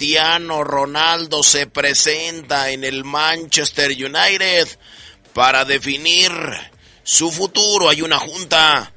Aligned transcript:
Cristiano 0.00 0.64
Ronaldo 0.64 1.42
se 1.42 1.66
presenta 1.66 2.70
en 2.70 2.84
el 2.84 3.04
Manchester 3.04 3.90
United 3.90 4.66
para 5.34 5.66
definir 5.66 6.32
su 7.02 7.30
futuro. 7.30 7.90
Hay 7.90 8.00
una 8.00 8.18
junta 8.18 8.94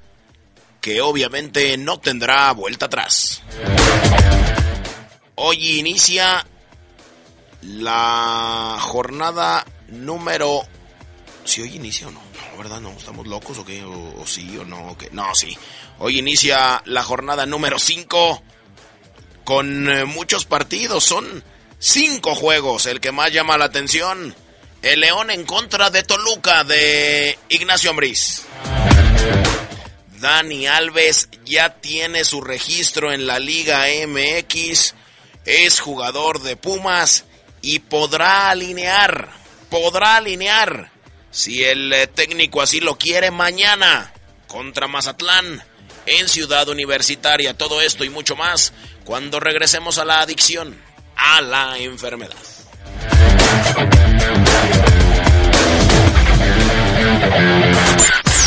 que 0.79 1.01
obviamente 1.01 1.75
no 1.75 1.99
tendrá 1.99 2.53
vuelta 2.53 2.85
atrás. 2.85 3.41
Hoy 5.35 5.79
inicia 5.79 6.47
la 7.63 8.77
jornada 8.79 9.65
número... 9.89 10.61
Si 11.43 11.63
hoy 11.63 11.75
inicia 11.75 12.07
o 12.07 12.11
no, 12.11 12.21
no, 12.21 12.57
¿verdad? 12.57 12.79
No, 12.79 12.91
¿estamos 12.91 13.27
locos 13.27 13.57
o 13.57 13.65
qué? 13.65 13.83
¿O, 13.83 14.25
sí 14.25 14.57
o 14.57 14.63
no? 14.63 14.95
No, 15.11 15.35
sí. 15.35 15.57
Hoy 15.99 16.19
inicia 16.19 16.81
la 16.85 17.03
jornada 17.03 17.45
número 17.45 17.77
5 17.77 18.41
con 19.43 19.89
eh, 19.89 20.05
muchos 20.05 20.45
partidos. 20.45 21.03
Son 21.03 21.43
cinco 21.79 22.35
juegos. 22.35 22.85
El 22.85 22.99
que 22.99 23.11
más 23.11 23.31
llama 23.31 23.57
la 23.57 23.65
atención, 23.65 24.35
el 24.81 24.99
León 24.99 25.29
en 25.31 25.45
contra 25.45 25.89
de 25.89 26.03
Toluca 26.03 26.63
de 26.63 27.37
Ignacio 27.49 27.89
Ambriz. 27.89 28.43
Dani 30.19 30.67
Alves 30.67 31.27
ya 31.45 31.81
tiene 31.81 32.23
su 32.23 32.41
registro 32.41 33.11
en 33.11 33.27
la 33.27 33.39
Liga 33.39 33.85
MX. 34.07 34.95
Es 35.45 35.81
jugador 35.81 36.41
de 36.41 36.55
Pumas 36.55 37.25
y 37.61 37.79
podrá 37.79 38.49
alinear, 38.49 39.29
podrá 39.69 40.17
alinear, 40.17 40.91
si 41.31 41.63
el 41.63 41.91
eh, 41.91 42.05
técnico 42.05 42.61
así 42.61 42.79
lo 42.79 42.97
quiere, 42.97 43.31
mañana 43.31 44.13
contra 44.47 44.87
Mazatlán 44.87 45.63
en 46.05 46.29
Ciudad 46.29 46.69
Universitaria. 46.69 47.57
Todo 47.57 47.81
esto 47.81 48.03
y 48.03 48.09
mucho 48.09 48.35
más 48.35 48.71
cuando 49.03 49.39
regresemos 49.39 49.97
a 49.97 50.05
la 50.05 50.21
adicción, 50.21 50.75
a 51.15 51.41
la 51.41 51.77
enfermedad. 51.77 52.35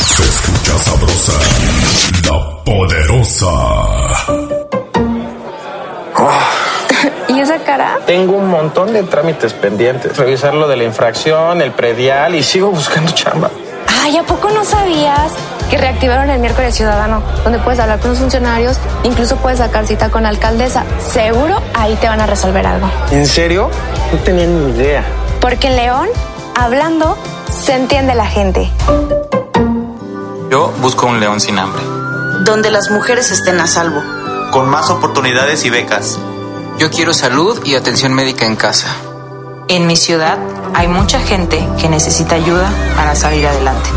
Se 0.07 0.23
escucha 0.23 0.79
sabrosa, 0.79 1.33
la 2.25 2.65
poderosa. 2.65 3.49
¿Y 7.29 7.41
esa 7.41 7.59
cara? 7.59 7.99
Tengo 8.07 8.37
un 8.37 8.49
montón 8.49 8.93
de 8.93 9.03
trámites 9.03 9.53
pendientes. 9.53 10.17
Revisar 10.17 10.55
lo 10.55 10.67
de 10.69 10.77
la 10.77 10.85
infracción, 10.85 11.61
el 11.61 11.73
predial 11.73 12.35
y 12.35 12.43
sigo 12.43 12.71
buscando 12.71 13.13
chamba. 13.13 13.51
Ay, 14.07 14.17
¿a 14.19 14.23
poco 14.23 14.51
no 14.51 14.65
sabías 14.65 15.33
que 15.69 15.79
reactivaron 15.79 16.31
el 16.31 16.39
miércoles 16.39 16.77
ciudadano? 16.77 17.25
Donde 17.43 17.59
puedes 17.59 17.81
hablar 17.81 17.99
con 17.99 18.11
los 18.11 18.21
funcionarios, 18.21 18.79
incluso 19.03 19.35
puedes 19.39 19.59
sacar 19.59 19.85
cita 19.85 20.11
con 20.11 20.23
la 20.23 20.29
alcaldesa. 20.29 20.85
Seguro 21.13 21.61
ahí 21.75 21.97
te 21.97 22.07
van 22.07 22.21
a 22.21 22.27
resolver 22.27 22.65
algo. 22.65 22.89
¿En 23.11 23.27
serio? 23.27 23.69
No 24.13 24.19
tenía 24.21 24.47
ni 24.47 24.71
idea. 24.71 25.05
Porque 25.41 25.67
en 25.67 25.75
León, 25.75 26.09
hablando, 26.55 27.19
se 27.51 27.75
entiende 27.75 28.15
la 28.15 28.27
gente. 28.27 28.71
Yo 30.53 30.73
busco 30.81 31.07
un 31.07 31.19
león 31.19 31.41
sin 31.41 31.59
hambre. 31.59 31.83
Donde 32.45 32.71
las 32.71 32.93
mujeres 32.93 33.33
estén 33.33 33.59
a 33.59 33.67
salvo. 33.67 34.05
Con 34.53 34.69
más 34.69 34.89
oportunidades 34.89 35.65
y 35.65 35.71
becas. 35.71 36.17
Yo 36.79 36.93
quiero 36.93 37.13
salud 37.13 37.61
y 37.65 37.75
atención 37.75 38.15
médica 38.15 38.47
en 38.47 38.55
casa. 38.55 38.87
En 39.69 39.89
mi 39.89 39.97
ciudad 39.97 40.39
hay 40.75 40.87
mucha 40.87 41.19
gente 41.19 41.59
que 41.81 41.89
necesita 41.89 42.37
ayuda 42.37 42.73
para 42.95 43.17
salir 43.17 43.45
adelante. 43.45 43.91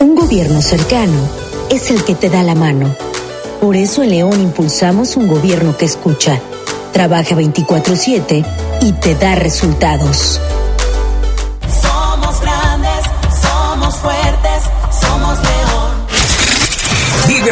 Un 0.00 0.16
gobierno 0.16 0.60
cercano 0.60 1.28
es 1.70 1.92
el 1.92 2.02
que 2.04 2.16
te 2.16 2.30
da 2.30 2.42
la 2.42 2.56
mano. 2.56 2.96
Por 3.60 3.76
eso 3.76 4.02
en 4.02 4.10
León 4.10 4.40
impulsamos 4.40 5.16
un 5.16 5.28
gobierno 5.28 5.76
que 5.76 5.84
escucha, 5.84 6.40
trabaja 6.92 7.36
24/7 7.36 8.44
y 8.80 8.92
te 8.94 9.14
da 9.14 9.36
resultados. 9.36 10.40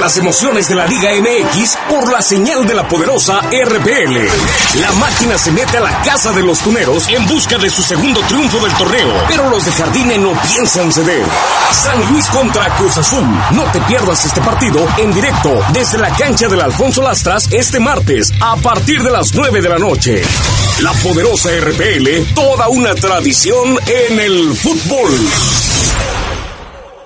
Las 0.00 0.16
emociones 0.16 0.66
de 0.66 0.76
la 0.76 0.86
Liga 0.86 1.10
MX 1.12 1.76
por 1.90 2.10
la 2.10 2.22
señal 2.22 2.66
de 2.66 2.72
la 2.72 2.88
poderosa 2.88 3.38
RPL. 3.40 4.80
La 4.80 4.90
máquina 4.92 5.36
se 5.36 5.52
mete 5.52 5.76
a 5.76 5.80
la 5.80 6.00
casa 6.00 6.32
de 6.32 6.42
los 6.42 6.60
tuneros 6.60 7.06
en 7.08 7.26
busca 7.26 7.58
de 7.58 7.68
su 7.68 7.82
segundo 7.82 8.18
triunfo 8.22 8.60
del 8.60 8.72
torneo, 8.72 9.12
pero 9.28 9.50
los 9.50 9.62
de 9.66 9.72
Jardine 9.72 10.16
no 10.16 10.32
piensan 10.48 10.90
ceder. 10.90 11.22
San 11.70 12.10
Luis 12.10 12.26
contra 12.28 12.74
Cruz 12.76 12.96
Azul. 12.96 13.26
No 13.52 13.62
te 13.72 13.80
pierdas 13.82 14.24
este 14.24 14.40
partido 14.40 14.88
en 14.96 15.12
directo 15.12 15.60
desde 15.74 15.98
la 15.98 16.08
cancha 16.16 16.48
del 16.48 16.62
Alfonso 16.62 17.02
Lastras 17.02 17.48
este 17.52 17.78
martes 17.78 18.32
a 18.40 18.56
partir 18.56 19.02
de 19.02 19.10
las 19.10 19.34
9 19.34 19.60
de 19.60 19.68
la 19.68 19.78
noche. 19.78 20.22
La 20.80 20.92
poderosa 20.94 21.50
RPL, 21.50 22.34
toda 22.34 22.68
una 22.68 22.94
tradición 22.94 23.78
en 23.86 24.18
el 24.18 24.56
fútbol. 24.56 25.10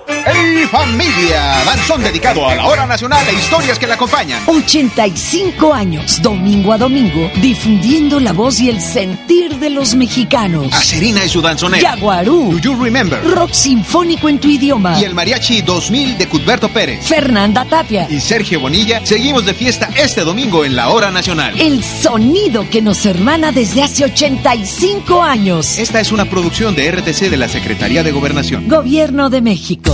¡Hey 0.07 0.67
familia! 0.71 1.63
Danzón 1.65 2.03
dedicado 2.03 2.49
a 2.49 2.55
la 2.55 2.67
hora 2.67 2.87
nacional 2.87 3.27
e 3.29 3.35
historias 3.35 3.79
que 3.79 3.87
la 3.87 3.95
acompañan. 3.95 4.43
85 4.47 5.73
años, 5.73 6.21
domingo 6.21 6.73
a 6.73 6.79
domingo, 6.79 7.31
difundiendo 7.41 8.21
la 8.21 8.33
voz 8.33 8.61
y 8.61 8.69
el 8.69 8.81
sentir 8.81 9.59
de 9.59 9.71
los 9.71 9.95
mexicanos. 9.95 10.73
Acerina 10.73 11.25
y 11.25 11.29
su 11.29 11.41
danzonera. 11.41 11.95
Yaguarú. 11.95 12.53
Do 12.53 12.59
You 12.59 12.83
Remember. 12.83 13.23
Rock 13.25 13.53
sinfónico 13.53 14.29
en 14.29 14.39
tu 14.39 14.49
idioma. 14.49 14.99
Y 15.01 15.05
el 15.05 15.15
Mariachi 15.15 15.63
2000 15.63 16.19
de 16.19 16.29
Cudberto 16.29 16.69
Pérez. 16.69 17.07
Fernanda 17.07 17.65
Tapia. 17.65 18.07
Y 18.11 18.21
Sergio 18.21 18.61
Bonilla. 18.61 19.05
Seguimos 19.05 19.47
de 19.47 19.55
fiesta 19.55 19.89
este 19.97 20.23
domingo 20.23 20.65
en 20.65 20.77
la 20.77 20.89
hora 20.91 21.11
nacional. 21.11 21.59
El 21.61 21.83
sonido 21.83 22.69
que 22.69 22.83
nos 22.83 23.07
hermana 23.07 23.53
desde 23.53 23.83
hace 23.83 24.05
85 24.05 25.23
años. 25.23 25.79
Esta 25.79 26.01
es 26.01 26.13
una 26.13 26.25
producción 26.27 26.75
de 26.75 26.91
RTC 26.91 27.31
de 27.31 27.37
la 27.37 27.49
Secretaría 27.49 28.03
de 28.03 28.13
Gobernación. 28.13 28.69
Gobierno 28.69 29.31
de 29.31 29.41
México. 29.41 29.94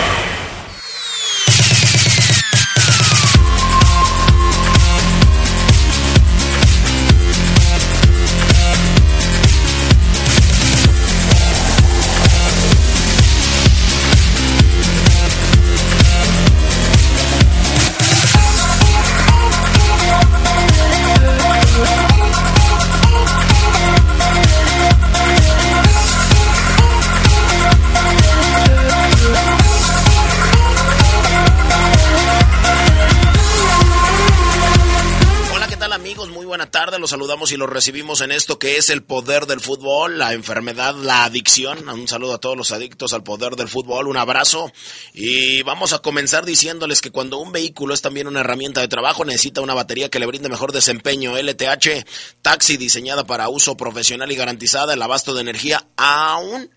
Buena 36.61 36.69
tarde, 36.69 36.99
los 36.99 37.09
saludamos 37.09 37.51
y 37.51 37.57
los 37.57 37.67
recibimos 37.67 38.21
en 38.21 38.31
esto 38.31 38.59
que 38.59 38.77
es 38.77 38.91
el 38.91 39.01
poder 39.01 39.47
del 39.47 39.61
fútbol, 39.61 40.19
la 40.19 40.33
enfermedad, 40.33 40.93
la 40.93 41.23
adicción. 41.23 41.89
Un 41.89 42.07
saludo 42.07 42.35
a 42.35 42.37
todos 42.37 42.55
los 42.55 42.71
adictos 42.71 43.13
al 43.13 43.23
poder 43.23 43.55
del 43.55 43.67
fútbol, 43.67 44.07
un 44.07 44.15
abrazo 44.15 44.71
y 45.11 45.63
vamos 45.63 45.91
a 45.91 46.03
comenzar 46.03 46.45
diciéndoles 46.45 47.01
que 47.01 47.09
cuando 47.09 47.39
un 47.39 47.51
vehículo 47.51 47.95
es 47.95 48.03
también 48.03 48.27
una 48.27 48.41
herramienta 48.41 48.79
de 48.79 48.87
trabajo 48.87 49.25
necesita 49.25 49.61
una 49.61 49.73
batería 49.73 50.09
que 50.09 50.19
le 50.19 50.27
brinde 50.27 50.49
mejor 50.49 50.71
desempeño. 50.71 51.35
LTH 51.35 52.05
Taxi 52.43 52.77
diseñada 52.77 53.23
para 53.23 53.49
uso 53.49 53.75
profesional 53.75 54.31
y 54.31 54.35
garantizada 54.35 54.93
el 54.93 55.01
abasto 55.01 55.33
de 55.33 55.41
energía 55.41 55.87
aún 55.97 56.69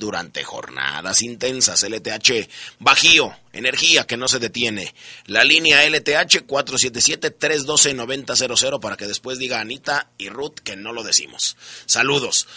durante 0.00 0.42
jornadas 0.42 1.22
intensas. 1.22 1.84
LTH 1.84 2.48
Bajío, 2.80 3.36
energía 3.52 4.04
que 4.04 4.16
no 4.16 4.26
se 4.26 4.40
detiene. 4.40 4.92
La 5.26 5.44
línea 5.44 5.88
LTH 5.88 6.48
477-312-9000 6.48 8.80
para 8.80 8.96
que 8.96 9.06
después 9.06 9.38
diga 9.38 9.60
Anita 9.60 10.10
y 10.18 10.28
Ruth 10.28 10.58
que 10.64 10.74
no 10.74 10.92
lo 10.92 11.04
decimos. 11.04 11.56
Saludos. 11.86 12.48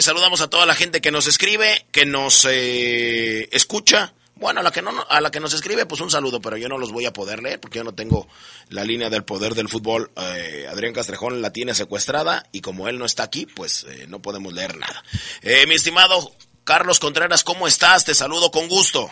saludamos 0.00 0.40
a 0.40 0.48
toda 0.48 0.64
la 0.64 0.74
gente 0.74 1.02
que 1.02 1.10
nos 1.10 1.26
escribe, 1.26 1.84
que 1.92 2.06
nos 2.06 2.46
eh, 2.48 3.50
escucha 3.52 4.14
bueno, 4.38 4.60
a 4.60 4.62
la 4.62 4.70
que 4.70 4.82
no 4.82 4.90
a 5.08 5.20
la 5.20 5.30
que 5.30 5.40
nos 5.40 5.52
escribe, 5.52 5.86
pues 5.86 6.00
un 6.00 6.10
saludo, 6.10 6.40
pero 6.40 6.56
yo 6.56 6.68
no 6.68 6.78
los 6.78 6.92
voy 6.92 7.06
a 7.06 7.12
poder 7.12 7.42
leer 7.42 7.60
porque 7.60 7.78
yo 7.78 7.84
no 7.84 7.94
tengo 7.94 8.28
la 8.68 8.84
línea 8.84 9.10
del 9.10 9.24
poder 9.24 9.54
del 9.54 9.68
fútbol. 9.68 10.10
Eh, 10.16 10.66
Adrián 10.70 10.94
Castrejón 10.94 11.42
la 11.42 11.52
tiene 11.52 11.74
secuestrada 11.74 12.46
y 12.52 12.60
como 12.60 12.88
él 12.88 12.98
no 12.98 13.04
está 13.04 13.24
aquí, 13.24 13.46
pues 13.46 13.84
eh, 13.84 14.06
no 14.08 14.22
podemos 14.22 14.52
leer 14.52 14.76
nada. 14.76 15.02
Eh, 15.42 15.66
mi 15.66 15.74
estimado 15.74 16.32
Carlos 16.64 17.00
Contreras, 17.00 17.44
¿cómo 17.44 17.66
estás? 17.66 18.04
Te 18.04 18.14
saludo 18.14 18.50
con 18.50 18.68
gusto. 18.68 19.10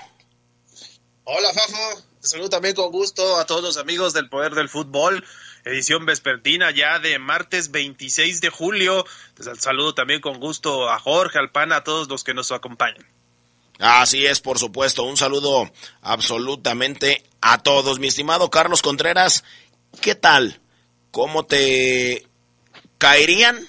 Hola, 1.25 1.53
Fafo. 1.53 2.03
Te 2.21 2.29
saludo 2.29 2.49
también 2.49 2.75
con 2.75 2.91
gusto 2.91 3.37
a 3.37 3.47
todos 3.47 3.63
los 3.63 3.77
amigos 3.77 4.13
del 4.13 4.29
poder 4.29 4.55
del 4.55 4.69
fútbol 4.69 5.25
edición 5.67 6.07
vespertina 6.07 6.71
ya 6.71 6.99
de 6.99 7.19
martes 7.19 7.71
26 7.71 8.41
de 8.41 8.51
julio. 8.51 9.05
Saludo 9.59 9.95
también 9.95 10.21
con 10.21 10.39
gusto 10.39 10.89
a 10.89 10.99
Jorge, 10.99 11.39
al 11.39 11.51
PAN, 11.51 11.73
a 11.73 11.83
todos 11.83 12.09
los 12.09 12.25
que 12.25 12.35
nos 12.35 12.53
acompañan. 12.53 13.05
Así 13.79 14.27
es, 14.27 14.41
por 14.41 14.59
supuesto. 14.59 15.05
Un 15.05 15.17
saludo 15.17 15.71
absolutamente 16.01 17.23
a 17.41 17.59
todos. 17.59 17.99
Mi 17.99 18.09
estimado 18.09 18.51
Carlos 18.51 18.83
Contreras, 18.83 19.45
¿qué 20.01 20.15
tal? 20.15 20.61
¿Cómo 21.11 21.45
te 21.45 22.27
caerían? 22.99 23.67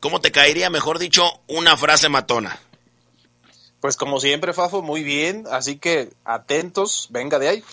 ¿Cómo 0.00 0.20
te 0.20 0.30
caería, 0.30 0.70
mejor 0.70 0.98
dicho, 0.98 1.40
una 1.48 1.76
frase 1.76 2.08
matona? 2.08 2.60
Pues 3.80 3.96
como 3.96 4.20
siempre, 4.20 4.52
Fafo, 4.52 4.82
muy 4.82 5.02
bien. 5.02 5.44
Así 5.50 5.76
que 5.76 6.10
atentos, 6.24 7.08
venga 7.10 7.38
de 7.38 7.48
ahí. 7.48 7.64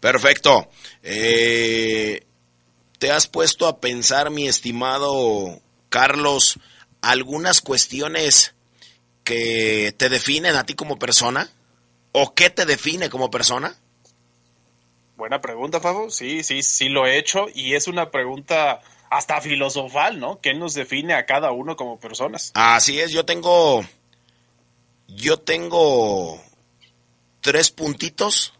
Perfecto. 0.00 0.68
Eh, 1.02 2.26
¿Te 2.98 3.10
has 3.10 3.26
puesto 3.26 3.66
a 3.66 3.78
pensar, 3.78 4.30
mi 4.30 4.48
estimado 4.48 5.60
Carlos, 5.90 6.58
algunas 7.02 7.60
cuestiones 7.60 8.54
que 9.26 9.92
te 9.98 10.08
definen 10.08 10.54
a 10.54 10.64
ti 10.64 10.74
como 10.74 10.98
persona? 11.00 11.50
¿O 12.12 12.32
qué 12.32 12.48
te 12.48 12.64
define 12.64 13.10
como 13.10 13.28
persona? 13.28 13.76
Buena 15.16 15.40
pregunta, 15.40 15.80
Fabo. 15.80 16.10
Sí, 16.10 16.44
sí, 16.44 16.62
sí 16.62 16.88
lo 16.88 17.06
he 17.06 17.18
hecho 17.18 17.46
y 17.52 17.74
es 17.74 17.88
una 17.88 18.10
pregunta 18.12 18.80
hasta 19.10 19.40
filosofal, 19.40 20.20
¿no? 20.20 20.40
¿Qué 20.40 20.54
nos 20.54 20.74
define 20.74 21.14
a 21.14 21.26
cada 21.26 21.50
uno 21.50 21.74
como 21.74 21.98
personas? 21.98 22.52
Así 22.54 23.00
es, 23.00 23.10
yo 23.10 23.24
tengo 23.24 23.84
yo 25.08 25.38
tengo 25.38 26.40
tres 27.40 27.72
puntitos 27.72 28.54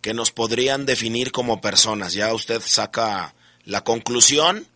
que 0.00 0.14
nos 0.14 0.30
podrían 0.30 0.86
definir 0.86 1.32
como 1.32 1.60
personas. 1.60 2.14
Ya 2.14 2.32
usted 2.32 2.62
saca 2.64 3.34
la 3.64 3.84
conclusión 3.84 4.66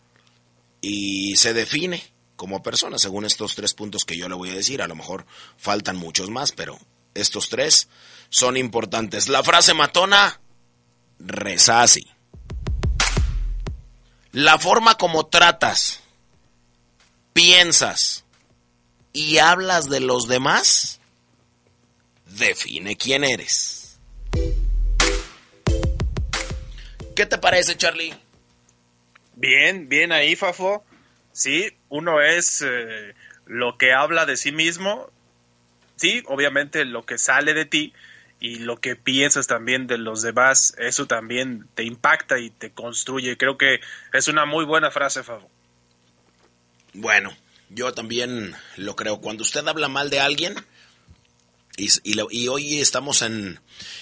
y 0.79 1.37
se 1.37 1.53
define 1.53 2.12
como 2.35 2.63
persona, 2.63 2.97
según 2.97 3.25
estos 3.25 3.55
tres 3.55 3.73
puntos 3.73 4.05
que 4.05 4.17
yo 4.17 4.27
le 4.27 4.35
voy 4.35 4.49
a 4.49 4.55
decir. 4.55 4.81
A 4.81 4.87
lo 4.87 4.95
mejor 4.95 5.25
faltan 5.57 5.97
muchos 5.97 6.29
más, 6.29 6.51
pero 6.51 6.79
estos 7.13 7.49
tres 7.49 7.89
son 8.29 8.57
importantes. 8.57 9.27
La 9.27 9.43
frase 9.43 9.73
matona 9.73 10.41
reza 11.19 11.81
así. 11.81 12.07
La 14.31 14.57
forma 14.57 14.95
como 14.95 15.27
tratas, 15.27 15.99
piensas 17.33 18.25
y 19.13 19.37
hablas 19.37 19.89
de 19.89 19.99
los 19.99 20.27
demás 20.27 20.99
define 22.25 22.95
quién 22.95 23.23
eres. 23.23 23.99
¿Qué 27.15 27.27
te 27.27 27.37
parece, 27.37 27.77
Charlie? 27.77 28.13
Bien, 29.35 29.87
bien 29.87 30.11
ahí, 30.11 30.35
Fafo. 30.35 30.83
Sí, 31.31 31.71
uno 31.93 32.21
es 32.21 32.63
eh, 32.63 33.13
lo 33.45 33.77
que 33.77 33.93
habla 33.93 34.25
de 34.25 34.35
sí 34.35 34.51
mismo, 34.51 35.11
sí, 35.95 36.23
obviamente 36.25 36.85
lo 36.85 37.05
que 37.05 37.19
sale 37.19 37.53
de 37.53 37.65
ti 37.65 37.93
y 38.39 38.55
lo 38.55 38.77
que 38.77 38.95
piensas 38.95 39.45
también 39.45 39.85
de 39.85 39.99
los 39.99 40.23
demás, 40.23 40.73
eso 40.79 41.05
también 41.05 41.67
te 41.75 41.83
impacta 41.83 42.39
y 42.39 42.49
te 42.49 42.71
construye. 42.71 43.37
Creo 43.37 43.59
que 43.59 43.79
es 44.11 44.27
una 44.27 44.45
muy 44.45 44.65
buena 44.65 44.89
frase, 44.89 45.21
Fabo. 45.21 45.47
Bueno, 46.93 47.31
yo 47.69 47.93
también 47.93 48.55
lo 48.75 48.95
creo. 48.95 49.21
Cuando 49.21 49.43
usted 49.43 49.67
habla 49.67 49.87
mal 49.87 50.09
de 50.09 50.19
alguien, 50.19 50.55
y, 51.77 51.89
y, 52.03 52.47
hoy 52.47 52.81
estamos 52.81 53.21
en, 53.21 53.59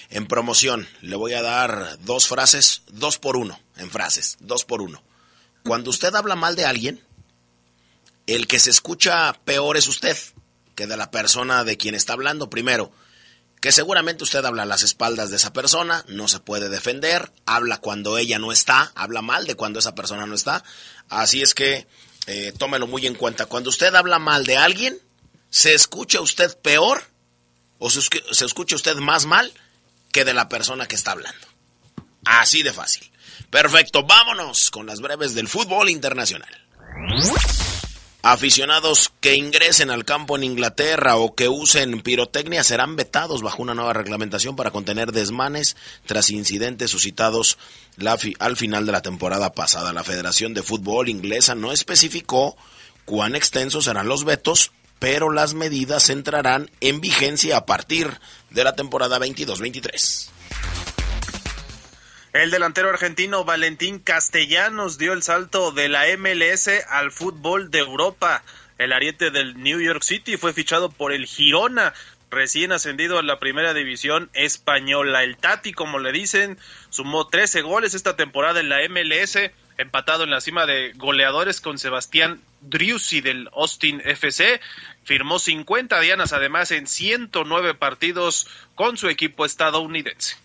en 0.08 0.26
promoción, 0.26 0.88
le 1.02 1.16
voy 1.16 1.34
a 1.34 1.42
dar 1.42 1.98
dos 2.00 2.26
frases, 2.26 2.84
dos 2.88 3.18
por 3.18 3.36
uno, 3.36 3.60
en 3.76 3.90
frases, 3.90 4.38
dos 4.40 4.64
por 4.64 4.80
uno. 4.80 5.02
Cuando 5.62 5.90
usted 5.90 6.14
habla 6.14 6.36
mal 6.36 6.56
de 6.56 6.64
alguien, 6.64 7.02
el 8.26 8.46
que 8.46 8.58
se 8.58 8.70
escucha 8.70 9.32
peor 9.44 9.76
es 9.76 9.88
usted 9.88 10.16
que 10.74 10.86
de 10.86 10.96
la 10.96 11.10
persona 11.10 11.64
de 11.64 11.76
quien 11.76 11.94
está 11.94 12.14
hablando. 12.14 12.50
Primero, 12.50 12.92
que 13.60 13.72
seguramente 13.72 14.24
usted 14.24 14.44
habla 14.44 14.64
a 14.64 14.66
las 14.66 14.82
espaldas 14.82 15.30
de 15.30 15.36
esa 15.36 15.52
persona, 15.52 16.04
no 16.08 16.28
se 16.28 16.40
puede 16.40 16.68
defender, 16.68 17.32
habla 17.46 17.78
cuando 17.78 18.18
ella 18.18 18.38
no 18.38 18.52
está, 18.52 18.90
habla 18.94 19.22
mal 19.22 19.46
de 19.46 19.54
cuando 19.54 19.78
esa 19.78 19.94
persona 19.94 20.26
no 20.26 20.34
está. 20.34 20.64
Así 21.08 21.42
es 21.42 21.54
que 21.54 21.86
eh, 22.26 22.52
tómelo 22.58 22.86
muy 22.86 23.06
en 23.06 23.14
cuenta. 23.14 23.46
Cuando 23.46 23.70
usted 23.70 23.94
habla 23.94 24.18
mal 24.18 24.44
de 24.46 24.56
alguien, 24.56 24.98
se 25.50 25.74
escucha 25.74 26.20
usted 26.20 26.56
peor 26.58 27.04
o 27.78 27.90
se, 27.90 28.00
se 28.00 28.44
escucha 28.44 28.76
usted 28.76 28.96
más 28.96 29.26
mal 29.26 29.52
que 30.10 30.24
de 30.24 30.34
la 30.34 30.48
persona 30.48 30.88
que 30.88 30.94
está 30.94 31.12
hablando. 31.12 31.46
Así 32.24 32.62
de 32.62 32.72
fácil. 32.72 33.10
Perfecto, 33.50 34.04
vámonos 34.04 34.70
con 34.70 34.86
las 34.86 35.00
breves 35.00 35.34
del 35.34 35.48
fútbol 35.48 35.90
internacional. 35.90 36.50
Aficionados 38.24 39.12
que 39.18 39.34
ingresen 39.34 39.90
al 39.90 40.04
campo 40.04 40.36
en 40.36 40.44
Inglaterra 40.44 41.16
o 41.16 41.34
que 41.34 41.48
usen 41.48 42.02
pirotecnia 42.02 42.62
serán 42.62 42.94
vetados 42.94 43.42
bajo 43.42 43.62
una 43.62 43.74
nueva 43.74 43.94
reglamentación 43.94 44.54
para 44.54 44.70
contener 44.70 45.10
desmanes 45.10 45.76
tras 46.06 46.30
incidentes 46.30 46.92
suscitados 46.92 47.58
al 48.38 48.56
final 48.56 48.86
de 48.86 48.92
la 48.92 49.02
temporada 49.02 49.52
pasada. 49.54 49.92
La 49.92 50.04
Federación 50.04 50.54
de 50.54 50.62
Fútbol 50.62 51.08
inglesa 51.08 51.56
no 51.56 51.72
especificó 51.72 52.56
cuán 53.06 53.34
extensos 53.34 53.86
serán 53.86 54.06
los 54.06 54.24
vetos, 54.24 54.70
pero 55.00 55.32
las 55.32 55.54
medidas 55.54 56.08
entrarán 56.08 56.70
en 56.80 57.00
vigencia 57.00 57.56
a 57.56 57.66
partir 57.66 58.20
de 58.50 58.62
la 58.62 58.76
temporada 58.76 59.18
22-23. 59.18 60.28
El 62.32 62.50
delantero 62.50 62.88
argentino 62.88 63.44
Valentín 63.44 63.98
Castellanos 63.98 64.96
dio 64.96 65.12
el 65.12 65.22
salto 65.22 65.70
de 65.70 65.90
la 65.90 66.04
MLS 66.16 66.66
al 66.88 67.12
fútbol 67.12 67.70
de 67.70 67.80
Europa. 67.80 68.42
El 68.78 68.94
ariete 68.94 69.30
del 69.30 69.62
New 69.62 69.80
York 69.80 70.02
City 70.02 70.38
fue 70.38 70.54
fichado 70.54 70.90
por 70.90 71.12
el 71.12 71.26
Girona, 71.26 71.92
recién 72.30 72.72
ascendido 72.72 73.18
a 73.18 73.22
la 73.22 73.38
primera 73.38 73.74
división 73.74 74.30
española. 74.32 75.24
El 75.24 75.36
Tati, 75.36 75.74
como 75.74 75.98
le 75.98 76.10
dicen, 76.10 76.58
sumó 76.88 77.28
13 77.28 77.60
goles 77.60 77.92
esta 77.92 78.16
temporada 78.16 78.60
en 78.60 78.70
la 78.70 78.78
MLS, 78.88 79.38
empatado 79.76 80.24
en 80.24 80.30
la 80.30 80.40
cima 80.40 80.64
de 80.64 80.92
goleadores 80.94 81.60
con 81.60 81.76
Sebastián 81.76 82.40
Driussi 82.62 83.20
del 83.20 83.50
Austin 83.52 84.00
FC. 84.06 84.58
Firmó 85.04 85.38
50 85.38 86.00
dianas 86.00 86.32
además 86.32 86.70
en 86.70 86.86
109 86.86 87.74
partidos 87.74 88.48
con 88.74 88.96
su 88.96 89.10
equipo 89.10 89.44
estadounidense. 89.44 90.41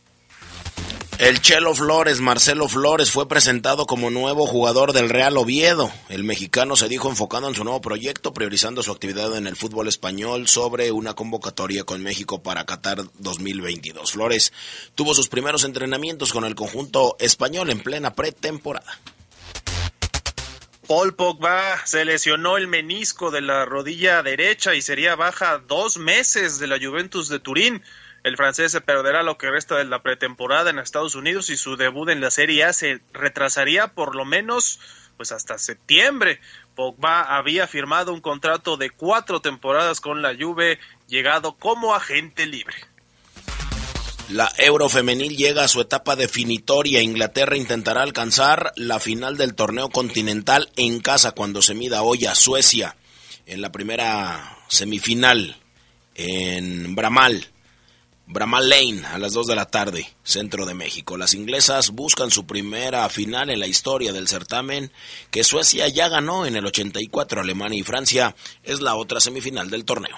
El 1.20 1.42
Chelo 1.42 1.74
Flores, 1.74 2.22
Marcelo 2.22 2.68
Flores, 2.68 3.10
fue 3.10 3.28
presentado 3.28 3.88
como 3.88 4.12
nuevo 4.12 4.46
jugador 4.46 4.94
del 4.94 5.10
Real 5.10 5.36
Oviedo. 5.38 5.92
El 6.10 6.24
mexicano 6.24 6.76
se 6.76 6.88
dijo 6.88 7.10
enfocando 7.10 7.48
en 7.48 7.56
su 7.56 7.64
nuevo 7.64 7.82
proyecto, 7.82 8.36
priorizando 8.36 8.84
su 8.84 8.92
actividad 8.92 9.36
en 9.36 9.48
el 9.48 9.56
fútbol 9.56 9.88
español 9.88 10.48
sobre 10.48 10.92
una 10.92 11.16
convocatoria 11.16 11.86
con 11.86 12.04
México 12.04 12.44
para 12.44 12.68
Qatar 12.68 13.00
2022. 13.18 14.12
Flores 14.12 14.54
tuvo 14.94 15.16
sus 15.16 15.28
primeros 15.28 15.64
entrenamientos 15.64 16.32
con 16.32 16.46
el 16.46 16.54
conjunto 16.54 17.16
español 17.20 17.72
en 17.72 17.80
plena 17.80 18.14
pretemporada. 18.14 19.00
Paul 20.88 21.16
Pogba 21.16 21.86
se 21.86 22.06
lesionó 22.06 22.58
el 22.58 22.68
menisco 22.68 23.32
de 23.32 23.42
la 23.42 23.66
rodilla 23.66 24.22
derecha 24.22 24.76
y 24.76 24.84
sería 24.84 25.16
baja 25.16 25.58
dos 25.68 25.98
meses 25.98 26.60
de 26.60 26.68
la 26.68 26.78
Juventus 26.80 27.28
de 27.28 27.40
Turín. 27.40 27.82
El 28.24 28.38
francés 28.38 28.72
se 28.72 28.82
perderá 28.82 29.24
lo 29.24 29.38
que 29.38 29.50
resta 29.50 29.76
de 29.78 29.86
la 29.86 30.02
pretemporada 30.02 30.70
en 30.70 30.80
Estados 30.80 31.16
Unidos 31.16 31.50
y 31.50 31.58
su 31.58 31.78
debut 31.78 32.10
en 32.10 32.22
la 32.22 32.32
Serie 32.32 32.66
A 32.66 32.74
se 32.74 33.02
retrasaría 33.14 33.88
por 33.88 34.16
lo 34.16 34.26
menos 34.26 34.80
pues 35.18 35.32
hasta 35.32 35.58
septiembre. 35.58 36.40
Pogba 36.76 37.22
había 37.38 37.68
firmado 37.68 38.14
un 38.14 38.22
contrato 38.22 38.78
de 38.78 38.92
cuatro 38.92 39.42
temporadas 39.42 40.00
con 40.00 40.22
la 40.22 40.36
Juve, 40.36 40.80
llegado 41.08 41.56
como 41.56 41.96
agente 41.96 42.46
libre. 42.46 42.76
La 44.30 44.52
Eurofemenil 44.58 45.38
llega 45.38 45.64
a 45.64 45.68
su 45.70 45.82
etapa 45.82 46.16
definitoria. 46.16 47.02
Inglaterra 47.02 47.56
intentará 47.56 48.04
alcanzar 48.04 48.74
la 48.76 49.00
final 49.00 49.38
del 49.38 49.56
torneo 49.56 49.90
continental 49.90 50.70
en 50.76 51.00
casa 51.00 51.32
cuando 51.32 51.62
se 51.62 51.74
mida 51.74 52.04
hoy 52.04 52.26
a 52.26 52.36
Suecia 52.36 52.98
en 53.46 53.62
la 53.62 53.72
primera 53.72 54.58
semifinal 54.68 55.58
en 56.16 56.94
Bramal. 56.94 57.48
Bramal 58.29 58.67
Lane 58.67 59.05
a 59.05 59.17
las 59.17 59.31
2 59.31 59.48
de 59.48 59.55
la 59.55 59.67
tarde, 59.67 60.13
centro 60.22 60.65
de 60.65 60.74
México. 60.74 61.15
Las 61.15 61.34
inglesas 61.34 61.91
buscan 61.91 62.29
su 62.29 62.46
primera 62.46 63.07
final 63.07 63.50
en 63.50 63.62
la 63.62 63.67
historia 63.67 64.12
del 64.12 64.27
certamen 64.27 64.91
que 65.31 65.46
Suecia 65.46 65.88
ya 65.88 66.10
ganó 66.10 66.46
en 66.46 66.57
el 66.57 66.65
84. 66.65 67.39
Alemania 67.39 67.79
y 67.79 67.84
Francia 67.84 68.36
es 68.63 68.81
la 68.81 68.96
otra 68.96 69.22
semifinal 69.22 69.69
del 69.69 69.86
torneo. 69.86 70.17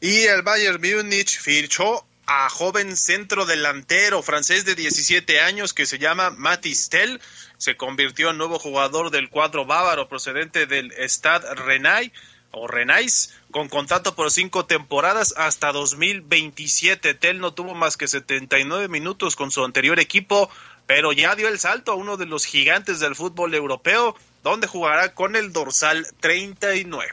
Y 0.00 0.22
el 0.22 0.40
Bayern 0.40 0.80
Múnich 0.80 1.38
fichó 1.38 2.06
a 2.24 2.48
joven 2.48 2.96
centro 2.96 3.44
delantero 3.44 4.22
francés 4.22 4.64
de 4.64 4.74
17 4.74 5.40
años 5.40 5.74
que 5.74 5.84
se 5.84 5.98
llama 5.98 6.30
Matis 6.30 6.88
Tell. 6.88 7.20
Se 7.58 7.76
convirtió 7.76 8.30
en 8.30 8.38
nuevo 8.38 8.58
jugador 8.58 9.10
del 9.10 9.28
cuadro 9.28 9.66
bávaro 9.66 10.08
procedente 10.08 10.64
del 10.64 10.92
Stade 11.10 11.54
Renay 11.56 12.10
o 12.52 12.66
Renais 12.66 13.34
con 13.54 13.68
contrato 13.68 14.16
por 14.16 14.32
cinco 14.32 14.66
temporadas 14.66 15.32
hasta 15.36 15.70
2027. 15.70 17.14
Tell 17.14 17.38
no 17.38 17.54
tuvo 17.54 17.72
más 17.72 17.96
que 17.96 18.08
79 18.08 18.88
minutos 18.88 19.36
con 19.36 19.52
su 19.52 19.64
anterior 19.64 20.00
equipo, 20.00 20.50
pero 20.86 21.12
ya 21.12 21.36
dio 21.36 21.46
el 21.46 21.60
salto 21.60 21.92
a 21.92 21.94
uno 21.94 22.16
de 22.16 22.26
los 22.26 22.46
gigantes 22.46 22.98
del 22.98 23.14
fútbol 23.14 23.54
europeo, 23.54 24.16
donde 24.42 24.66
jugará 24.66 25.14
con 25.14 25.36
el 25.36 25.52
dorsal 25.52 26.04
39. 26.18 27.08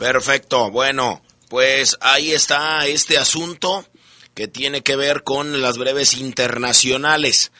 Perfecto, 0.00 0.68
bueno, 0.72 1.22
pues 1.48 1.96
ahí 2.00 2.32
está 2.32 2.84
este 2.88 3.18
asunto 3.18 3.86
que 4.34 4.48
tiene 4.48 4.82
que 4.82 4.96
ver 4.96 5.22
con 5.22 5.62
las 5.62 5.78
breves 5.78 6.14
internacionales. 6.14 7.52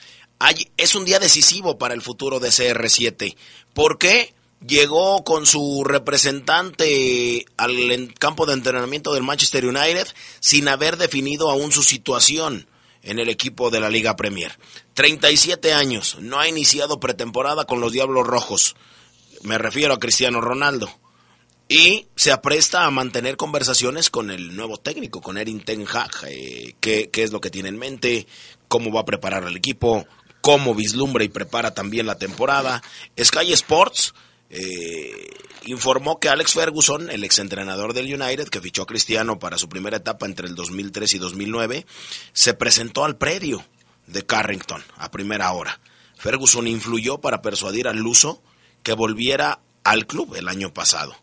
es 0.76 0.96
un 0.96 1.04
día 1.04 1.20
decisivo 1.20 1.78
para 1.78 1.94
el 1.94 2.02
futuro 2.02 2.40
de 2.40 2.48
CR7. 2.48 3.36
¿Por 3.74 3.96
qué? 3.96 4.34
Llegó 4.66 5.24
con 5.24 5.46
su 5.46 5.84
representante 5.84 7.46
al 7.56 8.14
campo 8.18 8.44
de 8.44 8.52
entrenamiento 8.52 9.14
del 9.14 9.22
Manchester 9.22 9.64
United 9.64 10.06
sin 10.40 10.68
haber 10.68 10.98
definido 10.98 11.50
aún 11.50 11.72
su 11.72 11.82
situación 11.82 12.66
en 13.02 13.18
el 13.18 13.30
equipo 13.30 13.70
de 13.70 13.80
la 13.80 13.88
Liga 13.88 14.16
Premier. 14.16 14.58
37 14.94 15.72
años, 15.72 16.18
no 16.20 16.38
ha 16.38 16.48
iniciado 16.48 17.00
pretemporada 17.00 17.64
con 17.64 17.80
los 17.80 17.92
Diablos 17.92 18.26
Rojos. 18.26 18.76
Me 19.42 19.56
refiero 19.56 19.94
a 19.94 19.98
Cristiano 19.98 20.42
Ronaldo 20.42 20.90
y 21.70 22.08
se 22.16 22.32
apresta 22.32 22.84
a 22.84 22.90
mantener 22.90 23.36
conversaciones 23.36 24.10
con 24.10 24.30
el 24.30 24.56
nuevo 24.56 24.76
técnico, 24.76 25.22
con 25.22 25.38
Erin 25.38 25.60
Ten 25.60 25.86
Hag, 25.86 26.10
eh, 26.26 26.74
qué, 26.80 27.08
es 27.14 27.32
lo 27.32 27.40
que 27.40 27.50
tiene 27.50 27.68
en 27.68 27.78
mente, 27.78 28.26
cómo 28.68 28.92
va 28.92 29.02
a 29.02 29.04
preparar 29.06 29.44
al 29.44 29.56
equipo, 29.56 30.06
cómo 30.40 30.74
vislumbra 30.74 31.24
y 31.24 31.28
prepara 31.28 31.72
también 31.72 32.06
la 32.06 32.18
temporada. 32.18 32.82
Sky 33.18 33.52
Sports 33.52 34.12
eh, 34.50 35.30
informó 35.64 36.18
que 36.18 36.28
Alex 36.28 36.54
Ferguson, 36.54 37.10
el 37.10 37.24
exentrenador 37.24 37.94
del 37.94 38.12
United, 38.12 38.48
que 38.48 38.60
fichó 38.60 38.82
a 38.82 38.86
Cristiano 38.86 39.38
para 39.38 39.58
su 39.58 39.68
primera 39.68 39.96
etapa 39.96 40.26
entre 40.26 40.48
el 40.48 40.54
2003 40.54 41.14
y 41.14 41.18
2009, 41.18 41.86
se 42.32 42.54
presentó 42.54 43.04
al 43.04 43.16
predio 43.16 43.64
de 44.06 44.26
Carrington 44.26 44.82
a 44.96 45.10
primera 45.10 45.52
hora. 45.52 45.80
Ferguson 46.16 46.66
influyó 46.66 47.18
para 47.18 47.42
persuadir 47.42 47.88
al 47.88 47.98
luso 47.98 48.42
que 48.82 48.92
volviera 48.92 49.60
al 49.84 50.06
club 50.06 50.34
el 50.36 50.48
año 50.48 50.74
pasado. 50.74 51.16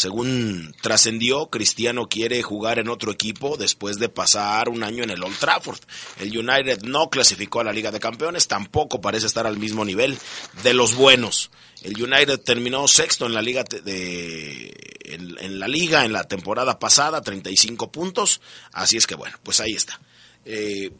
Según 0.00 0.74
trascendió, 0.80 1.50
Cristiano 1.50 2.08
quiere 2.08 2.42
jugar 2.42 2.78
en 2.78 2.88
otro 2.88 3.12
equipo 3.12 3.58
después 3.58 3.98
de 3.98 4.08
pasar 4.08 4.70
un 4.70 4.82
año 4.82 5.04
en 5.04 5.10
el 5.10 5.22
Old 5.22 5.38
Trafford. 5.38 5.78
El 6.18 6.38
United 6.38 6.84
no 6.84 7.10
clasificó 7.10 7.60
a 7.60 7.64
la 7.64 7.74
Liga 7.74 7.90
de 7.90 8.00
Campeones, 8.00 8.48
tampoco 8.48 9.02
parece 9.02 9.26
estar 9.26 9.46
al 9.46 9.58
mismo 9.58 9.84
nivel 9.84 10.18
de 10.62 10.72
los 10.72 10.94
buenos. 10.94 11.50
El 11.82 12.02
United 12.02 12.40
terminó 12.40 12.88
sexto 12.88 13.26
en 13.26 13.34
la 13.34 13.42
liga 13.42 13.62
de, 13.62 14.72
en, 15.04 15.58
la 15.60 15.68
liga 15.68 16.06
en 16.06 16.14
la 16.14 16.24
temporada 16.24 16.78
pasada, 16.78 17.20
35 17.20 17.92
puntos. 17.92 18.40
Así 18.72 18.96
es 18.96 19.06
que 19.06 19.16
bueno, 19.16 19.36
pues 19.42 19.60
ahí 19.60 19.72
está. 19.72 20.00
Eh, 20.46 20.92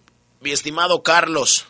mi 0.42 0.50
estimado 0.50 1.02
Carlos, 1.02 1.64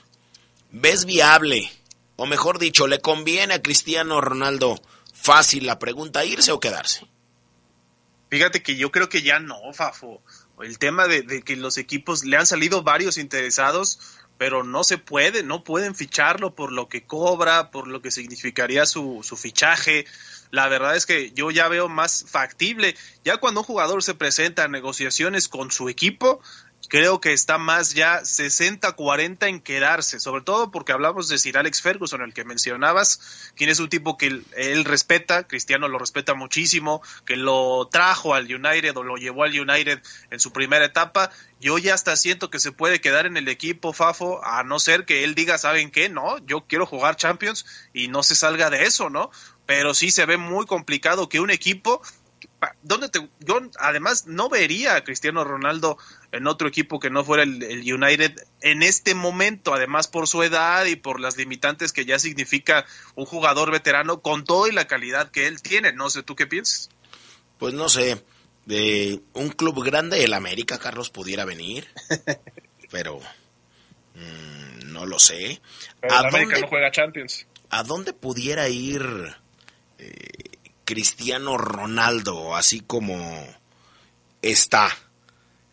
¿ves 0.72 1.04
viable, 1.04 1.70
o 2.16 2.26
mejor 2.26 2.58
dicho, 2.58 2.88
le 2.88 2.98
conviene 2.98 3.54
a 3.54 3.62
Cristiano 3.62 4.20
Ronaldo 4.20 4.82
fácil 5.12 5.66
la 5.66 5.78
pregunta, 5.78 6.24
irse 6.24 6.50
o 6.50 6.58
quedarse? 6.58 7.06
Fíjate 8.30 8.62
que 8.62 8.76
yo 8.76 8.92
creo 8.92 9.08
que 9.08 9.22
ya 9.22 9.40
no, 9.40 9.56
Fafo. 9.72 10.22
El 10.62 10.78
tema 10.78 11.08
de, 11.08 11.42
que 11.42 11.56
los 11.56 11.78
equipos 11.78 12.24
le 12.24 12.36
han 12.36 12.46
salido 12.46 12.82
varios 12.82 13.18
interesados, 13.18 13.98
pero 14.38 14.62
no 14.62 14.84
se 14.84 14.98
puede, 14.98 15.42
no 15.42 15.64
pueden 15.64 15.94
ficharlo 15.96 16.54
por 16.54 16.70
lo 16.70 16.88
que 16.88 17.04
cobra, 17.04 17.70
por 17.72 17.88
lo 17.88 18.00
que 18.00 18.10
significaría 18.12 18.86
su, 18.86 19.20
su 19.24 19.36
fichaje. 19.36 20.06
La 20.52 20.68
verdad 20.68 20.94
es 20.96 21.06
que 21.06 21.32
yo 21.32 21.50
ya 21.50 21.66
veo 21.66 21.88
más 21.88 22.24
factible. 22.28 22.94
Ya 23.24 23.38
cuando 23.38 23.60
un 23.60 23.66
jugador 23.66 24.02
se 24.02 24.14
presenta 24.14 24.64
a 24.64 24.68
negociaciones 24.68 25.48
con 25.48 25.72
su 25.72 25.88
equipo, 25.88 26.40
creo 26.88 27.20
que 27.20 27.32
está 27.32 27.58
más 27.58 27.94
ya 27.94 28.20
60-40 28.20 29.48
en 29.48 29.60
quedarse, 29.60 30.18
sobre 30.18 30.42
todo 30.42 30.70
porque 30.70 30.92
hablamos 30.92 31.28
de 31.28 31.38
Sir 31.38 31.58
Alex 31.58 31.82
Ferguson, 31.82 32.22
el 32.22 32.34
que 32.34 32.44
mencionabas, 32.44 33.52
quien 33.54 33.70
es 33.70 33.80
un 33.80 33.88
tipo 33.88 34.16
que 34.16 34.42
él, 34.56 34.84
respeta, 34.84 35.46
Cristiano 35.46 35.88
lo 35.88 35.98
respeta 35.98 36.34
muchísimo, 36.34 37.02
que 37.24 37.36
lo 37.36 37.88
trajo 37.90 38.34
al 38.34 38.52
United 38.52 38.96
o 38.96 39.02
lo 39.02 39.16
llevó 39.16 39.44
al 39.44 39.58
United 39.58 40.02
en 40.30 40.40
su 40.40 40.52
primera 40.52 40.84
etapa. 40.84 41.30
Yo 41.60 41.78
ya 41.78 41.94
hasta 41.94 42.16
siento 42.16 42.50
que 42.50 42.58
se 42.58 42.72
puede 42.72 43.00
quedar 43.00 43.26
en 43.26 43.36
el 43.36 43.48
equipo 43.48 43.92
Fafo, 43.92 44.44
a 44.44 44.62
no 44.64 44.78
ser 44.78 45.04
que 45.04 45.24
él 45.24 45.34
diga, 45.34 45.58
¿saben 45.58 45.90
qué? 45.90 46.08
No, 46.08 46.38
yo 46.46 46.66
quiero 46.66 46.86
jugar 46.86 47.16
Champions 47.16 47.66
y 47.92 48.08
no 48.08 48.22
se 48.22 48.34
salga 48.34 48.70
de 48.70 48.84
eso, 48.84 49.10
¿no? 49.10 49.30
Pero 49.66 49.94
sí 49.94 50.10
se 50.10 50.26
ve 50.26 50.36
muy 50.36 50.66
complicado 50.66 51.28
que 51.28 51.38
un 51.38 51.50
equipo 51.50 52.02
¿dónde 52.82 53.08
te, 53.08 53.28
yo 53.40 53.60
además 53.78 54.26
no 54.26 54.48
vería 54.48 54.96
a 54.96 55.04
Cristiano 55.04 55.44
Ronaldo 55.44 55.98
en 56.32 56.46
otro 56.46 56.68
equipo 56.68 57.00
que 57.00 57.10
no 57.10 57.24
fuera 57.24 57.42
el, 57.42 57.92
United 57.92 58.34
en 58.60 58.82
este 58.82 59.14
momento, 59.14 59.74
además 59.74 60.08
por 60.08 60.28
su 60.28 60.42
edad 60.42 60.84
y 60.86 60.96
por 60.96 61.20
las 61.20 61.36
limitantes 61.36 61.92
que 61.92 62.04
ya 62.04 62.18
significa 62.18 62.84
un 63.14 63.26
jugador 63.26 63.70
veterano 63.70 64.20
con 64.20 64.44
todo 64.44 64.66
y 64.66 64.72
la 64.72 64.86
calidad 64.86 65.30
que 65.30 65.46
él 65.46 65.62
tiene. 65.62 65.92
No 65.92 66.10
sé, 66.10 66.22
¿tú 66.22 66.36
qué 66.36 66.46
piensas? 66.46 66.90
Pues 67.58 67.74
no 67.74 67.88
sé, 67.88 68.22
de 68.66 69.20
un 69.32 69.50
club 69.50 69.84
grande, 69.84 70.24
el 70.24 70.34
América, 70.34 70.78
Carlos, 70.78 71.10
pudiera 71.10 71.44
venir, 71.44 71.88
pero 72.90 73.20
mm, 74.14 74.92
no 74.92 75.06
lo 75.06 75.18
sé. 75.18 75.60
Pero 76.00 76.20
el 76.20 76.26
América 76.26 76.60
no 76.60 76.68
juega 76.68 76.90
Champions. 76.90 77.46
¿A 77.70 77.82
dónde 77.84 78.12
pudiera 78.12 78.68
ir? 78.68 79.02
Eh, 79.98 80.39
Cristiano 80.90 81.56
Ronaldo, 81.56 82.56
así 82.56 82.80
como 82.80 83.46
está. 84.42 84.90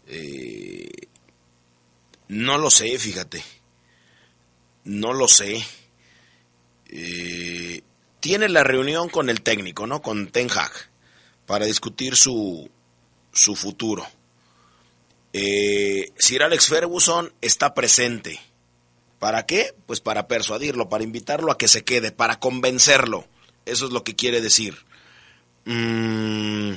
Eh, 0.05 0.91
no 2.27 2.59
lo 2.59 2.69
sé, 2.69 3.00
fíjate. 3.00 3.43
No 4.83 5.13
lo 5.13 5.27
sé. 5.27 5.65
Eh, 6.89 7.81
tiene 8.19 8.47
la 8.47 8.63
reunión 8.63 9.09
con 9.09 9.31
el 9.31 9.41
técnico, 9.41 9.88
¿no? 9.88 10.03
Con 10.03 10.27
Ten 10.27 10.51
Hag, 10.51 10.71
para 11.47 11.65
discutir 11.65 12.15
su, 12.15 12.69
su 13.33 13.55
futuro. 13.55 14.05
Eh, 15.33 16.12
Sir 16.19 16.43
Alex 16.43 16.67
Ferguson 16.67 17.33
está 17.41 17.74
presente. 17.74 18.39
¿Para 19.17 19.47
qué? 19.47 19.74
Pues 19.88 20.00
para 20.00 20.27
persuadirlo, 20.27 20.89
para 20.89 21.03
invitarlo 21.03 21.51
a 21.51 21.57
que 21.57 21.67
se 21.67 21.83
quede, 21.83 22.12
para 22.12 22.39
convencerlo. 22.39 23.27
Eso 23.65 23.88
es 23.88 23.91
lo 23.91 24.03
que 24.03 24.15
quiere 24.15 24.41
decir. 24.41 24.86
Mm, 25.69 26.75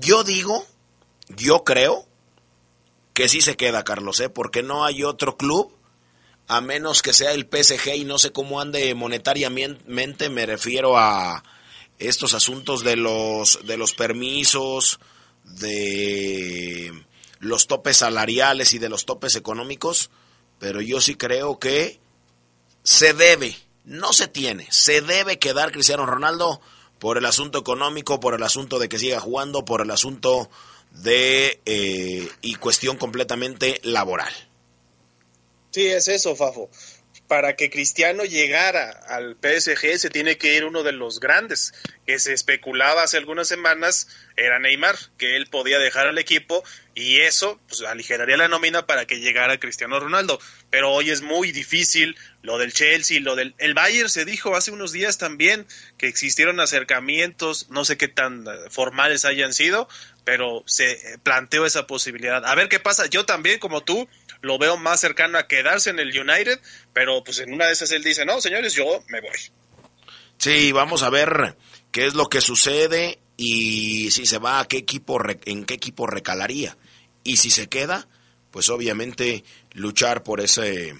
yo 0.00 0.24
digo, 0.24 0.66
yo 1.28 1.62
creo 1.62 2.08
que 3.14 3.28
sí 3.28 3.40
se 3.40 3.56
queda, 3.56 3.84
Carlos, 3.84 4.18
¿eh? 4.18 4.28
porque 4.28 4.64
no 4.64 4.84
hay 4.84 5.04
otro 5.04 5.36
club, 5.36 5.72
a 6.48 6.60
menos 6.60 7.02
que 7.02 7.12
sea 7.12 7.34
el 7.34 7.46
PSG 7.46 7.94
y 7.94 8.04
no 8.04 8.18
sé 8.18 8.32
cómo 8.32 8.60
ande 8.60 8.92
monetariamente, 8.96 10.28
me 10.28 10.44
refiero 10.44 10.98
a 10.98 11.44
estos 12.00 12.34
asuntos 12.34 12.82
de 12.82 12.96
los, 12.96 13.64
de 13.64 13.76
los 13.76 13.94
permisos, 13.94 14.98
de 15.44 16.92
los 17.38 17.68
topes 17.68 17.98
salariales 17.98 18.72
y 18.72 18.80
de 18.80 18.88
los 18.88 19.06
topes 19.06 19.36
económicos, 19.36 20.10
pero 20.58 20.80
yo 20.80 21.00
sí 21.00 21.14
creo 21.14 21.60
que 21.60 22.00
se 22.82 23.14
debe, 23.14 23.56
no 23.84 24.12
se 24.12 24.26
tiene, 24.26 24.66
se 24.70 25.00
debe 25.00 25.38
quedar 25.38 25.70
Cristiano 25.70 26.04
Ronaldo 26.06 26.60
por 26.98 27.18
el 27.18 27.26
asunto 27.26 27.58
económico, 27.58 28.20
por 28.20 28.34
el 28.34 28.42
asunto 28.42 28.78
de 28.78 28.88
que 28.88 28.98
siga 28.98 29.20
jugando, 29.20 29.64
por 29.64 29.80
el 29.80 29.90
asunto 29.90 30.50
de 30.90 31.60
eh, 31.66 32.28
y 32.40 32.54
cuestión 32.56 32.96
completamente 32.96 33.80
laboral. 33.84 34.32
Sí, 35.70 35.86
es 35.86 36.08
eso, 36.08 36.34
Fafo 36.34 36.70
para 37.28 37.56
que 37.56 37.68
Cristiano 37.68 38.24
llegara 38.24 38.90
al 39.06 39.36
PSG 39.36 39.98
se 39.98 40.10
tiene 40.10 40.38
que 40.38 40.56
ir 40.56 40.64
uno 40.64 40.82
de 40.82 40.92
los 40.92 41.20
grandes 41.20 41.74
que 42.06 42.18
se 42.18 42.32
especulaba 42.32 43.02
hace 43.02 43.18
algunas 43.18 43.46
semanas 43.46 44.08
era 44.34 44.58
Neymar, 44.58 44.96
que 45.18 45.36
él 45.36 45.46
podía 45.46 45.78
dejar 45.78 46.06
al 46.06 46.16
equipo 46.16 46.64
y 46.94 47.20
eso 47.20 47.60
pues 47.68 47.82
aligeraría 47.82 48.38
la 48.38 48.48
nómina 48.48 48.86
para 48.86 49.06
que 49.06 49.20
llegara 49.20 49.60
Cristiano 49.60 50.00
Ronaldo, 50.00 50.40
pero 50.70 50.90
hoy 50.90 51.10
es 51.10 51.20
muy 51.20 51.52
difícil 51.52 52.16
lo 52.40 52.56
del 52.56 52.72
Chelsea, 52.72 53.20
lo 53.20 53.36
del 53.36 53.54
el 53.58 53.74
Bayern 53.74 54.08
se 54.08 54.24
dijo 54.24 54.56
hace 54.56 54.70
unos 54.70 54.92
días 54.92 55.18
también 55.18 55.66
que 55.98 56.08
existieron 56.08 56.60
acercamientos, 56.60 57.68
no 57.68 57.84
sé 57.84 57.98
qué 57.98 58.08
tan 58.08 58.46
formales 58.70 59.26
hayan 59.26 59.52
sido, 59.52 59.86
pero 60.24 60.62
se 60.66 61.18
planteó 61.22 61.66
esa 61.66 61.86
posibilidad. 61.86 62.44
A 62.44 62.54
ver 62.54 62.68
qué 62.68 62.78
pasa. 62.80 63.06
Yo 63.06 63.24
también 63.24 63.58
como 63.58 63.82
tú 63.82 64.08
lo 64.40 64.58
veo 64.58 64.76
más 64.76 65.00
cercano 65.00 65.38
a 65.38 65.46
quedarse 65.46 65.90
en 65.90 65.98
el 65.98 66.08
United, 66.08 66.60
pero 66.92 67.22
pues 67.24 67.40
en 67.40 67.52
una 67.52 67.66
de 67.66 67.72
esas 67.72 67.90
él 67.92 68.02
dice, 68.02 68.24
no, 68.24 68.40
señores, 68.40 68.74
yo 68.74 69.02
me 69.08 69.20
voy. 69.20 69.38
Sí, 70.38 70.72
vamos 70.72 71.02
a 71.02 71.10
ver 71.10 71.56
qué 71.90 72.06
es 72.06 72.14
lo 72.14 72.28
que 72.28 72.40
sucede 72.40 73.18
y 73.36 74.10
si 74.10 74.26
se 74.26 74.38
va 74.38 74.60
a 74.60 74.68
qué 74.68 74.78
equipo, 74.78 75.20
en 75.44 75.64
qué 75.64 75.74
equipo 75.74 76.06
recalaría. 76.06 76.76
Y 77.24 77.38
si 77.38 77.50
se 77.50 77.68
queda, 77.68 78.08
pues 78.50 78.68
obviamente 78.68 79.44
luchar 79.72 80.22
por 80.22 80.40
ese 80.40 80.94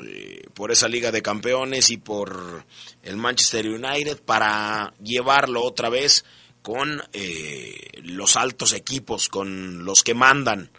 eh, 0.00 0.42
por 0.54 0.72
esa 0.72 0.88
liga 0.88 1.12
de 1.12 1.20
campeones 1.20 1.90
y 1.90 1.98
por 1.98 2.64
el 3.02 3.16
Manchester 3.16 3.68
United 3.68 4.22
para 4.22 4.94
llevarlo 5.02 5.62
otra 5.62 5.90
vez 5.90 6.24
con 6.62 7.02
eh, 7.12 7.90
los 8.02 8.36
altos 8.36 8.72
equipos, 8.72 9.28
con 9.28 9.84
los 9.84 10.02
que 10.02 10.14
mandan 10.14 10.70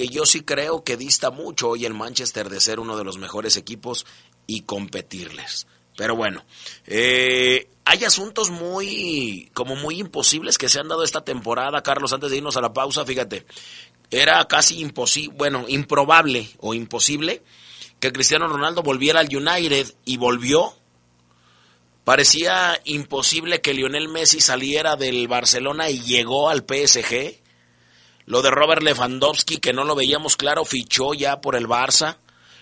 que 0.00 0.08
yo 0.08 0.24
sí 0.24 0.40
creo 0.40 0.82
que 0.82 0.96
dista 0.96 1.30
mucho 1.30 1.68
hoy 1.68 1.84
el 1.84 1.92
Manchester 1.92 2.48
de 2.48 2.62
ser 2.62 2.80
uno 2.80 2.96
de 2.96 3.04
los 3.04 3.18
mejores 3.18 3.58
equipos 3.58 4.06
y 4.46 4.62
competirles. 4.62 5.66
Pero 5.94 6.16
bueno, 6.16 6.42
eh, 6.86 7.68
hay 7.84 8.04
asuntos 8.04 8.48
muy, 8.48 9.50
como 9.52 9.76
muy 9.76 10.00
imposibles 10.00 10.56
que 10.56 10.70
se 10.70 10.80
han 10.80 10.88
dado 10.88 11.04
esta 11.04 11.22
temporada, 11.22 11.82
Carlos, 11.82 12.14
antes 12.14 12.30
de 12.30 12.38
irnos 12.38 12.56
a 12.56 12.62
la 12.62 12.72
pausa, 12.72 13.04
fíjate, 13.04 13.44
era 14.10 14.42
casi 14.48 14.80
imposible, 14.80 15.36
bueno, 15.36 15.66
improbable 15.68 16.48
o 16.60 16.72
imposible 16.72 17.42
que 17.98 18.10
Cristiano 18.10 18.48
Ronaldo 18.48 18.82
volviera 18.82 19.20
al 19.20 19.28
United 19.28 19.92
y 20.06 20.16
volvió. 20.16 20.72
Parecía 22.04 22.80
imposible 22.86 23.60
que 23.60 23.74
Lionel 23.74 24.08
Messi 24.08 24.40
saliera 24.40 24.96
del 24.96 25.28
Barcelona 25.28 25.90
y 25.90 26.00
llegó 26.00 26.48
al 26.48 26.64
PSG. 26.66 27.39
Lo 28.30 28.42
de 28.42 28.52
Robert 28.52 28.80
Lewandowski, 28.84 29.56
que 29.56 29.72
no 29.72 29.82
lo 29.82 29.96
veíamos 29.96 30.36
claro, 30.36 30.64
fichó 30.64 31.14
ya 31.14 31.40
por 31.40 31.56
el 31.56 31.66
Barça. 31.66 32.18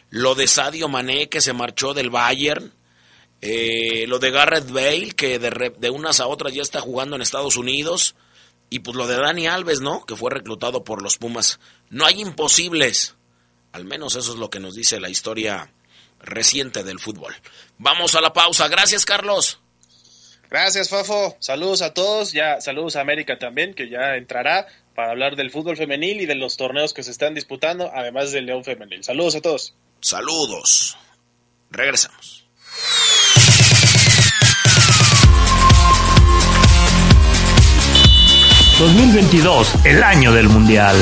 Lo 0.08 0.34
de 0.34 0.46
Sadio 0.46 0.88
Mané, 0.88 1.28
que 1.28 1.42
se 1.42 1.52
marchó 1.52 1.92
del 1.92 2.08
Bayern. 2.08 2.72
Eh, 3.42 4.06
lo 4.08 4.18
de 4.18 4.30
Garrett 4.30 4.70
Bale, 4.70 5.10
que 5.10 5.38
de, 5.38 5.74
de, 5.76 5.90
unas 5.90 6.20
a 6.20 6.26
otras 6.26 6.54
ya 6.54 6.62
está 6.62 6.80
jugando 6.80 7.16
en 7.16 7.20
Estados 7.20 7.58
Unidos. 7.58 8.14
Y 8.70 8.78
pues 8.78 8.96
lo 8.96 9.06
de 9.06 9.18
Dani 9.18 9.46
Alves, 9.46 9.82
¿no? 9.82 10.06
Que 10.06 10.16
fue 10.16 10.30
reclutado 10.30 10.84
por 10.84 11.02
los 11.02 11.18
Pumas. 11.18 11.60
No 11.90 12.06
hay 12.06 12.22
imposibles. 12.22 13.16
Al 13.72 13.84
menos 13.84 14.16
eso 14.16 14.32
es 14.32 14.38
lo 14.38 14.48
que 14.48 14.60
nos 14.60 14.74
dice 14.74 15.00
la 15.00 15.10
historia 15.10 15.70
reciente 16.18 16.82
del 16.82 16.98
fútbol. 16.98 17.34
Vamos 17.76 18.14
a 18.14 18.22
la 18.22 18.32
pausa. 18.32 18.68
Gracias, 18.68 19.04
Carlos. 19.04 19.60
Gracias, 20.48 20.88
Fafo. 20.88 21.36
Saludos 21.40 21.82
a 21.82 21.92
todos. 21.92 22.32
Ya, 22.32 22.58
saludos 22.62 22.96
a 22.96 23.02
América 23.02 23.38
también, 23.38 23.74
que 23.74 23.90
ya 23.90 24.16
entrará 24.16 24.66
para 24.98 25.12
hablar 25.12 25.36
del 25.36 25.52
fútbol 25.52 25.76
femenil 25.76 26.22
y 26.22 26.26
de 26.26 26.34
los 26.34 26.56
torneos 26.56 26.92
que 26.92 27.04
se 27.04 27.12
están 27.12 27.32
disputando, 27.32 27.88
además 27.94 28.32
del 28.32 28.46
León 28.46 28.64
femenil. 28.64 29.04
Saludos 29.04 29.36
a 29.36 29.40
todos. 29.40 29.76
Saludos. 30.00 30.98
Regresamos. 31.70 32.48
2022, 38.78 39.74
el 39.84 40.04
año 40.04 40.32
del 40.32 40.48
Mundial. 40.48 40.94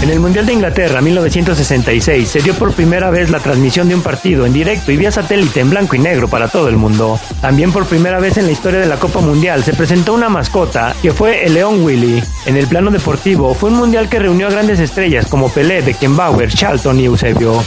En 0.00 0.10
el 0.10 0.20
Mundial 0.20 0.46
de 0.46 0.52
Inglaterra 0.52 1.00
1966 1.00 2.28
se 2.28 2.40
dio 2.40 2.54
por 2.54 2.72
primera 2.72 3.10
vez 3.10 3.30
la 3.30 3.40
transmisión 3.40 3.88
de 3.88 3.96
un 3.96 4.02
partido 4.02 4.46
en 4.46 4.52
directo 4.52 4.92
y 4.92 4.96
vía 4.96 5.10
satélite 5.10 5.58
en 5.58 5.70
blanco 5.70 5.96
y 5.96 5.98
negro 5.98 6.28
para 6.28 6.46
todo 6.46 6.68
el 6.68 6.76
mundo. 6.76 7.18
También 7.40 7.72
por 7.72 7.86
primera 7.86 8.20
vez 8.20 8.36
en 8.36 8.46
la 8.46 8.52
historia 8.52 8.78
de 8.78 8.86
la 8.86 9.00
Copa 9.00 9.20
Mundial 9.20 9.64
se 9.64 9.72
presentó 9.72 10.14
una 10.14 10.28
mascota 10.28 10.94
que 11.02 11.12
fue 11.12 11.44
el 11.44 11.54
León 11.54 11.82
Willy. 11.82 12.22
En 12.44 12.56
el 12.56 12.68
plano 12.68 12.92
deportivo 12.92 13.54
fue 13.54 13.70
un 13.70 13.76
mundial 13.76 14.08
que 14.08 14.20
reunió 14.20 14.46
a 14.46 14.50
grandes 14.50 14.78
estrellas 14.78 15.26
como 15.26 15.48
Pelé, 15.48 15.82
Beckenbauer, 15.82 16.52
Charlton 16.52 17.00
y 17.00 17.06
Eusebio. 17.06 17.64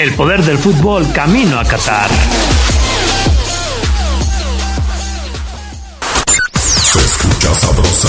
El 0.00 0.14
poder 0.14 0.42
del 0.42 0.56
fútbol 0.56 1.06
camino 1.12 1.58
a 1.58 1.64
Qatar. 1.64 2.08
Se 6.82 7.00
escucha 7.00 7.54
sabrosa, 7.54 8.08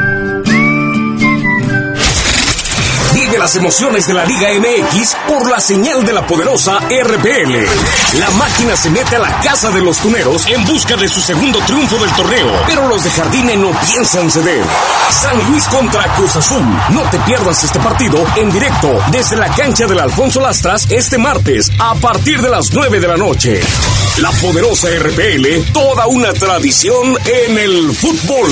Las 3.41 3.55
emociones 3.55 4.05
de 4.05 4.13
la 4.13 4.23
Liga 4.23 4.49
MX 4.53 5.15
por 5.27 5.49
la 5.49 5.59
señal 5.59 6.05
de 6.05 6.13
la 6.13 6.27
poderosa 6.27 6.77
RPL. 6.77 8.19
La 8.19 8.29
máquina 8.37 8.75
se 8.75 8.91
mete 8.91 9.15
a 9.15 9.19
la 9.19 9.39
casa 9.39 9.71
de 9.71 9.81
los 9.81 9.97
tuneros 9.97 10.45
en 10.45 10.63
busca 10.63 10.95
de 10.95 11.09
su 11.09 11.19
segundo 11.19 11.57
triunfo 11.65 11.97
del 11.97 12.11
torneo, 12.11 12.51
pero 12.67 12.87
los 12.87 13.03
de 13.03 13.09
Jardine 13.09 13.55
no 13.55 13.71
piensan 13.87 14.29
ceder. 14.29 14.63
San 15.09 15.49
Luis 15.49 15.63
contra 15.69 16.03
Cruz 16.13 16.35
Azul. 16.35 16.63
No 16.91 17.01
te 17.09 17.17
pierdas 17.21 17.63
este 17.63 17.79
partido 17.79 18.23
en 18.35 18.51
directo 18.51 18.99
desde 19.11 19.37
la 19.37 19.47
cancha 19.55 19.87
del 19.87 20.01
Alfonso 20.01 20.39
Lastras 20.39 20.85
este 20.91 21.17
martes 21.17 21.71
a 21.79 21.95
partir 21.95 22.43
de 22.43 22.49
las 22.49 22.71
9 22.71 22.99
de 22.99 23.07
la 23.07 23.17
noche. 23.17 23.59
La 24.19 24.29
poderosa 24.33 24.87
RPL, 24.87 25.73
toda 25.73 26.05
una 26.05 26.31
tradición 26.31 27.17
en 27.25 27.57
el 27.57 27.95
fútbol. 27.95 28.51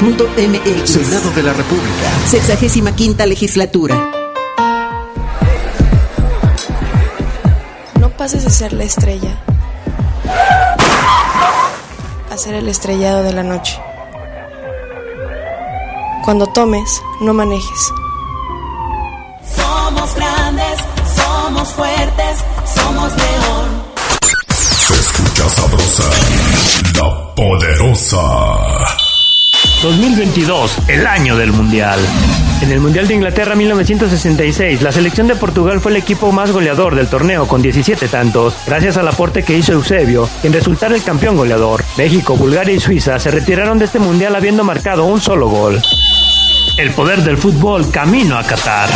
www.senado.gov.mx. 0.00 0.90
Senado 0.90 1.30
de 1.30 1.42
la 1.42 1.52
República. 1.52 2.10
Sexagésima 2.26 2.94
quinta 2.94 3.26
legislatura. 3.26 4.10
No 8.00 8.10
pases 8.10 8.44
de 8.44 8.50
ser 8.50 8.72
la 8.72 8.84
estrella 8.84 9.36
a 12.30 12.36
ser 12.36 12.54
el 12.54 12.68
estrellado 12.68 13.22
de 13.22 13.32
la 13.32 13.42
noche. 13.42 13.80
Cuando 16.24 16.46
tomes, 16.48 17.00
no 17.20 17.32
manejes. 17.34 17.92
Somos 19.54 20.14
grandes, 20.16 20.78
somos 21.14 21.68
fuertes, 21.68 22.44
somos 22.74 23.12
león. 23.16 23.84
Se 24.60 24.94
escucha 24.94 25.48
sabrosa, 25.50 26.10
la 26.94 27.34
poderosa. 27.34 29.03
2022, 29.84 30.78
el 30.88 31.06
año 31.06 31.36
del 31.36 31.52
Mundial. 31.52 32.00
En 32.62 32.72
el 32.72 32.80
Mundial 32.80 33.06
de 33.06 33.16
Inglaterra 33.16 33.54
1966, 33.54 34.80
la 34.80 34.90
selección 34.90 35.26
de 35.26 35.36
Portugal 35.36 35.78
fue 35.78 35.90
el 35.90 35.98
equipo 35.98 36.32
más 36.32 36.52
goleador 36.52 36.94
del 36.94 37.06
torneo 37.06 37.46
con 37.46 37.60
17 37.60 38.08
tantos, 38.08 38.54
gracias 38.66 38.96
al 38.96 39.06
aporte 39.08 39.42
que 39.42 39.58
hizo 39.58 39.72
Eusebio 39.72 40.26
en 40.42 40.54
resultar 40.54 40.90
el 40.94 41.02
campeón 41.02 41.36
goleador. 41.36 41.84
México, 41.98 42.34
Bulgaria 42.34 42.74
y 42.74 42.80
Suiza 42.80 43.18
se 43.18 43.30
retiraron 43.30 43.78
de 43.78 43.84
este 43.84 43.98
Mundial 43.98 44.34
habiendo 44.34 44.64
marcado 44.64 45.04
un 45.04 45.20
solo 45.20 45.48
gol. 45.50 45.82
El 46.78 46.90
poder 46.92 47.22
del 47.22 47.36
fútbol 47.36 47.90
camino 47.90 48.38
a 48.38 48.42
Qatar. 48.42 48.88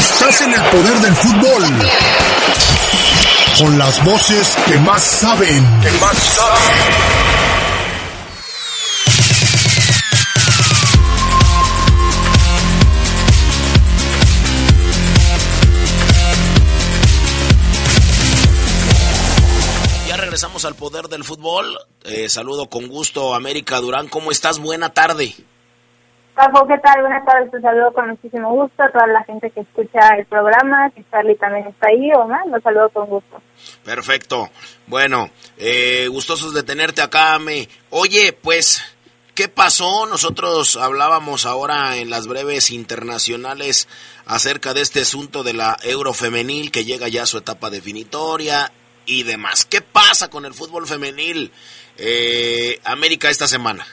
Estás 0.00 0.40
en 0.40 0.54
el 0.54 0.60
poder 0.62 0.98
del 0.98 1.14
fútbol. 1.14 1.64
Con 3.62 3.78
las 3.78 4.04
voces 4.04 4.56
que 4.66 4.76
más 4.78 5.04
saben. 5.04 5.80
Que 5.82 5.90
más 6.00 6.18
saben. 6.18 6.76
Ya 20.08 20.16
regresamos 20.16 20.64
al 20.64 20.74
poder 20.74 21.06
del 21.06 21.22
fútbol. 21.22 21.78
Eh, 22.02 22.28
saludo 22.28 22.68
con 22.68 22.88
gusto, 22.88 23.32
América 23.32 23.80
Durán. 23.80 24.08
¿Cómo 24.08 24.32
estás? 24.32 24.58
Buena 24.58 24.92
tarde. 24.92 25.36
¿Qué 26.66 26.78
tal? 26.78 27.00
Buenas 27.02 27.24
tardes, 27.24 27.50
te 27.50 27.60
saludo 27.60 27.92
con 27.92 28.08
muchísimo 28.08 28.50
gusto 28.50 28.82
a 28.82 28.90
toda 28.90 29.06
la 29.06 29.24
gente 29.24 29.50
que 29.50 29.60
escucha 29.60 30.08
el 30.16 30.26
programa, 30.26 30.90
que 30.90 31.04
Charlie 31.10 31.36
también 31.36 31.66
está 31.66 31.88
ahí, 31.88 32.10
Omar, 32.14 32.46
los 32.46 32.62
saludo 32.62 32.88
con 32.90 33.06
gusto. 33.06 33.42
Perfecto. 33.84 34.50
Bueno, 34.86 35.30
eh, 35.58 36.08
gustosos 36.08 36.54
de 36.54 36.62
tenerte 36.62 37.02
acá, 37.02 37.38
me. 37.38 37.68
Oye, 37.90 38.32
pues, 38.32 38.82
¿qué 39.34 39.48
pasó? 39.48 40.06
Nosotros 40.06 40.76
hablábamos 40.76 41.46
ahora 41.46 41.96
en 41.96 42.10
las 42.10 42.26
breves 42.26 42.70
internacionales 42.70 43.88
acerca 44.24 44.72
de 44.72 44.80
este 44.80 45.00
asunto 45.02 45.42
de 45.42 45.52
la 45.52 45.76
Eurofemenil 45.82 46.70
que 46.70 46.84
llega 46.84 47.08
ya 47.08 47.24
a 47.24 47.26
su 47.26 47.38
etapa 47.38 47.70
definitoria 47.70 48.72
y 49.04 49.24
demás. 49.24 49.66
¿Qué 49.66 49.80
pasa 49.80 50.30
con 50.30 50.44
el 50.44 50.54
fútbol 50.54 50.86
femenil 50.86 51.52
eh, 51.98 52.78
América 52.84 53.28
esta 53.28 53.46
semana? 53.46 53.86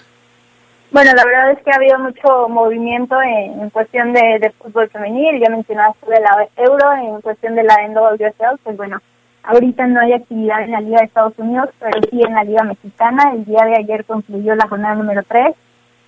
Bueno, 0.92 1.12
la 1.16 1.24
verdad 1.24 1.52
es 1.52 1.64
que 1.64 1.72
ha 1.72 1.76
habido 1.76 2.00
mucho 2.00 2.50
movimiento 2.50 3.16
en, 3.22 3.70
cuestión 3.70 4.12
de, 4.12 4.40
de, 4.40 4.50
fútbol 4.52 4.90
femenil, 4.90 5.40
ya 5.40 5.50
mencionaste 5.52 6.04
de 6.10 6.20
la 6.20 6.48
Euro, 6.58 6.94
en 6.94 7.22
cuestión 7.22 7.56
de 7.56 7.64
la 7.64 7.88
NWSL, 7.88 8.58
pues 8.64 8.76
bueno, 8.76 9.00
ahorita 9.44 9.86
no 9.86 10.00
hay 10.00 10.14
actividad 10.14 10.64
en 10.64 10.72
la 10.72 10.82
Liga 10.82 11.00
de 11.00 11.06
Estados 11.06 11.38
Unidos, 11.38 11.70
pero 11.80 12.00
sí 12.10 12.22
en 12.24 12.34
la 12.34 12.44
Liga 12.44 12.64
Mexicana, 12.64 13.32
el 13.34 13.46
día 13.46 13.66
de 13.66 13.78
ayer 13.78 14.04
concluyó 14.06 14.56
la 14.56 14.68
jornada 14.68 14.96
número 14.96 15.22
3. 15.28 15.56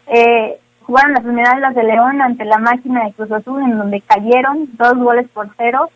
Eh, 0.07 0.59
jugaron 0.81 1.13
las 1.13 1.23
primeras 1.23 1.75
de 1.75 1.83
León 1.83 2.21
ante 2.21 2.43
la 2.45 2.57
máquina 2.57 3.05
de 3.05 3.13
Cruz 3.13 3.31
Azul, 3.31 3.61
en 3.61 3.77
donde 3.77 4.01
cayeron 4.01 4.67
dos 4.73 4.95
goles 4.95 5.27
por 5.31 5.47
cero, 5.57 5.89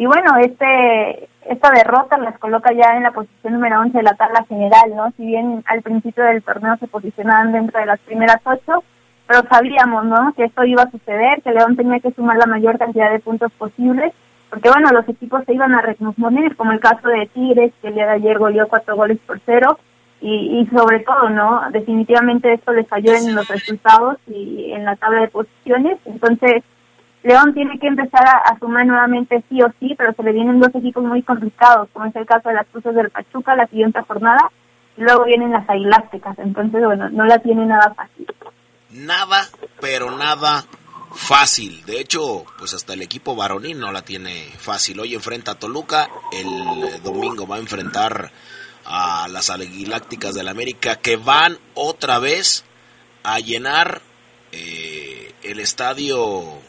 y 0.00 0.06
bueno, 0.06 0.34
este 0.38 1.28
esta 1.46 1.68
derrota 1.72 2.16
las 2.16 2.38
coloca 2.38 2.72
ya 2.72 2.96
en 2.96 3.02
la 3.02 3.10
posición 3.10 3.52
número 3.52 3.80
11 3.80 3.98
de 3.98 4.02
la 4.02 4.14
tabla 4.14 4.46
general, 4.48 4.96
¿no? 4.96 5.12
Si 5.14 5.26
bien 5.26 5.62
al 5.66 5.82
principio 5.82 6.24
del 6.24 6.42
torneo 6.42 6.74
se 6.78 6.86
posicionaban 6.86 7.52
dentro 7.52 7.78
de 7.78 7.84
las 7.84 8.00
primeras 8.00 8.40
ocho, 8.44 8.82
pero 9.26 9.42
sabíamos, 9.50 10.06
¿no? 10.06 10.32
Que 10.34 10.44
esto 10.44 10.64
iba 10.64 10.84
a 10.84 10.90
suceder, 10.90 11.42
que 11.42 11.52
León 11.52 11.76
tenía 11.76 12.00
que 12.00 12.12
sumar 12.12 12.38
la 12.38 12.46
mayor 12.46 12.78
cantidad 12.78 13.12
de 13.12 13.18
puntos 13.18 13.52
posibles, 13.52 14.14
porque 14.48 14.70
bueno, 14.70 14.88
los 14.90 15.06
equipos 15.06 15.44
se 15.44 15.52
iban 15.52 15.74
a 15.74 15.82
recomponer, 15.82 16.56
como 16.56 16.72
el 16.72 16.80
caso 16.80 17.06
de 17.06 17.26
Tigres, 17.34 17.74
que 17.82 17.88
el 17.88 17.94
día 17.94 18.06
de 18.06 18.12
ayer 18.12 18.38
goleó 18.38 18.68
cuatro 18.68 18.96
goles 18.96 19.18
por 19.26 19.38
cero, 19.44 19.78
y, 20.22 20.60
y 20.60 20.66
sobre 20.74 21.00
todo, 21.00 21.28
¿no? 21.28 21.60
Definitivamente 21.72 22.54
esto 22.54 22.72
les 22.72 22.88
falló 22.88 23.12
en 23.12 23.34
los 23.34 23.46
resultados 23.48 24.16
y 24.26 24.72
en 24.72 24.86
la 24.86 24.96
tabla 24.96 25.20
de 25.20 25.28
posiciones, 25.28 25.98
entonces 26.06 26.62
León 27.22 27.52
tiene 27.52 27.78
que 27.78 27.86
empezar 27.86 28.24
a, 28.26 28.58
sumar 28.58 28.86
nuevamente 28.86 29.44
sí 29.48 29.60
o 29.62 29.70
sí, 29.78 29.94
pero 29.96 30.14
se 30.14 30.22
le 30.22 30.32
vienen 30.32 30.58
dos 30.58 30.74
equipos 30.74 31.04
muy 31.04 31.22
complicados, 31.22 31.88
como 31.92 32.06
es 32.06 32.16
el 32.16 32.26
caso 32.26 32.48
de 32.48 32.54
las 32.54 32.66
Cruces 32.68 32.94
del 32.94 33.10
Pachuca, 33.10 33.54
la 33.54 33.66
siguiente 33.66 34.00
jornada, 34.02 34.50
y 34.96 35.02
luego 35.02 35.24
vienen 35.24 35.52
las 35.52 35.68
Aguilásticas, 35.68 36.38
entonces, 36.38 36.82
bueno, 36.82 37.10
no 37.10 37.26
la 37.26 37.38
tiene 37.38 37.66
nada 37.66 37.92
fácil. 37.94 38.26
Nada, 38.90 39.46
pero 39.80 40.10
nada 40.16 40.64
fácil. 41.12 41.84
De 41.84 42.00
hecho, 42.00 42.44
pues 42.58 42.72
hasta 42.74 42.94
el 42.94 43.02
equipo 43.02 43.36
varonil 43.36 43.78
no 43.78 43.92
la 43.92 44.02
tiene 44.02 44.46
fácil. 44.58 45.00
Hoy 45.00 45.14
enfrenta 45.14 45.52
a 45.52 45.58
Toluca, 45.58 46.08
el 46.32 47.02
domingo 47.02 47.46
va 47.46 47.56
a 47.56 47.60
enfrentar 47.60 48.30
a 48.86 49.28
las 49.28 49.50
Aguilácticas 49.50 50.34
del 50.34 50.48
América, 50.48 50.96
que 50.96 51.16
van 51.16 51.58
otra 51.74 52.18
vez 52.18 52.64
a 53.22 53.38
llenar 53.38 54.00
eh, 54.52 55.34
el 55.42 55.60
estadio 55.60 56.60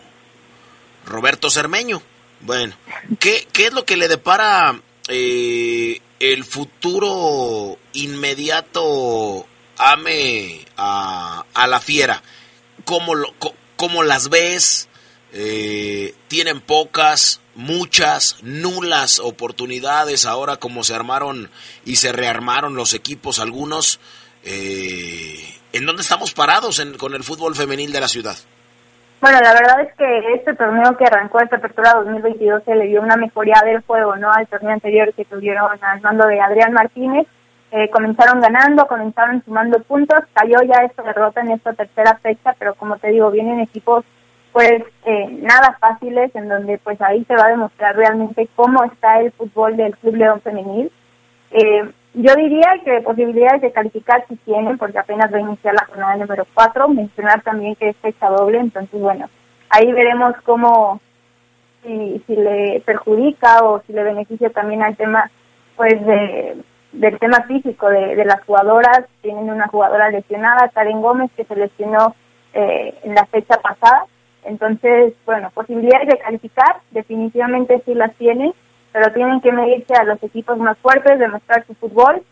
Roberto 1.11 1.49
Cermeño. 1.49 2.01
Bueno, 2.41 2.75
¿qué, 3.19 3.47
qué 3.53 3.67
es 3.67 3.73
lo 3.73 3.85
que 3.85 3.97
le 3.97 4.07
depara 4.07 4.81
eh, 5.07 6.01
el 6.19 6.43
futuro 6.43 7.77
inmediato 7.93 9.45
ame 9.77 10.65
a, 10.77 11.45
a 11.53 11.67
la 11.67 11.79
fiera? 11.79 12.23
¿Cómo, 12.85 13.13
lo, 13.15 13.33
cómo 13.75 14.03
las 14.03 14.29
ves? 14.29 14.87
Eh, 15.33 16.13
tienen 16.27 16.59
pocas, 16.59 17.39
muchas, 17.55 18.37
nulas 18.41 19.19
oportunidades 19.19 20.25
ahora 20.25 20.57
como 20.57 20.83
se 20.83 20.93
armaron 20.93 21.49
y 21.85 21.97
se 21.97 22.11
rearmaron 22.11 22.75
los 22.75 22.93
equipos 22.93 23.39
algunos. 23.39 23.99
Eh, 24.43 25.59
¿En 25.73 25.85
dónde 25.85 26.01
estamos 26.01 26.33
parados 26.33 26.79
en, 26.79 26.97
con 26.97 27.13
el 27.13 27.23
fútbol 27.23 27.55
femenil 27.55 27.93
de 27.93 28.01
la 28.01 28.09
ciudad? 28.09 28.37
Bueno, 29.21 29.39
la 29.39 29.53
verdad 29.53 29.81
es 29.81 29.93
que 29.93 30.33
este 30.33 30.55
torneo 30.55 30.97
que 30.97 31.05
arrancó 31.05 31.39
esta 31.39 31.57
apertura 31.57 31.93
2022 31.93 32.63
se 32.63 32.73
le 32.73 32.87
dio 32.87 33.01
una 33.01 33.17
mejoría 33.17 33.61
del 33.63 33.81
juego, 33.81 34.15
¿no? 34.15 34.31
Al 34.31 34.47
torneo 34.47 34.71
anterior 34.71 35.13
que 35.13 35.25
tuvieron 35.25 35.69
al 35.79 36.01
mando 36.01 36.25
de 36.25 36.41
Adrián 36.41 36.73
Martínez. 36.73 37.27
Eh, 37.71 37.87
comenzaron 37.91 38.41
ganando, 38.41 38.87
comenzaron 38.87 39.43
sumando 39.45 39.79
puntos, 39.83 40.21
cayó 40.33 40.57
ya 40.63 40.83
esta 40.83 41.03
derrota 41.03 41.39
en 41.41 41.51
esta 41.51 41.73
tercera 41.73 42.17
fecha, 42.17 42.55
pero 42.57 42.73
como 42.73 42.97
te 42.97 43.09
digo, 43.09 43.29
vienen 43.29 43.59
equipos 43.59 44.03
pues 44.51 44.83
eh, 45.05 45.27
nada 45.29 45.77
fáciles 45.79 46.35
en 46.35 46.49
donde 46.49 46.79
pues 46.79 46.99
ahí 47.01 47.23
se 47.25 47.35
va 47.35 47.45
a 47.45 47.49
demostrar 47.49 47.95
realmente 47.95 48.49
cómo 48.55 48.83
está 48.83 49.19
el 49.19 49.31
fútbol 49.33 49.77
del 49.77 49.95
Club 49.97 50.15
León 50.15 50.41
Femenil. 50.41 50.91
Eh, 51.51 51.91
yo 52.13 52.35
diría 52.35 52.67
que 52.83 53.01
posibilidades 53.01 53.61
de 53.61 53.71
calificar 53.71 54.25
si 54.27 54.35
tienen, 54.37 54.77
porque 54.77 54.99
apenas 54.99 55.33
va 55.33 55.37
a 55.37 55.41
iniciar 55.41 55.73
la 55.73 55.85
jornada 55.85 56.17
número 56.17 56.45
4. 56.53 56.89
Mencionar 56.89 57.41
también 57.41 57.75
que 57.75 57.89
es 57.89 57.97
fecha 57.97 58.29
doble, 58.29 58.59
entonces, 58.59 58.99
bueno, 58.99 59.29
ahí 59.69 59.91
veremos 59.91 60.33
cómo, 60.43 60.99
si, 61.83 62.21
si 62.27 62.35
le 62.35 62.81
perjudica 62.85 63.63
o 63.63 63.81
si 63.83 63.93
le 63.93 64.03
beneficia 64.03 64.49
también 64.49 64.83
al 64.83 64.97
tema, 64.97 65.31
pues, 65.77 66.05
de, 66.05 66.57
del 66.91 67.17
tema 67.19 67.43
físico 67.43 67.89
de, 67.89 68.15
de 68.15 68.25
las 68.25 68.43
jugadoras. 68.43 69.05
Tienen 69.21 69.49
una 69.49 69.67
jugadora 69.67 70.09
lesionada, 70.09 70.69
Karen 70.69 71.01
Gómez, 71.01 71.31
que 71.37 71.45
se 71.45 71.55
lesionó 71.55 72.15
eh, 72.53 72.93
en 73.03 73.15
la 73.15 73.25
fecha 73.27 73.57
pasada. 73.61 74.05
Entonces, 74.43 75.13
bueno, 75.25 75.49
posibilidades 75.53 76.09
de 76.09 76.17
calificar, 76.17 76.77
definitivamente 76.91 77.81
sí 77.85 77.93
las 77.93 78.13
tienen 78.15 78.53
pero 78.91 79.11
tienen 79.13 79.41
que 79.41 79.51
medirse 79.51 79.93
a 79.95 80.03
los 80.03 80.21
equipos 80.23 80.57
más 80.57 80.77
fuertes, 80.79 81.19
demostrar 81.19 81.65
su 81.65 81.73
fútbol. 81.75 82.23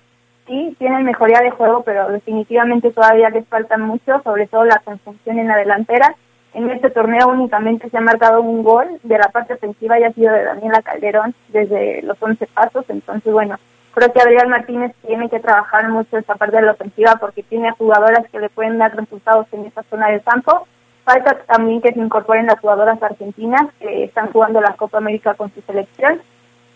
Sí, 0.48 0.76
tienen 0.80 1.04
mejoría 1.04 1.42
de 1.42 1.52
juego, 1.52 1.84
pero 1.84 2.10
definitivamente 2.10 2.92
todavía 2.92 3.30
les 3.30 3.48
falta 3.48 3.78
mucho, 3.78 4.22
sobre 4.24 4.48
todo 4.48 4.66
la 4.66 4.80
construcción 4.80 5.38
en 5.38 5.48
la 5.48 5.58
delantera. 5.58 6.16
En 6.54 6.70
este 6.72 6.90
torneo 6.90 7.28
únicamente 7.28 7.90
se 7.90 7.98
ha 7.98 8.02
marcado 8.02 8.42
un 8.42 8.64
gol 8.64 8.88
de 9.04 9.18
la 9.18 9.30
parte 9.30 9.54
ofensiva 9.54 10.00
y 10.00 10.04
ha 10.04 10.14
sido 10.14 10.34
de 10.34 10.44
Daniela 10.44 10.82
Calderón 10.82 11.36
desde 11.50 12.02
los 12.02 12.18
11 12.20 12.48
pasos. 12.48 12.86
Entonces, 12.90 13.32
bueno, 13.32 13.58
creo 13.94 14.12
que 14.12 14.22
Adrián 14.22 14.50
Martínez 14.50 14.96
tiene 15.06 15.30
que 15.30 15.40
trabajar 15.40 15.88
mucho 15.90 16.18
esa 16.18 16.34
parte 16.34 16.56
de 16.56 16.64
la 16.64 16.72
ofensiva 16.72 17.18
porque 17.20 17.44
tiene 17.44 17.72
jugadoras 17.74 18.28
que 18.32 18.40
le 18.40 18.50
pueden 18.50 18.80
dar 18.80 18.96
resultados 18.96 19.46
en 19.52 19.66
esa 19.66 19.84
zona 19.84 20.10
del 20.10 20.24
campo. 20.24 20.68
Falta 21.06 21.38
también 21.46 21.82
que 21.82 21.94
se 21.94 22.00
incorporen 22.00 22.48
las 22.48 22.60
jugadoras 22.60 23.02
argentinas 23.04 23.68
que 23.80 24.06
están 24.06 24.32
jugando 24.32 24.62
la 24.62 24.74
Copa 24.74 24.98
América 24.98 25.36
con 25.36 25.54
su 25.54 25.62
selección 25.62 26.22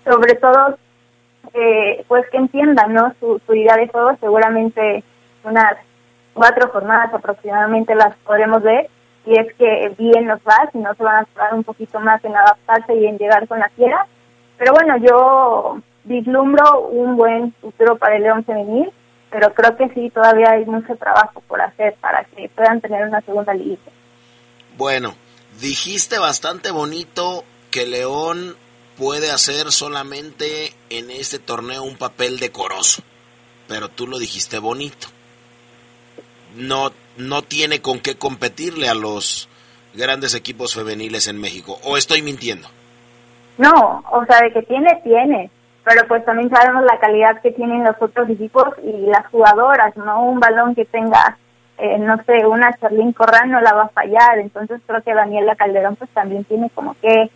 sobre 0.03 0.35
todo 0.35 0.77
eh, 1.53 2.03
pues 2.07 2.25
que 2.29 2.37
entiendan 2.37 2.93
no 2.93 3.13
su, 3.19 3.39
idea 3.53 3.75
de 3.75 3.87
juego. 3.87 4.17
Seguramente 4.19 5.03
unas 5.43 5.75
cuatro 6.33 6.69
jornadas 6.69 7.13
aproximadamente 7.13 7.95
las 7.95 8.15
podremos 8.17 8.61
ver. 8.63 8.89
Y 9.25 9.39
es 9.39 9.53
que 9.55 9.93
bien 9.97 10.25
nos 10.25 10.39
va 10.39 10.69
si 10.71 10.79
no 10.79 10.93
se 10.95 11.03
van 11.03 11.17
a 11.17 11.21
esperar 11.21 11.53
un 11.53 11.63
poquito 11.63 11.99
más 11.99 12.23
en 12.25 12.35
adaptarse 12.35 12.93
y 12.95 13.05
en 13.05 13.17
llegar 13.17 13.47
con 13.47 13.59
la 13.59 13.69
fiera. 13.69 14.05
Pero 14.57 14.73
bueno 14.73 14.97
yo 14.97 15.77
vislumbro 16.03 16.81
un 16.89 17.15
buen 17.15 17.53
futuro 17.61 17.97
para 17.97 18.17
el 18.17 18.23
León 18.23 18.43
femenil 18.43 18.91
pero 19.33 19.51
creo 19.51 19.75
que 19.75 19.89
sí, 19.95 20.11
todavía 20.11 20.51
hay 20.51 20.63
mucho 20.65 20.95
trabajo 20.95 21.41
por 21.47 21.59
hacer 21.59 21.95
para 21.99 22.23
que 22.23 22.47
puedan 22.49 22.79
tener 22.79 23.07
una 23.07 23.19
segunda 23.21 23.51
liga. 23.55 23.81
Bueno, 24.77 25.15
dijiste 25.59 26.19
bastante 26.19 26.69
bonito 26.69 27.43
que 27.71 27.87
León 27.87 28.55
puede 28.97 29.31
hacer 29.31 29.71
solamente 29.71 30.73
en 30.89 31.09
este 31.11 31.39
torneo 31.39 31.83
un 31.83 31.97
papel 31.97 32.39
decoroso, 32.39 33.01
pero 33.67 33.89
tú 33.89 34.07
lo 34.07 34.19
dijiste 34.19 34.59
bonito. 34.59 35.07
No, 36.55 36.91
no 37.17 37.41
tiene 37.41 37.81
con 37.81 37.99
qué 37.99 38.15
competirle 38.15 38.89
a 38.89 38.93
los 38.93 39.49
grandes 39.93 40.35
equipos 40.35 40.75
femeniles 40.75 41.27
en 41.27 41.39
México, 41.39 41.79
o 41.83 41.97
estoy 41.97 42.21
mintiendo. 42.21 42.67
No, 43.57 44.03
o 44.11 44.25
sea, 44.25 44.41
de 44.41 44.51
que 44.51 44.63
tiene, 44.63 44.99
tiene, 45.03 45.49
pero 45.83 46.07
pues 46.07 46.25
también 46.25 46.49
sabemos 46.49 46.83
la 46.83 46.99
calidad 46.99 47.41
que 47.41 47.51
tienen 47.51 47.83
los 47.83 47.95
otros 47.99 48.29
equipos 48.29 48.65
y 48.83 49.05
las 49.07 49.27
jugadoras, 49.27 49.95
¿no? 49.97 50.23
Un 50.23 50.39
balón 50.39 50.73
que 50.73 50.85
tenga, 50.85 51.37
eh, 51.77 51.99
no 51.99 52.17
sé, 52.23 52.45
una 52.45 52.75
Charlín 52.79 53.13
Corral 53.13 53.51
no 53.51 53.61
la 53.61 53.73
va 53.73 53.83
a 53.83 53.89
fallar, 53.89 54.39
entonces 54.39 54.81
creo 54.87 55.03
que 55.03 55.13
Daniela 55.13 55.55
Calderón 55.55 55.95
pues 55.95 56.09
también 56.11 56.43
tiene 56.45 56.69
como 56.71 56.95
que 56.99 57.29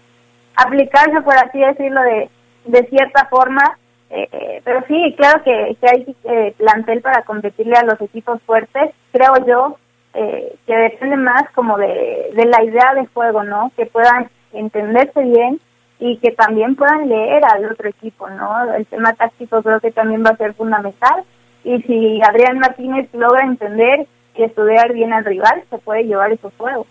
aplicarse, 0.58 1.22
por 1.22 1.36
así 1.36 1.60
decirlo, 1.60 2.02
de, 2.02 2.30
de 2.66 2.88
cierta 2.88 3.26
forma, 3.28 3.78
eh, 4.10 4.62
pero 4.64 4.84
sí, 4.88 5.16
claro 5.18 5.44
que, 5.44 5.78
que 5.80 5.88
hay 5.88 6.16
eh, 6.24 6.54
plantel 6.58 7.02
para 7.02 7.24
competirle 7.24 7.76
a 7.78 7.86
los 7.86 8.00
equipos 8.02 8.42
fuertes, 8.44 8.92
creo 9.12 9.34
yo, 9.46 9.78
eh, 10.14 10.56
que 10.66 10.76
depende 10.76 11.18
más 11.18 11.44
como 11.54 11.78
de, 11.78 12.32
de 12.34 12.46
la 12.46 12.64
idea 12.64 12.94
de 12.96 13.06
juego, 13.08 13.44
¿no? 13.44 13.72
Que 13.76 13.86
puedan 13.86 14.30
entenderse 14.54 15.22
bien 15.22 15.60
y 16.00 16.18
que 16.18 16.32
también 16.32 16.76
puedan 16.76 17.08
leer 17.08 17.44
al 17.46 17.66
otro 17.66 17.90
equipo, 17.90 18.30
¿no? 18.30 18.74
El 18.74 18.86
tema 18.88 19.14
táctico 19.14 19.62
creo 19.62 19.80
que 19.80 19.92
también 19.92 20.24
va 20.26 20.32
a 20.32 20.38
ser 20.38 20.54
fundamental 20.54 21.24
y 21.64 21.82
si 21.84 22.22
Adrián 22.22 22.60
Martínez 22.60 23.10
logra 23.14 23.44
entender 23.44 24.08
y 24.36 24.44
estudiar 24.44 24.94
bien 24.94 25.14
al 25.14 25.26
rival, 25.26 25.64
se 25.70 25.78
puede 25.80 26.04
llevar 26.04 26.32
esos 26.32 26.54
juegos. 26.58 26.88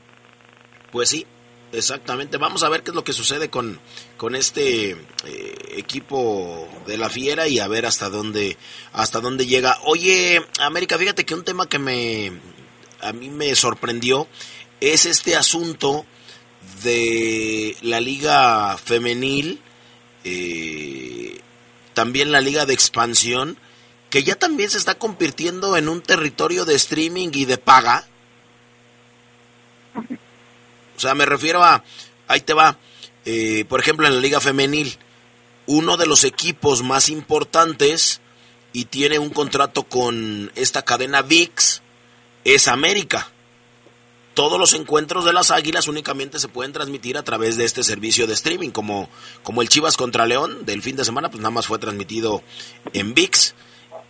Pues 0.92 1.08
sí, 1.08 1.26
exactamente. 1.72 2.36
Vamos 2.36 2.62
a 2.62 2.68
ver 2.68 2.82
qué 2.82 2.90
es 2.90 2.94
lo 2.94 3.04
que 3.04 3.12
sucede 3.12 3.50
con, 3.50 3.80
con 4.16 4.34
este 4.34 4.90
eh, 4.90 4.96
equipo 5.76 6.68
de 6.86 6.98
la 6.98 7.10
Fiera 7.10 7.48
y 7.48 7.58
a 7.58 7.68
ver 7.68 7.86
hasta 7.86 8.08
dónde 8.08 8.56
hasta 8.92 9.20
dónde 9.20 9.46
llega. 9.46 9.78
Oye, 9.84 10.44
América, 10.58 10.98
fíjate 10.98 11.24
que 11.24 11.34
un 11.34 11.44
tema 11.44 11.68
que 11.68 11.78
me 11.78 12.32
a 13.00 13.12
mí 13.12 13.30
me 13.30 13.54
sorprendió 13.54 14.26
es 14.80 15.06
este 15.06 15.36
asunto 15.36 16.04
de 16.82 17.76
la 17.82 18.00
liga 18.00 18.76
femenil, 18.78 19.60
eh, 20.24 21.38
también 21.94 22.32
la 22.32 22.40
liga 22.40 22.66
de 22.66 22.74
expansión, 22.74 23.56
que 24.10 24.22
ya 24.22 24.36
también 24.36 24.70
se 24.70 24.78
está 24.78 24.96
convirtiendo 24.96 25.76
en 25.76 25.88
un 25.88 26.02
territorio 26.02 26.64
de 26.64 26.74
streaming 26.74 27.30
y 27.32 27.44
de 27.44 27.58
paga. 27.58 28.06
O 30.96 31.00
sea, 31.00 31.14
me 31.14 31.26
refiero 31.26 31.62
a, 31.62 31.84
ahí 32.28 32.40
te 32.40 32.54
va, 32.54 32.78
eh, 33.24 33.64
por 33.68 33.80
ejemplo, 33.80 34.06
en 34.06 34.14
la 34.14 34.20
liga 34.20 34.40
femenil, 34.40 34.96
uno 35.66 35.96
de 35.96 36.06
los 36.06 36.24
equipos 36.24 36.82
más 36.82 37.08
importantes 37.08 38.20
y 38.72 38.86
tiene 38.86 39.18
un 39.18 39.30
contrato 39.30 39.84
con 39.84 40.52
esta 40.54 40.82
cadena 40.82 41.22
VIX 41.22 41.82
es 42.44 42.68
América 42.68 43.28
todos 44.36 44.60
los 44.60 44.74
encuentros 44.74 45.24
de 45.24 45.32
las 45.32 45.50
Águilas 45.50 45.88
únicamente 45.88 46.38
se 46.38 46.48
pueden 46.48 46.74
transmitir 46.74 47.16
a 47.16 47.22
través 47.22 47.56
de 47.56 47.64
este 47.64 47.82
servicio 47.82 48.26
de 48.26 48.34
streaming, 48.34 48.68
como, 48.68 49.08
como 49.42 49.62
el 49.62 49.70
Chivas 49.70 49.96
contra 49.96 50.26
León 50.26 50.66
del 50.66 50.82
fin 50.82 50.94
de 50.94 51.06
semana, 51.06 51.30
pues 51.30 51.40
nada 51.40 51.52
más 51.52 51.66
fue 51.66 51.78
transmitido 51.78 52.42
en 52.92 53.14
VIX. 53.14 53.54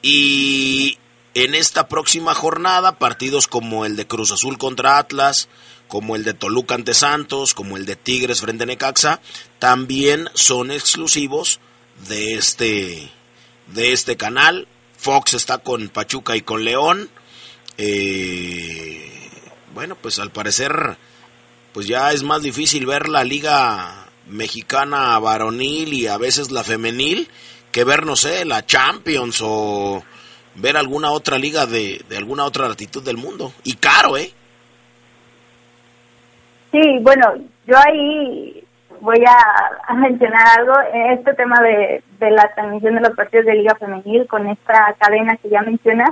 Y 0.02 0.98
en 1.34 1.54
esta 1.54 1.86
próxima 1.86 2.34
jornada, 2.34 2.98
partidos 2.98 3.46
como 3.46 3.84
el 3.86 3.94
de 3.94 4.08
Cruz 4.08 4.32
Azul 4.32 4.58
contra 4.58 4.98
Atlas, 4.98 5.48
como 5.88 6.16
el 6.16 6.24
de 6.24 6.34
Toluca 6.34 6.74
ante 6.74 6.94
Santos, 6.94 7.54
como 7.54 7.76
el 7.76 7.86
de 7.86 7.96
Tigres 7.96 8.40
frente 8.40 8.64
a 8.64 8.66
Necaxa, 8.66 9.20
también 9.58 10.28
son 10.34 10.70
exclusivos 10.70 11.60
de 12.08 12.34
este, 12.34 13.10
de 13.68 13.92
este 13.92 14.16
canal. 14.16 14.68
Fox 14.96 15.34
está 15.34 15.58
con 15.58 15.88
Pachuca 15.88 16.36
y 16.36 16.42
con 16.42 16.64
León. 16.64 17.10
Eh, 17.78 19.30
bueno, 19.74 19.96
pues 19.96 20.18
al 20.18 20.30
parecer, 20.30 20.96
pues 21.72 21.86
ya 21.86 22.12
es 22.12 22.22
más 22.22 22.42
difícil 22.42 22.86
ver 22.86 23.08
la 23.08 23.24
liga 23.24 24.08
mexicana 24.26 25.18
varonil 25.18 25.92
y 25.92 26.06
a 26.06 26.16
veces 26.16 26.50
la 26.50 26.64
femenil 26.64 27.28
que 27.70 27.84
ver, 27.84 28.06
no 28.06 28.16
sé, 28.16 28.44
la 28.44 28.64
Champions 28.64 29.40
o 29.42 30.02
ver 30.54 30.76
alguna 30.76 31.10
otra 31.10 31.38
liga 31.38 31.66
de, 31.66 32.02
alguna 32.16 32.44
otra 32.44 32.68
latitud 32.68 33.02
del 33.02 33.18
mundo. 33.18 33.52
Y 33.64 33.74
caro, 33.74 34.16
¿eh? 34.16 34.32
Sí, 36.76 36.98
bueno, 37.00 37.32
yo 37.66 37.74
ahí 37.86 38.62
voy 39.00 39.24
a, 39.26 39.94
mencionar 39.94 40.58
algo, 40.58 40.74
este 41.10 41.32
tema 41.32 41.58
de, 41.62 42.02
de 42.18 42.30
la 42.30 42.52
transmisión 42.54 42.96
de 42.96 43.00
los 43.00 43.16
partidos 43.16 43.46
de 43.46 43.54
Liga 43.54 43.74
Femenil 43.76 44.26
con 44.26 44.46
esta 44.46 44.94
cadena 44.98 45.38
que 45.38 45.48
ya 45.48 45.62
mencionas, 45.62 46.10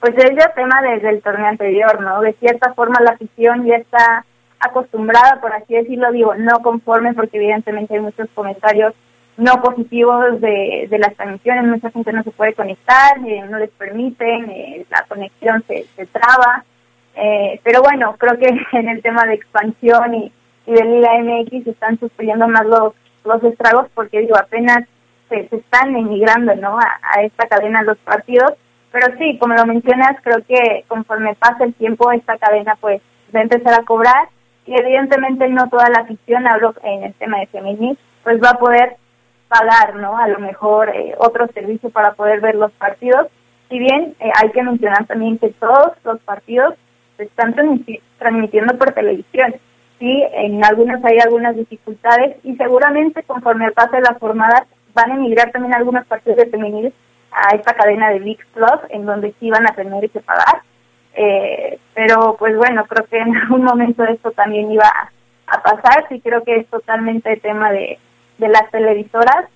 pues 0.00 0.14
es 0.16 0.30
ya 0.38 0.54
tema 0.54 0.80
desde 0.80 1.10
el 1.10 1.20
torneo 1.20 1.48
anterior, 1.48 2.00
¿no? 2.00 2.22
De 2.22 2.32
cierta 2.34 2.72
forma 2.72 2.98
la 3.02 3.10
afición 3.10 3.66
ya 3.66 3.76
está 3.76 4.24
acostumbrada, 4.58 5.38
por 5.42 5.52
así 5.52 5.74
decirlo, 5.74 6.10
digo, 6.12 6.34
no 6.34 6.60
conforme, 6.60 7.12
porque 7.12 7.36
evidentemente 7.36 7.92
hay 7.92 8.00
muchos 8.00 8.30
comentarios 8.34 8.94
no 9.36 9.60
positivos 9.60 10.40
de, 10.40 10.86
de 10.88 10.98
las 10.98 11.14
transmisiones, 11.14 11.64
mucha 11.64 11.90
gente 11.90 12.10
no 12.14 12.22
se 12.22 12.30
puede 12.30 12.54
conectar, 12.54 13.18
eh, 13.26 13.44
no 13.50 13.58
les 13.58 13.70
permiten, 13.72 14.48
eh, 14.48 14.86
la 14.88 15.04
conexión 15.06 15.62
se, 15.68 15.84
se 15.94 16.06
traba, 16.06 16.64
eh, 17.16 17.60
pero 17.64 17.82
bueno, 17.82 18.14
creo 18.18 18.38
que 18.38 18.48
en 18.78 18.88
el 18.88 19.02
tema 19.02 19.24
de 19.24 19.34
expansión 19.34 20.14
y, 20.14 20.32
y 20.66 20.72
de 20.72 20.84
Liga 20.84 21.10
MX 21.20 21.66
están 21.66 21.98
sufriendo 21.98 22.46
más 22.48 22.66
los, 22.66 22.92
los 23.24 23.42
estragos 23.44 23.88
porque 23.94 24.20
digo, 24.20 24.36
apenas 24.36 24.84
se, 25.28 25.48
se 25.48 25.56
están 25.56 25.96
emigrando, 25.96 26.54
¿no? 26.54 26.78
A, 26.78 27.00
a 27.14 27.22
esta 27.22 27.46
cadena 27.48 27.82
los 27.82 27.98
partidos 27.98 28.52
pero 28.96 29.14
sí, 29.18 29.36
como 29.38 29.52
lo 29.52 29.66
mencionas, 29.66 30.16
creo 30.22 30.38
que 30.48 30.86
conforme 30.88 31.34
pasa 31.34 31.64
el 31.64 31.74
tiempo 31.74 32.10
esta 32.12 32.38
cadena 32.38 32.78
pues 32.80 33.02
va 33.34 33.40
a 33.40 33.42
empezar 33.42 33.74
a 33.74 33.84
cobrar 33.84 34.30
y 34.64 34.72
evidentemente 34.74 35.46
no 35.48 35.68
toda 35.68 35.90
la 35.90 36.00
afición, 36.00 36.46
hablo 36.46 36.72
en 36.82 37.04
el 37.04 37.12
tema 37.12 37.40
de 37.40 37.46
feminismo, 37.48 37.98
pues 38.24 38.42
va 38.42 38.52
a 38.52 38.58
poder 38.58 38.96
pagar, 39.48 39.96
¿no? 39.96 40.16
A 40.16 40.28
lo 40.28 40.38
mejor 40.38 40.88
eh, 40.88 41.14
otro 41.18 41.46
servicio 41.48 41.90
para 41.90 42.12
poder 42.12 42.40
ver 42.40 42.54
los 42.54 42.72
partidos. 42.72 43.26
Si 43.68 43.78
bien 43.78 44.16
eh, 44.18 44.30
hay 44.34 44.50
que 44.52 44.62
mencionar 44.62 45.04
también 45.04 45.36
que 45.36 45.50
todos 45.50 45.92
los 46.02 46.18
partidos 46.20 46.72
se 47.16 47.24
están 47.24 47.54
transmitiendo 48.18 48.76
por 48.78 48.92
televisión. 48.92 49.54
Sí, 49.98 50.24
en 50.32 50.62
algunos 50.64 51.02
hay 51.04 51.18
algunas 51.18 51.56
dificultades 51.56 52.36
y 52.44 52.54
seguramente 52.56 53.22
conforme 53.22 53.72
pase 53.72 54.00
la 54.00 54.16
jornada 54.20 54.66
van 54.94 55.12
a 55.12 55.14
emigrar 55.14 55.50
también 55.52 55.74
algunos 55.74 56.06
partidos 56.06 56.38
de 56.38 56.46
femenil 56.46 56.92
a 57.32 57.54
esta 57.54 57.74
cadena 57.74 58.10
de 58.10 58.18
VIX 58.18 58.44
Plus, 58.52 58.80
en 58.90 59.06
donde 59.06 59.34
sí 59.40 59.50
van 59.50 59.68
a 59.68 59.74
tener 59.74 60.08
que 60.10 60.20
pagar. 60.20 60.62
Eh, 61.14 61.78
pero 61.94 62.36
pues 62.38 62.56
bueno, 62.56 62.84
creo 62.86 63.06
que 63.06 63.18
en 63.18 63.34
algún 63.36 63.64
momento 63.64 64.04
esto 64.04 64.30
también 64.32 64.70
iba 64.70 64.90
a, 65.46 65.62
pasar, 65.62 66.06
sí 66.08 66.20
creo 66.20 66.44
que 66.44 66.56
es 66.56 66.66
totalmente 66.68 67.36
tema 67.38 67.72
de, 67.72 67.98
de 68.36 68.48
las 68.48 68.70
televisoras 68.70 69.46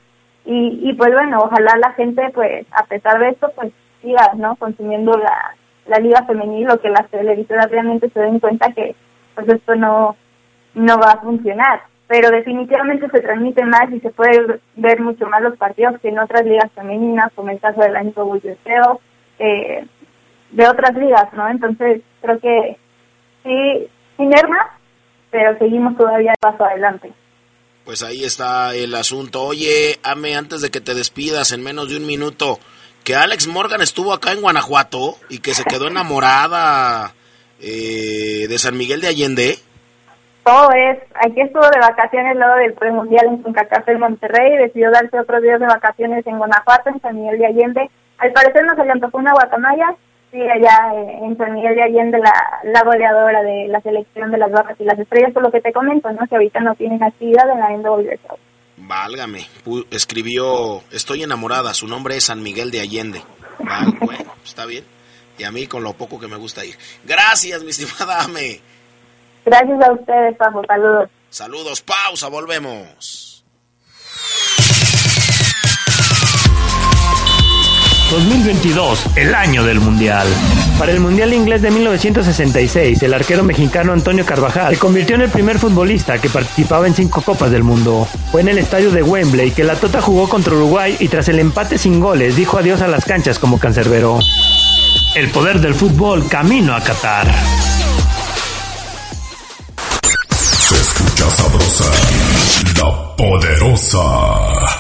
y, 0.47 0.81
y 0.83 0.95
pues 0.95 1.13
bueno, 1.13 1.39
ojalá 1.41 1.77
la 1.77 1.93
gente 1.93 2.31
pues 2.33 2.67
a 2.73 2.85
pesar 2.85 3.19
de 3.19 3.31
esto 3.31 3.53
pues 3.55 3.73
siga, 4.01 4.33
¿no? 4.37 4.57
Consumiendo 4.57 5.19
la, 5.19 5.55
la 5.91 5.99
liga 5.99 6.25
femenil 6.25 6.71
o 6.71 6.81
que 6.81 6.89
las 6.89 7.09
televisoras 7.11 7.71
realmente 7.71 8.09
se 8.09 8.21
den 8.21 8.39
cuenta 8.39 8.73
que 8.73 8.95
pues 9.35 9.49
esto 9.49 9.75
no, 9.75 10.17
no 10.75 10.99
va 10.99 11.13
a 11.13 11.21
funcionar 11.21 11.83
pero 12.11 12.29
definitivamente 12.33 13.09
se 13.09 13.21
transmite 13.21 13.65
más 13.65 13.89
y 13.93 14.01
se 14.01 14.11
puede 14.11 14.61
ver 14.75 15.01
mucho 15.01 15.27
más 15.27 15.43
los 15.43 15.57
partidos 15.57 15.95
que 16.01 16.09
en 16.09 16.19
otras 16.19 16.45
ligas 16.45 16.69
femeninas, 16.75 17.31
como 17.37 17.51
el 17.51 17.61
caso 17.61 17.81
del 17.83 17.95
año 17.95 18.13
Deseo, 18.43 19.01
eh, 19.39 19.87
de 20.51 20.69
otras 20.69 20.93
ligas, 20.97 21.33
¿no? 21.35 21.49
Entonces, 21.49 22.03
creo 22.21 22.41
que 22.41 22.77
sí, 23.45 23.89
sin 24.17 24.29
más, 24.29 24.67
pero 25.31 25.57
seguimos 25.61 25.97
todavía 25.97 26.35
paso 26.41 26.65
adelante. 26.65 27.13
Pues 27.85 28.03
ahí 28.03 28.25
está 28.25 28.75
el 28.75 28.93
asunto. 28.97 29.45
Oye, 29.45 30.01
Ame, 30.03 30.35
antes 30.35 30.63
de 30.63 30.71
que 30.71 30.81
te 30.81 30.95
despidas 30.95 31.53
en 31.53 31.63
menos 31.63 31.91
de 31.91 31.97
un 31.97 32.07
minuto, 32.07 32.59
que 33.05 33.15
Alex 33.15 33.47
Morgan 33.47 33.81
estuvo 33.81 34.13
acá 34.13 34.33
en 34.33 34.41
Guanajuato 34.41 35.17
y 35.29 35.41
que 35.41 35.55
se 35.55 35.65
quedó 35.65 35.89
enamorada 35.89 37.15
eh, 37.61 38.47
de 38.49 38.59
San 38.59 38.77
Miguel 38.77 39.01
de 39.01 39.09
Allende 39.09 39.59
todo 40.45 40.71
es, 40.73 40.99
aquí 41.15 41.41
estuvo 41.41 41.69
de 41.69 41.79
vacaciones 41.79 42.37
luego 42.37 42.55
del 42.57 42.73
premundial 42.73 43.27
en 43.27 43.43
Concacaf 43.43 43.87
en 43.89 44.01
Monterrey, 44.01 44.57
decidió 44.57 44.91
darse 44.91 45.19
otros 45.19 45.43
días 45.43 45.61
de 45.61 45.67
vacaciones 45.67 46.27
en 46.27 46.39
Guanajuato, 46.39 46.91
en 46.91 47.01
San 47.01 47.17
Miguel 47.17 47.39
de 47.39 47.47
Allende. 47.47 47.91
Al 48.19 48.33
parecer 48.33 48.65
no 48.65 48.75
se 48.75 48.85
le 48.85 48.93
antojó 48.93 49.19
una 49.19 49.33
guacamaya, 49.33 49.95
sí, 50.31 50.41
allá 50.41 50.93
eh, 50.95 51.19
en 51.23 51.37
San 51.37 51.55
Miguel 51.55 51.75
de 51.75 51.83
Allende 51.83 52.19
la, 52.19 52.33
la 52.65 52.83
goleadora 52.83 53.43
de 53.43 53.69
la 53.69 53.81
selección 53.81 54.31
de 54.31 54.39
las 54.39 54.51
barras 54.51 54.77
y 54.81 54.85
las 54.85 54.99
estrellas, 54.99 55.33
por 55.33 55.43
lo 55.43 55.51
que 55.51 55.61
te 55.61 55.73
comento, 55.73 56.11
¿no? 56.11 56.27
Que 56.27 56.37
ahorita 56.37 56.61
no 56.61 56.75
tienen 56.75 57.03
actividad 57.03 57.49
en 57.51 57.61
la 57.61 57.71
NWSL. 57.71 58.50
Válgame, 58.83 59.47
escribió, 59.91 60.83
estoy 60.91 61.23
enamorada, 61.23 61.75
su 61.75 61.87
nombre 61.87 62.17
es 62.17 62.25
San 62.25 62.43
Miguel 62.43 62.71
de 62.71 62.81
Allende. 62.81 63.23
bueno. 64.01 64.35
está 64.45 64.67
bien. 64.67 64.85
Y 65.39 65.45
a 65.45 65.53
mí 65.53 65.67
con 65.67 65.83
lo 65.83 65.95
poco 65.95 66.19
que 66.19 66.29
me 66.29 66.37
gusta 66.37 66.65
ir. 66.65 66.77
Gracias, 67.05 67.63
mi 67.63 67.71
estimada 67.71 68.25
Ame. 68.25 68.61
Gracias 69.45 69.83
a 69.83 69.93
ustedes, 69.93 70.37
Paco. 70.37 70.63
Saludos. 70.67 71.11
Saludos, 71.31 71.81
pausa, 71.81 72.29
volvemos. 72.29 73.30
2022, 78.11 79.07
el 79.15 79.35
año 79.37 79.63
del 79.63 79.79
Mundial. 79.79 80.27
Para 80.81 80.91
el 80.91 80.99
Mundial 80.99 81.33
Inglés 81.33 81.63
de 81.63 81.71
1966, 81.71 83.01
el 83.05 83.15
arquero 83.15 83.45
mexicano 83.45 83.93
Antonio 83.93 84.27
Carvajal 84.27 84.75
se 84.75 84.81
convirtió 84.81 85.15
en 85.15 85.23
el 85.23 85.31
primer 85.31 85.61
futbolista 85.61 86.19
que 86.19 86.29
participaba 86.29 86.89
en 86.89 86.95
cinco 86.95 87.23
Copas 87.23 87.53
del 87.53 87.63
Mundo. 87.63 88.09
Fue 88.33 88.41
en 88.41 88.49
el 88.49 88.59
estadio 88.59 88.91
de 88.91 89.05
Wembley 89.05 89.53
que 89.53 89.63
la 89.63 89.77
Tota 89.77 90.01
jugó 90.01 90.29
contra 90.29 90.55
Uruguay 90.55 90.97
y 90.99 91.07
tras 91.07 91.29
el 91.29 91.39
empate 91.39 91.79
sin 91.79 92.01
goles 92.01 92.35
dijo 92.35 92.59
adiós 92.59 92.81
a 92.81 92.89
las 92.89 93.05
canchas 93.05 93.39
como 93.39 93.61
cancerbero. 93.61 94.19
El 95.15 95.31
poder 95.31 95.61
del 95.61 95.75
fútbol 95.75 96.27
camino 96.29 96.75
a 96.75 96.81
Qatar. 96.81 97.29
Se 100.59 100.75
escucha 100.75 101.31
sabrosa, 101.31 101.85
la 102.77 103.17
poderosa. 103.17 104.80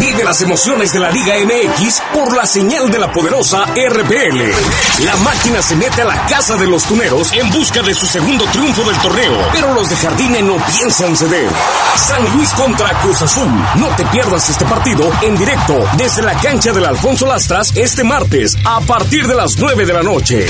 Vive 0.00 0.24
las 0.24 0.40
emociones 0.40 0.94
de 0.94 0.98
la 0.98 1.10
Liga 1.10 1.34
MX 1.44 2.00
por 2.14 2.34
la 2.34 2.46
señal 2.46 2.90
de 2.90 2.98
la 2.98 3.12
poderosa 3.12 3.66
RPL. 3.66 5.04
La 5.04 5.14
máquina 5.16 5.60
se 5.60 5.76
mete 5.76 6.00
a 6.00 6.06
la 6.06 6.26
casa 6.26 6.56
de 6.56 6.66
los 6.66 6.84
tuneros 6.84 7.30
en 7.32 7.50
busca 7.50 7.82
de 7.82 7.92
su 7.94 8.06
segundo 8.06 8.46
triunfo 8.46 8.82
del 8.84 8.96
torneo, 8.96 9.36
pero 9.52 9.74
los 9.74 9.90
de 9.90 9.96
Jardine 9.96 10.40
no 10.40 10.56
piensan 10.56 11.14
ceder. 11.14 11.50
San 11.96 12.34
Luis 12.34 12.48
contra 12.54 12.98
Cruz 13.02 13.20
Azul. 13.20 13.50
No 13.76 13.88
te 13.96 14.06
pierdas 14.06 14.48
este 14.48 14.64
partido 14.64 15.10
en 15.20 15.36
directo 15.36 15.78
desde 15.98 16.22
la 16.22 16.34
cancha 16.40 16.72
del 16.72 16.86
Alfonso 16.86 17.26
Lastras 17.26 17.72
este 17.76 18.02
martes 18.02 18.56
a 18.64 18.80
partir 18.80 19.26
de 19.26 19.34
las 19.34 19.58
9 19.58 19.84
de 19.84 19.92
la 19.92 20.02
noche. 20.02 20.46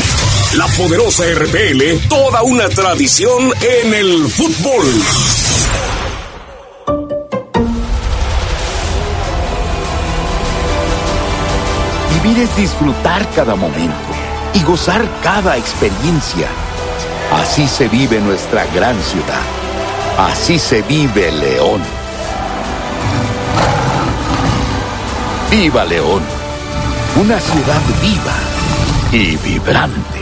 La 0.54 0.66
poderosa 0.68 1.24
RPL, 1.24 2.08
toda 2.08 2.42
una 2.42 2.68
tradición 2.68 3.52
en 3.60 3.94
el 3.94 4.30
fútbol. 4.30 4.86
Vivir 12.30 12.44
es 12.44 12.56
disfrutar 12.56 13.28
cada 13.30 13.56
momento 13.56 13.96
y 14.54 14.62
gozar 14.62 15.04
cada 15.20 15.56
experiencia. 15.56 16.46
Así 17.32 17.66
se 17.66 17.88
vive 17.88 18.20
nuestra 18.20 18.64
gran 18.66 18.96
ciudad. 19.02 19.42
Así 20.16 20.56
se 20.56 20.82
vive 20.82 21.32
León. 21.32 21.80
Viva 25.50 25.84
León, 25.84 26.22
una 27.20 27.40
ciudad 27.40 27.80
viva 28.00 28.36
y 29.10 29.36
vibrante. 29.38 30.19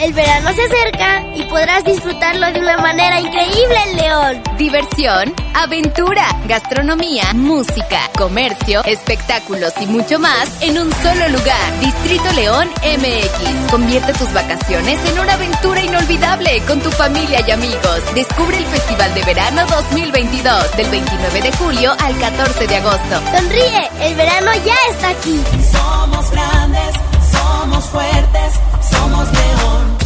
El 0.00 0.14
verano 0.14 0.50
se 0.54 0.62
acerca 0.62 1.26
y 1.34 1.42
podrás 1.42 1.84
disfrutarlo 1.84 2.50
de 2.52 2.60
una 2.60 2.78
manera 2.78 3.20
increíble 3.20 3.76
en 3.86 3.96
León. 3.98 4.42
Diversión, 4.56 5.34
aventura, 5.52 6.24
gastronomía, 6.48 7.34
música, 7.34 8.08
comercio, 8.16 8.82
espectáculos 8.86 9.74
y 9.78 9.84
mucho 9.84 10.18
más 10.18 10.62
en 10.62 10.78
un 10.78 10.90
solo 11.02 11.28
lugar. 11.28 11.80
Distrito 11.80 12.32
León 12.32 12.70
MX. 12.82 13.70
Convierte 13.70 14.14
tus 14.14 14.32
vacaciones 14.32 14.98
en 15.04 15.18
una 15.18 15.34
aventura 15.34 15.82
inolvidable 15.82 16.62
con 16.66 16.80
tu 16.80 16.90
familia 16.92 17.44
y 17.46 17.50
amigos. 17.50 18.00
Descubre 18.14 18.56
el 18.56 18.64
Festival 18.64 19.12
de 19.12 19.22
Verano 19.24 19.66
2022 19.66 20.76
del 20.78 20.88
29 20.88 21.42
de 21.42 21.52
julio 21.52 21.92
al 22.02 22.18
14 22.18 22.66
de 22.66 22.76
agosto. 22.76 23.20
Sonríe, 23.36 23.90
el 24.00 24.14
verano 24.14 24.50
ya 24.64 24.76
está 24.92 25.10
aquí. 25.10 25.38
Somos 25.70 26.30
grandes, 26.30 26.94
somos 27.30 27.84
fuertes, 27.84 28.54
somos 28.90 29.30
León. 29.30 29.89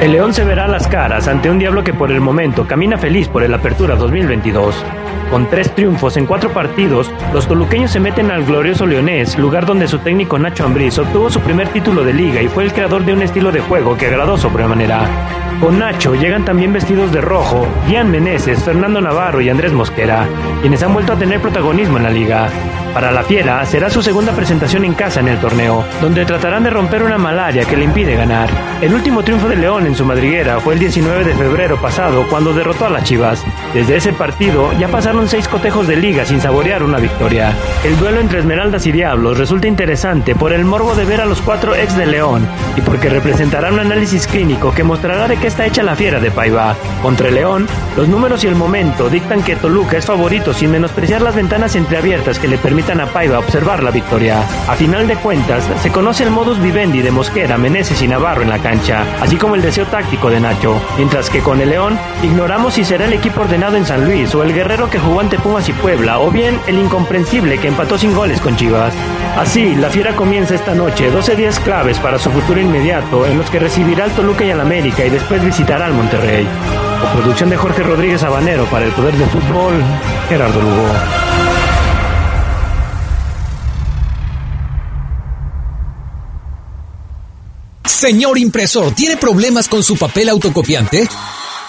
El 0.00 0.12
León 0.12 0.34
se 0.34 0.44
verá 0.44 0.68
las 0.68 0.86
caras 0.88 1.26
ante 1.26 1.48
un 1.48 1.58
diablo 1.58 1.82
que 1.82 1.94
por 1.94 2.12
el 2.12 2.20
momento 2.20 2.66
camina 2.66 2.98
feliz 2.98 3.28
por 3.28 3.42
el 3.42 3.54
Apertura 3.54 3.96
2022. 3.96 4.74
Con 5.30 5.48
tres 5.48 5.74
triunfos 5.74 6.18
en 6.18 6.26
cuatro 6.26 6.50
partidos, 6.50 7.10
los 7.32 7.48
toluqueños 7.48 7.92
se 7.92 8.00
meten 8.00 8.30
al 8.30 8.44
glorioso 8.44 8.84
Leonés, 8.84 9.38
lugar 9.38 9.64
donde 9.64 9.88
su 9.88 9.98
técnico 9.98 10.38
Nacho 10.38 10.66
Ambriz 10.66 10.98
obtuvo 10.98 11.30
su 11.30 11.40
primer 11.40 11.68
título 11.68 12.04
de 12.04 12.12
liga 12.12 12.42
y 12.42 12.48
fue 12.48 12.64
el 12.64 12.74
creador 12.74 13.06
de 13.06 13.14
un 13.14 13.22
estilo 13.22 13.50
de 13.50 13.60
juego 13.60 13.96
que 13.96 14.06
agradó 14.06 14.36
sobremanera. 14.36 15.45
Con 15.60 15.78
Nacho 15.78 16.14
llegan 16.14 16.44
también 16.44 16.72
vestidos 16.72 17.12
de 17.12 17.22
rojo 17.22 17.66
Ian 17.88 18.10
Meneses, 18.10 18.62
Fernando 18.62 19.00
Navarro 19.00 19.40
y 19.40 19.48
Andrés 19.48 19.72
Mosquera, 19.72 20.26
quienes 20.60 20.82
han 20.82 20.92
vuelto 20.92 21.14
a 21.14 21.16
tener 21.16 21.40
protagonismo 21.40 21.96
en 21.96 22.02
la 22.02 22.10
liga. 22.10 22.48
Para 22.96 23.12
la 23.12 23.22
Fiera 23.22 23.62
será 23.66 23.90
su 23.90 24.02
segunda 24.02 24.32
presentación 24.32 24.82
en 24.86 24.94
casa 24.94 25.20
en 25.20 25.28
el 25.28 25.38
torneo, 25.38 25.84
donde 26.00 26.24
tratarán 26.24 26.64
de 26.64 26.70
romper 26.70 27.02
una 27.02 27.18
malaria 27.18 27.66
que 27.66 27.76
le 27.76 27.84
impide 27.84 28.16
ganar. 28.16 28.48
El 28.80 28.94
último 28.94 29.22
triunfo 29.22 29.48
de 29.48 29.56
León 29.56 29.86
en 29.86 29.94
su 29.94 30.04
madriguera 30.06 30.60
fue 30.60 30.72
el 30.72 30.80
19 30.80 31.24
de 31.24 31.34
febrero 31.34 31.76
pasado 31.78 32.26
cuando 32.30 32.54
derrotó 32.54 32.86
a 32.86 32.90
las 32.90 33.04
Chivas. 33.04 33.44
Desde 33.74 33.96
ese 33.96 34.14
partido 34.14 34.72
ya 34.78 34.88
pasaron 34.88 35.28
seis 35.28 35.46
cotejos 35.46 35.86
de 35.86 35.96
liga 35.96 36.24
sin 36.24 36.40
saborear 36.40 36.82
una 36.82 36.96
victoria. 36.96 37.52
El 37.84 37.98
duelo 37.98 38.18
entre 38.18 38.38
Esmeraldas 38.38 38.86
y 38.86 38.92
Diablos 38.92 39.36
resulta 39.36 39.68
interesante 39.68 40.34
por 40.34 40.54
el 40.54 40.64
morbo 40.64 40.94
de 40.94 41.04
ver 41.04 41.20
a 41.20 41.26
los 41.26 41.42
cuatro 41.42 41.74
ex 41.74 41.94
de 41.98 42.06
León 42.06 42.48
y 42.76 42.80
porque 42.80 43.10
representará 43.10 43.70
un 43.70 43.80
análisis 43.80 44.26
clínico 44.26 44.72
que 44.72 44.84
mostrará 44.84 45.28
de 45.28 45.36
qué 45.36 45.45
está 45.46 45.66
hecha 45.66 45.82
la 45.82 45.96
Fiera 45.96 46.20
de 46.20 46.30
Paiva. 46.30 46.76
Contra 47.02 47.28
el 47.28 47.36
León, 47.36 47.66
los 47.96 48.08
números 48.08 48.44
y 48.44 48.48
el 48.48 48.54
momento 48.54 49.08
dictan 49.08 49.42
que 49.42 49.56
Toluca 49.56 49.96
es 49.96 50.06
favorito 50.06 50.52
sin 50.52 50.70
menospreciar 50.70 51.22
las 51.22 51.34
ventanas 51.34 51.76
entreabiertas 51.76 52.38
que 52.38 52.48
le 52.48 52.58
permiten 52.58 53.00
a 53.00 53.06
Paiva 53.06 53.38
observar 53.38 53.82
la 53.82 53.90
victoria. 53.90 54.40
A 54.68 54.74
final 54.74 55.06
de 55.06 55.16
cuentas, 55.16 55.64
se 55.82 55.90
conoce 55.90 56.24
el 56.24 56.30
modus 56.30 56.60
vivendi 56.60 57.02
de 57.02 57.10
Mosquera, 57.10 57.58
Meneses 57.58 58.02
y 58.02 58.08
Navarro 58.08 58.42
en 58.42 58.50
la 58.50 58.58
cancha, 58.58 59.04
así 59.20 59.36
como 59.36 59.54
el 59.54 59.62
deseo 59.62 59.86
táctico 59.86 60.30
de 60.30 60.40
Nacho, 60.40 60.80
mientras 60.96 61.30
que 61.30 61.40
con 61.40 61.60
el 61.60 61.70
León 61.70 61.98
ignoramos 62.22 62.74
si 62.74 62.84
será 62.84 63.06
el 63.06 63.12
equipo 63.12 63.42
ordenado 63.42 63.76
en 63.76 63.86
San 63.86 64.04
Luis 64.04 64.34
o 64.34 64.42
el 64.42 64.52
guerrero 64.52 64.90
que 64.90 64.98
jugó 64.98 65.20
ante 65.20 65.38
Pumas 65.38 65.68
y 65.68 65.72
Puebla, 65.72 66.18
o 66.18 66.30
bien 66.30 66.58
el 66.66 66.78
incomprensible 66.78 67.58
que 67.58 67.68
empató 67.68 67.98
sin 67.98 68.14
goles 68.14 68.40
con 68.40 68.56
Chivas. 68.56 68.94
Así, 69.36 69.74
la 69.74 69.90
fiera 69.90 70.16
comienza 70.16 70.54
esta 70.54 70.74
noche 70.74 71.10
12 71.10 71.36
días 71.36 71.60
claves 71.60 71.98
para 71.98 72.18
su 72.18 72.30
futuro 72.30 72.60
inmediato, 72.60 73.26
en 73.26 73.38
los 73.38 73.50
que 73.50 73.58
recibirá 73.58 74.04
al 74.04 74.10
Toluca 74.12 74.44
y 74.44 74.50
al 74.50 74.60
América 74.60 75.04
y 75.04 75.10
después 75.10 75.35
visitará 75.44 75.86
al 75.86 75.94
Monterrey. 75.94 76.46
Producción 77.14 77.50
de 77.50 77.56
Jorge 77.56 77.82
Rodríguez 77.82 78.22
Habanero 78.22 78.64
para 78.66 78.84
el 78.84 78.92
Poder 78.92 79.14
del 79.14 79.28
Fútbol, 79.28 79.82
Gerardo 80.28 80.60
Lugo. 80.60 80.88
Señor 87.84 88.38
impresor, 88.38 88.92
¿tiene 88.92 89.16
problemas 89.16 89.68
con 89.68 89.82
su 89.82 89.96
papel 89.96 90.28
autocopiante? 90.28 91.08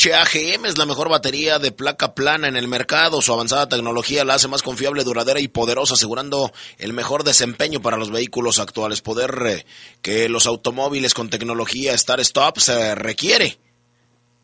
LTH 0.00 0.14
AGM 0.14 0.64
es 0.64 0.78
la 0.78 0.86
mejor 0.86 1.10
batería 1.10 1.58
de 1.58 1.72
placa 1.72 2.14
plana 2.14 2.48
en 2.48 2.56
el 2.56 2.68
mercado. 2.68 3.20
Su 3.20 3.34
avanzada 3.34 3.68
tecnología 3.68 4.24
la 4.24 4.32
hace 4.34 4.48
más 4.48 4.62
confiable, 4.62 5.04
duradera 5.04 5.40
y 5.40 5.48
poderosa, 5.48 5.92
asegurando 5.92 6.54
el 6.78 6.94
mejor 6.94 7.22
desempeño 7.22 7.82
para 7.82 7.98
los 7.98 8.10
vehículos 8.10 8.60
actuales. 8.60 9.02
Poder 9.02 9.42
eh, 9.44 9.66
que 10.00 10.30
los 10.30 10.46
automóviles 10.46 11.12
con 11.12 11.28
tecnología 11.28 11.98
Start 11.98 12.22
Stop 12.22 12.60
se 12.60 12.94
requiere. 12.94 13.58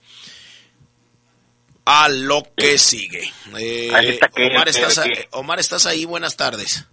a 1.84 2.08
lo 2.08 2.42
que 2.56 2.78
sigue. 2.78 3.30
Eh, 3.58 4.18
Omar, 4.50 4.68
¿estás 4.68 5.00
Omar, 5.32 5.60
¿estás 5.60 5.86
ahí? 5.86 6.04
Buenas 6.04 6.36
tardes. 6.36 6.86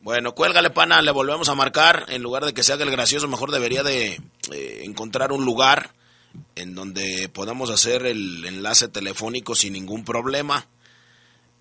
Bueno, 0.00 0.34
cuélgale, 0.34 0.70
pana, 0.70 1.00
le 1.00 1.12
volvemos 1.12 1.48
a 1.48 1.54
marcar. 1.54 2.06
En 2.08 2.22
lugar 2.22 2.44
de 2.44 2.52
que 2.52 2.64
se 2.64 2.72
haga 2.72 2.84
el 2.84 2.90
gracioso, 2.90 3.28
mejor 3.28 3.52
debería 3.52 3.84
de 3.84 4.20
eh, 4.50 4.80
encontrar 4.82 5.30
un 5.30 5.44
lugar 5.44 5.90
en 6.56 6.74
donde 6.74 7.28
podamos 7.28 7.70
hacer 7.70 8.06
el 8.06 8.44
enlace 8.44 8.88
telefónico 8.88 9.54
sin 9.54 9.74
ningún 9.74 10.04
problema. 10.04 10.66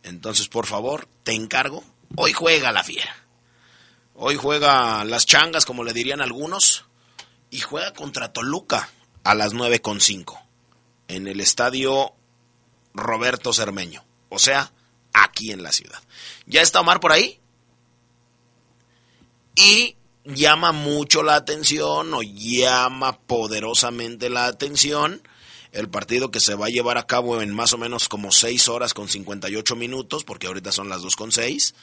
Entonces, 0.04 0.48
por 0.48 0.66
favor, 0.66 1.08
te 1.24 1.34
encargo. 1.34 1.84
Hoy 2.16 2.34
juega 2.34 2.72
la 2.72 2.84
fiera. 2.84 3.16
Hoy 4.16 4.36
juega 4.36 5.04
las 5.04 5.28
changas, 5.28 5.66
como 5.66 5.84
le 5.84 5.94
dirían 5.94 6.22
algunos. 6.22 6.86
Y 7.52 7.60
juega 7.60 7.94
contra 7.94 8.34
Toluca 8.34 8.90
a 9.24 9.36
las 9.36 9.54
9.5 9.54 10.40
en 11.08 11.28
el 11.28 11.40
estadio 11.40 12.14
Roberto 12.94 13.54
Cermeño, 13.54 14.04
o 14.30 14.40
sea, 14.40 14.72
aquí 15.14 15.52
en 15.52 15.64
la 15.64 15.72
ciudad. 15.72 16.02
¿Ya 16.46 16.62
está 16.62 16.82
Omar 16.82 17.00
por 17.00 17.12
ahí? 17.12 17.40
Y 19.56 19.96
llama 20.24 20.72
mucho 20.72 21.24
la 21.24 21.36
atención 21.36 22.14
o 22.14 22.22
llama 22.22 23.20
poderosamente 23.20 24.30
la 24.30 24.46
atención 24.46 25.22
el 25.72 25.90
partido 25.90 26.32
que 26.32 26.40
se 26.40 26.56
va 26.56 26.66
a 26.66 26.70
llevar 26.70 26.98
a 26.98 27.08
cabo 27.08 27.42
en 27.42 27.54
más 27.54 27.74
o 27.74 27.78
menos 27.78 28.10
como 28.10 28.32
6 28.32 28.68
horas 28.68 28.94
con 28.94 29.08
58 29.08 29.76
minutos, 29.76 30.24
porque 30.24 30.48
ahorita 30.48 30.72
son 30.72 30.90
las 30.90 31.02
2 31.02 31.16
con 31.16 31.32
6. 31.32 31.74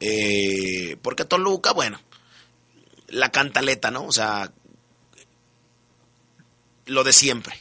Eh, 0.00 0.96
porque 1.02 1.26
Toluca, 1.26 1.72
bueno, 1.72 2.00
la 3.08 3.30
cantaleta, 3.30 3.90
¿no? 3.90 4.04
O 4.04 4.12
sea, 4.12 4.52
lo 6.90 7.04
de 7.04 7.12
siempre. 7.12 7.58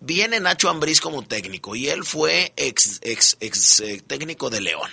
Viene 0.00 0.40
Nacho 0.40 0.68
Ambriz 0.68 1.00
como 1.00 1.22
técnico 1.22 1.76
y 1.76 1.88
él 1.88 2.04
fue 2.04 2.52
ex, 2.56 2.98
ex, 3.02 3.36
ex 3.40 3.80
eh, 3.80 4.02
técnico 4.06 4.50
de 4.50 4.60
León. 4.60 4.90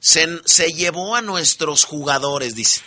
Se, 0.00 0.40
se, 0.44 0.72
llevó 0.72 1.16
a 1.16 1.22
nuestros 1.22 1.84
jugadores, 1.84 2.54
dice. 2.54 2.82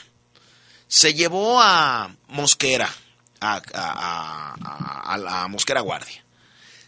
Se 0.88 1.14
llevó 1.14 1.62
a 1.62 2.16
Mosquera, 2.28 2.94
a, 3.40 3.62
a, 3.74 5.44
a, 5.44 5.48
Mosquera 5.48 5.82
Guardia. 5.82 6.24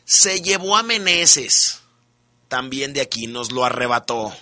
Se 0.05 0.41
llevó 0.41 0.77
a 0.77 0.83
Meneses, 0.83 1.81
también 2.47 2.93
de 2.93 3.01
aquí, 3.01 3.27
nos 3.27 3.51
lo 3.51 3.65
arrebató. 3.65 4.35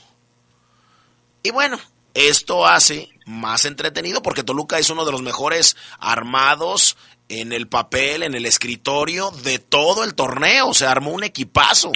Y 1.41 1.51
bueno, 1.51 1.79
esto 2.13 2.67
hace 2.67 3.09
más 3.25 3.65
entretenido 3.65 4.21
porque 4.21 4.43
Toluca 4.43 4.79
es 4.79 4.89
uno 4.89 5.05
de 5.05 5.11
los 5.11 5.21
mejores 5.21 5.77
armados 5.99 6.97
en 7.29 7.53
el 7.53 7.67
papel, 7.67 8.23
en 8.23 8.33
el 8.33 8.45
escritorio 8.45 9.29
de 9.43 9.59
todo 9.59 10.03
el 10.03 10.15
torneo. 10.15 10.73
Se 10.73 10.87
armó 10.87 11.11
un 11.11 11.23
equipazo. 11.23 11.91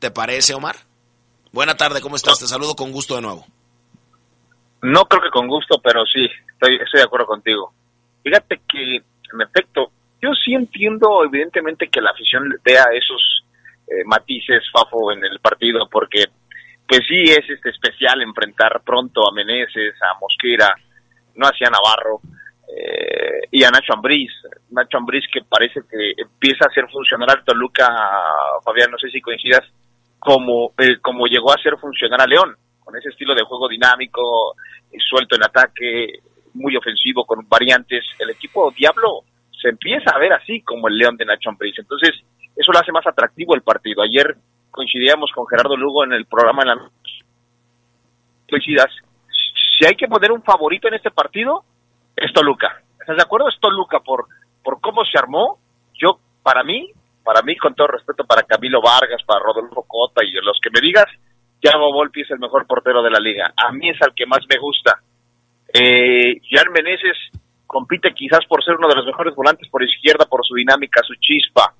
¿Te 0.00 0.10
parece, 0.10 0.54
Omar? 0.54 0.76
Buena 1.52 1.76
tarde, 1.76 2.00
¿cómo 2.00 2.16
estás? 2.16 2.40
Te 2.40 2.46
saludo 2.46 2.74
con 2.74 2.92
gusto 2.92 3.14
de 3.14 3.22
nuevo. 3.22 3.46
No 4.82 5.04
creo 5.06 5.22
que 5.22 5.30
con 5.30 5.46
gusto, 5.46 5.80
pero 5.82 6.04
sí, 6.04 6.28
estoy, 6.52 6.78
de 6.92 7.02
acuerdo 7.02 7.26
contigo. 7.26 7.72
Fíjate 8.22 8.60
que, 8.68 8.96
en 8.96 9.40
efecto, 9.40 9.90
yo 10.20 10.30
sí 10.34 10.54
entiendo 10.54 11.24
evidentemente 11.24 11.88
que 11.88 12.00
la 12.00 12.10
afición 12.10 12.54
vea 12.64 12.84
esos 12.92 13.44
eh, 13.86 14.04
matices, 14.04 14.62
Fafo, 14.72 15.12
en 15.12 15.24
el 15.24 15.40
partido, 15.40 15.88
porque 15.90 16.24
pues 16.86 17.00
sí 17.08 17.22
es 17.24 17.48
este 17.48 17.70
especial 17.70 18.22
enfrentar 18.22 18.82
pronto 18.84 19.28
a 19.28 19.32
Meneses, 19.32 19.94
a 20.02 20.18
Mosquera, 20.18 20.74
no 21.34 21.46
hacia 21.46 21.70
Navarro 21.70 22.20
eh, 22.68 23.48
y 23.50 23.64
a 23.64 23.70
Nacho 23.70 23.94
Ambriz. 23.94 24.30
Nacho 24.70 24.98
Ambriz 24.98 25.24
que 25.32 25.40
parece 25.42 25.80
que 25.90 26.12
empieza 26.16 26.64
a 26.64 26.68
hacer 26.68 26.88
funcionar 26.90 27.30
al 27.30 27.44
Toluca, 27.44 27.88
Fabián, 28.64 28.90
no 28.90 28.98
sé 28.98 29.08
si 29.10 29.20
coincidas, 29.20 29.62
como, 30.18 30.72
eh, 30.78 30.98
como 31.00 31.26
llegó 31.26 31.50
a 31.50 31.54
hacer 31.54 31.76
funcionar 31.78 32.20
a 32.20 32.26
León, 32.26 32.54
con 32.80 32.96
ese 32.96 33.08
estilo 33.08 33.34
de 33.34 33.44
juego 33.44 33.68
dinámico, 33.68 34.54
eh, 34.90 34.96
suelto 34.98 35.36
en 35.36 35.44
ataque, 35.44 36.20
muy 36.54 36.76
ofensivo, 36.76 37.24
con 37.24 37.48
variantes. 37.48 38.04
El 38.18 38.30
equipo 38.30 38.72
Diablo 38.76 39.22
se 39.60 39.70
empieza 39.70 40.10
a 40.10 40.18
ver 40.18 40.32
así 40.32 40.60
como 40.62 40.88
el 40.88 40.98
León 40.98 41.16
de 41.16 41.24
Nacho 41.24 41.50
Ambriz. 41.50 41.78
Entonces, 41.78 42.12
eso 42.56 42.72
lo 42.72 42.78
hace 42.78 42.92
más 42.92 43.06
atractivo 43.06 43.54
el 43.54 43.62
partido. 43.62 44.02
Ayer 44.02 44.36
coincidíamos 44.70 45.30
con 45.32 45.46
Gerardo 45.46 45.76
Lugo 45.76 46.04
en 46.04 46.12
el 46.12 46.26
programa 46.26 46.62
en 46.62 46.68
la 46.68 46.90
coincidas 48.48 48.90
si 49.78 49.86
hay 49.86 49.94
que 49.94 50.08
poner 50.08 50.32
un 50.32 50.42
favorito 50.42 50.88
en 50.88 50.94
este 50.94 51.10
partido 51.10 51.64
es 52.20 52.32
Toluca. 52.32 52.82
¿estás 53.00 53.16
de 53.16 53.22
acuerdo? 53.22 53.48
es 53.48 53.58
Toluca 53.60 54.00
por 54.00 54.26
por 54.62 54.80
cómo 54.80 55.04
se 55.04 55.18
armó. 55.18 55.58
Yo 55.94 56.18
para 56.42 56.62
mí 56.62 56.92
para 57.24 57.42
mí 57.42 57.56
con 57.56 57.74
todo 57.74 57.88
respeto 57.88 58.24
para 58.24 58.42
Camilo 58.42 58.80
Vargas 58.80 59.22
para 59.26 59.40
Rodolfo 59.40 59.84
Cota 59.86 60.24
y 60.24 60.32
los 60.32 60.58
que 60.62 60.70
me 60.70 60.80
digas 60.80 61.06
Thiago 61.60 61.92
Volpi 61.92 62.22
es 62.22 62.30
el 62.30 62.38
mejor 62.38 62.66
portero 62.66 63.02
de 63.02 63.10
la 63.10 63.18
liga. 63.18 63.52
A 63.56 63.72
mí 63.72 63.90
es 63.90 64.00
al 64.00 64.14
que 64.14 64.26
más 64.26 64.40
me 64.48 64.58
gusta. 64.58 65.00
Eh, 65.72 66.40
Jan 66.50 66.72
Meneses 66.72 67.16
compite 67.66 68.14
quizás 68.14 68.40
por 68.46 68.64
ser 68.64 68.76
uno 68.76 68.88
de 68.88 68.94
los 68.94 69.06
mejores 69.06 69.34
volantes 69.34 69.68
por 69.68 69.82
izquierda 69.82 70.26
por 70.26 70.46
su 70.46 70.54
dinámica 70.54 71.02
su 71.02 71.14
chispa. 71.16 71.74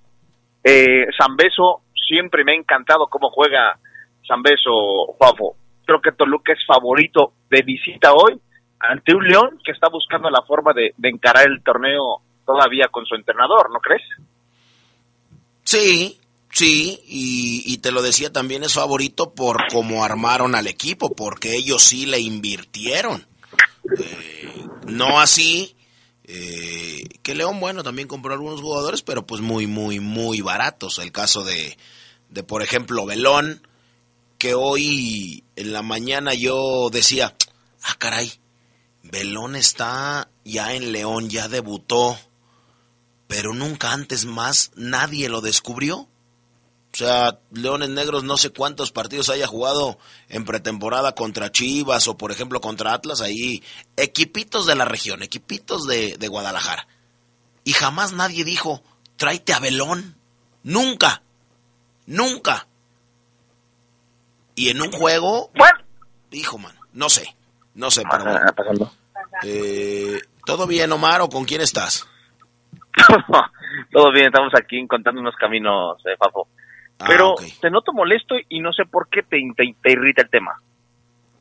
Eh, 0.64 1.07
Zambeso 1.16 1.82
siempre 1.95 2.45
me 2.45 2.53
ha 2.53 2.57
encantado 2.57 3.07
cómo 3.07 3.30
juega 3.30 3.78
Zambeso, 4.26 5.16
Fafo. 5.18 5.57
Creo 5.86 6.01
que 6.01 6.12
Toluca 6.12 6.53
es 6.53 6.64
favorito 6.66 7.32
de 7.49 7.62
visita 7.62 8.12
hoy 8.12 8.39
ante 8.80 9.14
un 9.14 9.26
León 9.26 9.58
que 9.64 9.72
está 9.72 9.88
buscando 9.88 10.30
la 10.30 10.42
forma 10.42 10.72
de, 10.72 10.94
encarar 11.02 11.46
el 11.46 11.62
torneo 11.62 12.22
todavía 12.46 12.88
con 12.88 13.04
su 13.06 13.14
entrenador, 13.14 13.70
¿no 13.72 13.80
crees? 13.80 14.02
Sí, 15.64 16.18
sí, 16.50 17.00
y, 17.06 17.78
te 17.78 17.92
lo 17.92 18.02
decía 18.02 18.32
también 18.32 18.62
es 18.62 18.74
favorito 18.74 19.34
por 19.34 19.66
cómo 19.70 20.04
armaron 20.04 20.54
al 20.54 20.66
equipo, 20.66 21.14
porque 21.14 21.56
ellos 21.56 21.82
sí 21.82 22.06
le 22.06 22.20
invirtieron. 22.20 23.26
Eh, 23.98 24.66
no 24.86 25.20
así 25.20 25.76
eh, 26.30 27.08
que 27.22 27.34
León, 27.34 27.58
bueno, 27.58 27.82
también 27.82 28.06
compró 28.06 28.34
algunos 28.34 28.60
jugadores, 28.60 29.00
pero 29.02 29.26
pues 29.26 29.40
muy, 29.40 29.66
muy, 29.66 29.98
muy 29.98 30.42
baratos. 30.42 30.98
El 30.98 31.10
caso 31.10 31.42
de, 31.42 31.76
de, 32.28 32.42
por 32.42 32.62
ejemplo, 32.62 33.06
Belón, 33.06 33.66
que 34.36 34.54
hoy 34.54 35.42
en 35.56 35.72
la 35.72 35.80
mañana 35.80 36.34
yo 36.34 36.90
decía, 36.92 37.34
ah, 37.82 37.94
caray, 37.98 38.30
Belón 39.11 39.56
está 39.56 40.28
ya 40.44 40.74
en 40.74 40.92
León, 40.92 41.28
ya 41.30 41.48
debutó, 41.48 42.18
pero 43.26 43.54
nunca 43.54 43.92
antes 43.92 44.24
más 44.24 44.70
nadie 44.74 45.28
lo 45.28 45.40
descubrió. 45.40 46.09
O 46.90 46.96
sea, 46.96 47.38
Leones 47.52 47.90
Negros 47.90 48.24
no 48.24 48.36
sé 48.36 48.50
cuántos 48.50 48.92
partidos 48.92 49.28
haya 49.28 49.46
jugado 49.46 49.98
en 50.28 50.44
pretemporada 50.44 51.14
contra 51.14 51.52
Chivas 51.52 52.09
o 52.09 52.16
por 52.16 52.32
ejemplo 52.32 52.61
contra 52.61 52.94
Atlas, 52.94 53.20
ahí 53.20 53.62
equipitos 53.96 54.66
de 54.66 54.74
la 54.74 54.84
región, 54.84 55.22
equipitos 55.22 55.86
de, 55.86 56.16
de 56.16 56.28
Guadalajara. 56.28 56.88
Y 57.64 57.72
jamás 57.72 58.14
nadie 58.14 58.44
dijo, 58.44 58.82
tráete 59.16 59.52
a 59.52 59.59
Belón. 59.59 60.16
Nunca. 60.62 61.22
Nunca. 62.06 62.66
Y 64.54 64.70
en 64.70 64.80
un 64.82 64.90
juego, 64.90 65.50
bueno. 65.56 65.78
hijo, 66.32 66.59
man, 66.59 66.74
no 66.92 67.09
sé, 67.09 67.36
no 67.74 67.90
sé, 67.92 68.02
pero 68.11 68.24
bueno. 68.24 68.92
Eh, 69.43 70.20
¿Todo 70.45 70.66
bien, 70.66 70.91
Omar, 70.93 71.20
o 71.20 71.28
con 71.28 71.45
quién 71.45 71.61
estás? 71.61 72.09
Todo 73.93 74.12
bien, 74.12 74.26
estamos 74.26 74.53
aquí 74.55 74.86
contando 74.86 75.20
unos 75.20 75.36
caminos, 75.36 75.99
eh, 76.07 76.16
Fafo. 76.18 76.49
Ah, 76.99 77.05
pero 77.07 77.34
te 77.61 77.70
noto 77.70 77.93
molesto 77.93 78.34
y 78.49 78.61
no 78.61 78.72
sé 78.72 78.84
por 78.84 79.09
qué 79.09 79.22
te, 79.22 79.39
te, 79.57 79.93
irrita 79.93 80.22
el 80.22 80.30
tema. 80.30 80.61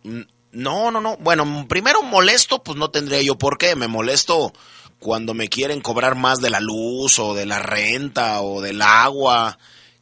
Mm, 0.03 0.21
no, 0.51 0.91
no, 0.91 1.01
no. 1.01 1.17
Bueno, 1.17 1.65
primero 1.67 2.03
molesto, 2.03 2.63
pues 2.63 2.77
no 2.77 2.89
tendría 2.89 3.21
yo 3.21 3.37
por 3.37 3.57
qué. 3.57 3.75
Me 3.75 3.87
molesto 3.87 4.53
cuando 4.99 5.33
me 5.33 5.47
quieren 5.47 5.81
cobrar 5.81 6.15
más 6.15 6.39
de 6.39 6.49
la 6.49 6.59
luz 6.59 7.17
o 7.19 7.33
de 7.33 7.45
la 7.45 7.59
renta 7.59 8.41
o 8.41 8.61
del 8.61 8.81
agua 8.81 9.57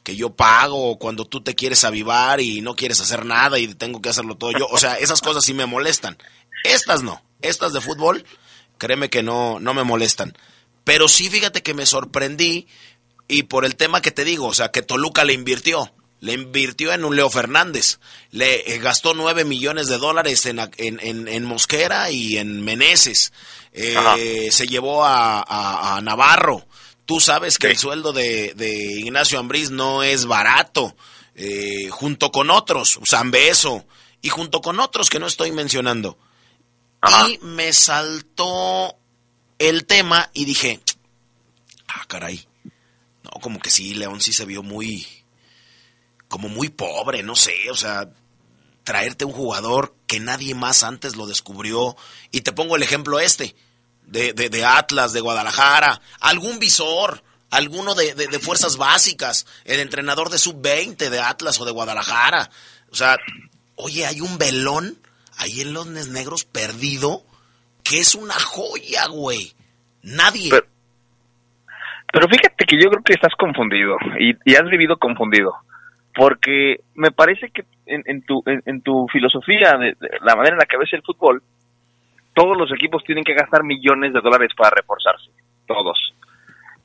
que 0.06 0.16
yo 0.16 0.36
pago, 0.36 1.00
cuando 1.00 1.26
tú 1.26 1.42
te 1.42 1.56
quieres 1.56 1.84
avivar 1.84 2.40
y 2.40 2.62
no 2.62 2.76
quieres 2.76 3.02
hacer 3.02 3.26
nada 3.26 3.58
y 3.58 3.74
tengo 3.74 4.02
que 4.02 4.10
hacerlo 4.10 4.36
todo 4.36 4.52
yo. 4.52 4.68
O 4.68 4.78
sea, 4.78 4.96
esas 4.96 5.20
cosas 5.20 5.44
sí 5.44 5.56
me 5.56 5.66
molestan. 5.66 6.16
Estas 6.74 7.04
no. 7.04 7.22
Estas 7.42 7.74
de 7.74 7.82
fútbol, 7.82 8.26
créeme 8.78 9.10
que 9.10 9.24
no, 9.24 9.60
no 9.60 9.74
me 9.74 9.84
molestan. 9.84 10.38
Pero 10.84 11.08
sí, 11.08 11.30
fíjate 11.30 11.64
que 11.64 11.74
me 11.74 11.86
sorprendí 11.86 12.68
y 13.28 13.44
por 13.44 13.66
el 13.66 13.76
tema 13.76 14.02
que 14.02 14.12
te 14.12 14.24
digo, 14.24 14.48
o 14.48 14.54
sea, 14.54 14.72
que 14.72 14.82
Toluca 14.82 15.24
le 15.24 15.34
invirtió. 15.34 15.92
Le 16.22 16.34
invirtió 16.34 16.94
en 16.94 17.06
un 17.06 17.16
Leo 17.16 17.30
Fernández. 17.30 18.00
Le 18.32 18.74
eh, 18.74 18.80
gastó 18.80 19.14
nueve 19.14 19.44
millones 19.46 19.88
de 19.88 19.98
dólares 19.98 20.46
en, 20.46 20.60
en, 20.78 21.28
en, 21.28 21.46
Mosquera 21.46 22.10
y 22.10 22.38
en 22.38 22.64
Meneses. 22.64 23.34
Eh, 23.74 24.50
se 24.52 24.68
llevó 24.68 25.06
a, 25.06 25.44
a, 25.98 26.02
Navarro. 26.02 26.66
Tú 27.06 27.20
sabes 27.20 27.60
que 27.60 27.68
el 27.68 27.78
sueldo 27.78 28.14
de, 28.14 28.54
de 28.56 28.74
Ignacio 29.00 29.38
Ambriz 29.38 29.70
no 29.70 30.04
es 30.04 30.26
barato. 30.26 30.96
Eh, 31.36 31.90
junto 31.92 32.32
con 32.32 32.50
otros, 32.50 32.98
Zambeso, 33.06 33.86
y 34.22 34.30
junto 34.30 34.62
con 34.62 34.80
otros 34.80 35.10
que 35.10 35.20
no 35.20 35.28
estoy 35.28 35.52
mencionando. 35.52 36.18
Y 37.28 37.38
me 37.40 37.74
saltó 37.74 38.98
el 39.60 39.86
tema 39.86 40.30
y 40.34 40.46
dije, 40.46 40.80
ah, 41.88 42.06
caray, 42.08 42.48
no, 43.24 43.32
como 43.42 43.60
que 43.60 43.70
sí, 43.70 43.96
León 43.96 44.22
sí 44.22 44.34
se 44.34 44.46
vio 44.46 44.64
muy, 44.64 45.06
como 46.28 46.50
muy 46.50 46.70
pobre, 46.70 47.24
no 47.24 47.36
sé, 47.36 47.54
o 47.72 47.76
sea, 47.76 48.10
traerte 48.84 49.26
un 49.26 49.34
jugador 49.34 49.96
que 50.08 50.20
nadie 50.20 50.56
más 50.56 50.84
antes 50.84 51.16
lo 51.16 51.28
descubrió. 51.28 51.98
Y 52.32 52.42
te 52.42 52.54
pongo 52.54 52.76
el 52.76 52.84
ejemplo 52.84 53.20
este, 53.20 53.56
de, 54.06 54.34
de, 54.34 54.66
Atlas, 54.66 55.12
de 55.12 55.22
Guadalajara, 55.22 56.02
algún 56.20 56.60
visor, 56.60 57.24
alguno 57.50 57.96
de, 57.96 58.14
de, 58.14 58.40
fuerzas 58.40 58.78
básicas, 58.78 59.46
el 59.66 59.80
entrenador 59.80 60.30
de 60.30 60.38
sub-20 60.38 61.10
de 61.10 61.20
Atlas 61.20 61.60
o 61.60 61.66
de 61.66 61.72
Guadalajara. 61.72 62.50
O 62.92 62.96
sea, 62.96 63.18
oye, 63.76 64.06
hay 64.06 64.22
un 64.22 64.38
velón 64.38 65.00
ahí 65.40 65.62
en 65.62 65.74
los 65.74 65.88
Negros 66.10 66.46
perdido 66.46 67.24
que 67.86 68.00
es 68.00 68.16
una 68.16 68.34
joya, 68.34 69.08
güey. 69.10 69.54
Nadie. 70.02 70.50
Pero, 72.12 72.28
fíjate 72.28 72.66
que 72.66 72.82
yo 72.82 72.90
creo 72.90 73.04
que 73.04 73.14
estás 73.14 73.34
confundido 73.38 73.96
y, 74.20 74.56
has 74.56 74.70
vivido 74.70 74.98
confundido. 74.98 75.54
Porque 76.14 76.80
me 76.96 77.12
parece 77.12 77.50
que 77.50 77.66
en, 77.86 78.24
tu, 78.24 78.42
en, 78.46 78.82
tu 78.82 79.06
filosofía, 79.12 79.74
de, 79.78 79.96
la 80.22 80.36
manera 80.36 80.56
en 80.56 80.60
la 80.60 80.66
que 80.66 80.78
ves 80.78 80.94
el 80.94 81.04
fútbol, 81.04 81.44
todos 82.34 82.58
los 82.58 82.72
equipos 82.72 83.04
tienen 83.04 83.24
que 83.24 83.34
gastar 83.34 83.64
millones 83.64 84.14
de 84.14 84.22
dólares 84.22 84.52
para 84.58 84.76
reforzarse. 84.76 85.30
Todos. 85.68 86.14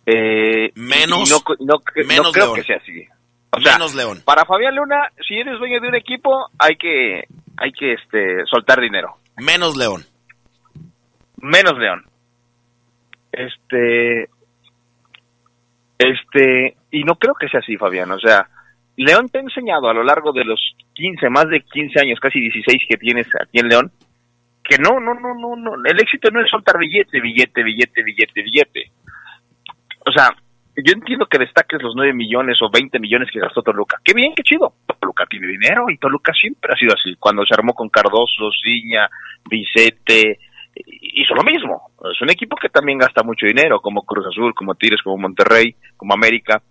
Eh, 0.04 0.72
menos, 0.74 1.30
no, 1.60 1.78
creo 1.78 2.52
que 2.54 2.64
sea 2.64 2.76
así. 2.76 3.06
O 3.52 3.60
sea, 3.60 3.74
menos 3.74 3.94
León. 3.94 4.22
Para 4.24 4.44
Fabián 4.44 4.74
Luna, 4.74 5.10
si 5.26 5.34
eres 5.34 5.58
dueño 5.58 5.80
de 5.80 5.88
un 5.88 5.94
equipo, 5.94 6.50
hay 6.58 6.76
que, 6.76 7.24
hay 7.60 7.72
que 7.72 7.92
este, 7.92 8.44
soltar 8.46 8.80
dinero. 8.80 9.18
Menos 9.36 9.76
León. 9.76 10.02
Menos 11.36 11.78
León. 11.78 12.04
Este, 13.30 14.28
este, 15.98 16.76
y 16.90 17.04
no 17.04 17.16
creo 17.16 17.34
que 17.34 17.48
sea 17.48 17.60
así, 17.60 17.76
Fabián. 17.76 18.10
O 18.10 18.18
sea, 18.18 18.48
León 18.96 19.28
te 19.28 19.38
ha 19.38 19.42
enseñado 19.42 19.88
a 19.88 19.94
lo 19.94 20.02
largo 20.02 20.32
de 20.32 20.44
los 20.44 20.58
15, 20.94 21.28
más 21.28 21.48
de 21.48 21.60
15 21.60 22.00
años, 22.00 22.18
casi 22.18 22.40
16 22.40 22.82
que 22.88 22.96
tienes 22.96 23.26
aquí 23.40 23.58
en 23.60 23.68
León, 23.68 23.92
que 24.64 24.78
no, 24.78 24.98
no, 24.98 25.14
no, 25.14 25.34
no, 25.34 25.56
no. 25.56 25.74
El 25.84 26.00
éxito 26.00 26.30
no 26.30 26.42
es 26.42 26.50
soltar 26.50 26.78
billete, 26.78 27.20
billete, 27.20 27.62
billete, 27.62 28.02
billete, 28.02 28.42
billete. 28.42 28.90
O 30.06 30.12
sea, 30.12 30.34
yo 30.76 30.92
entiendo 30.92 31.26
que 31.26 31.38
destaques 31.38 31.82
los 31.82 31.94
9 31.96 32.12
millones 32.14 32.58
o 32.62 32.70
20 32.70 32.98
millones 32.98 33.28
que 33.32 33.40
gastó 33.40 33.62
Toluca. 33.62 33.98
Qué 34.04 34.14
bien, 34.14 34.32
qué 34.34 34.42
chido. 34.42 34.72
Toluca 34.98 35.26
tiene 35.26 35.48
dinero 35.48 35.86
y 35.88 35.98
Toluca 35.98 36.32
siempre 36.32 36.72
ha 36.72 36.76
sido 36.76 36.94
así. 36.94 37.16
Cuando 37.18 37.44
se 37.44 37.54
armó 37.54 37.74
con 37.74 37.88
Cardoso, 37.88 38.50
Ciña, 38.62 39.08
Vicente, 39.48 40.38
hizo 40.74 41.34
lo 41.34 41.42
mismo. 41.42 41.90
Es 42.12 42.20
un 42.20 42.30
equipo 42.30 42.56
que 42.56 42.68
también 42.68 42.98
gasta 42.98 43.22
mucho 43.22 43.46
dinero, 43.46 43.80
como 43.80 44.02
Cruz 44.02 44.26
Azul, 44.26 44.54
como 44.54 44.74
Tigres, 44.74 45.02
como 45.02 45.18
Monterrey, 45.18 45.74
como 45.96 46.14
América. 46.14 46.62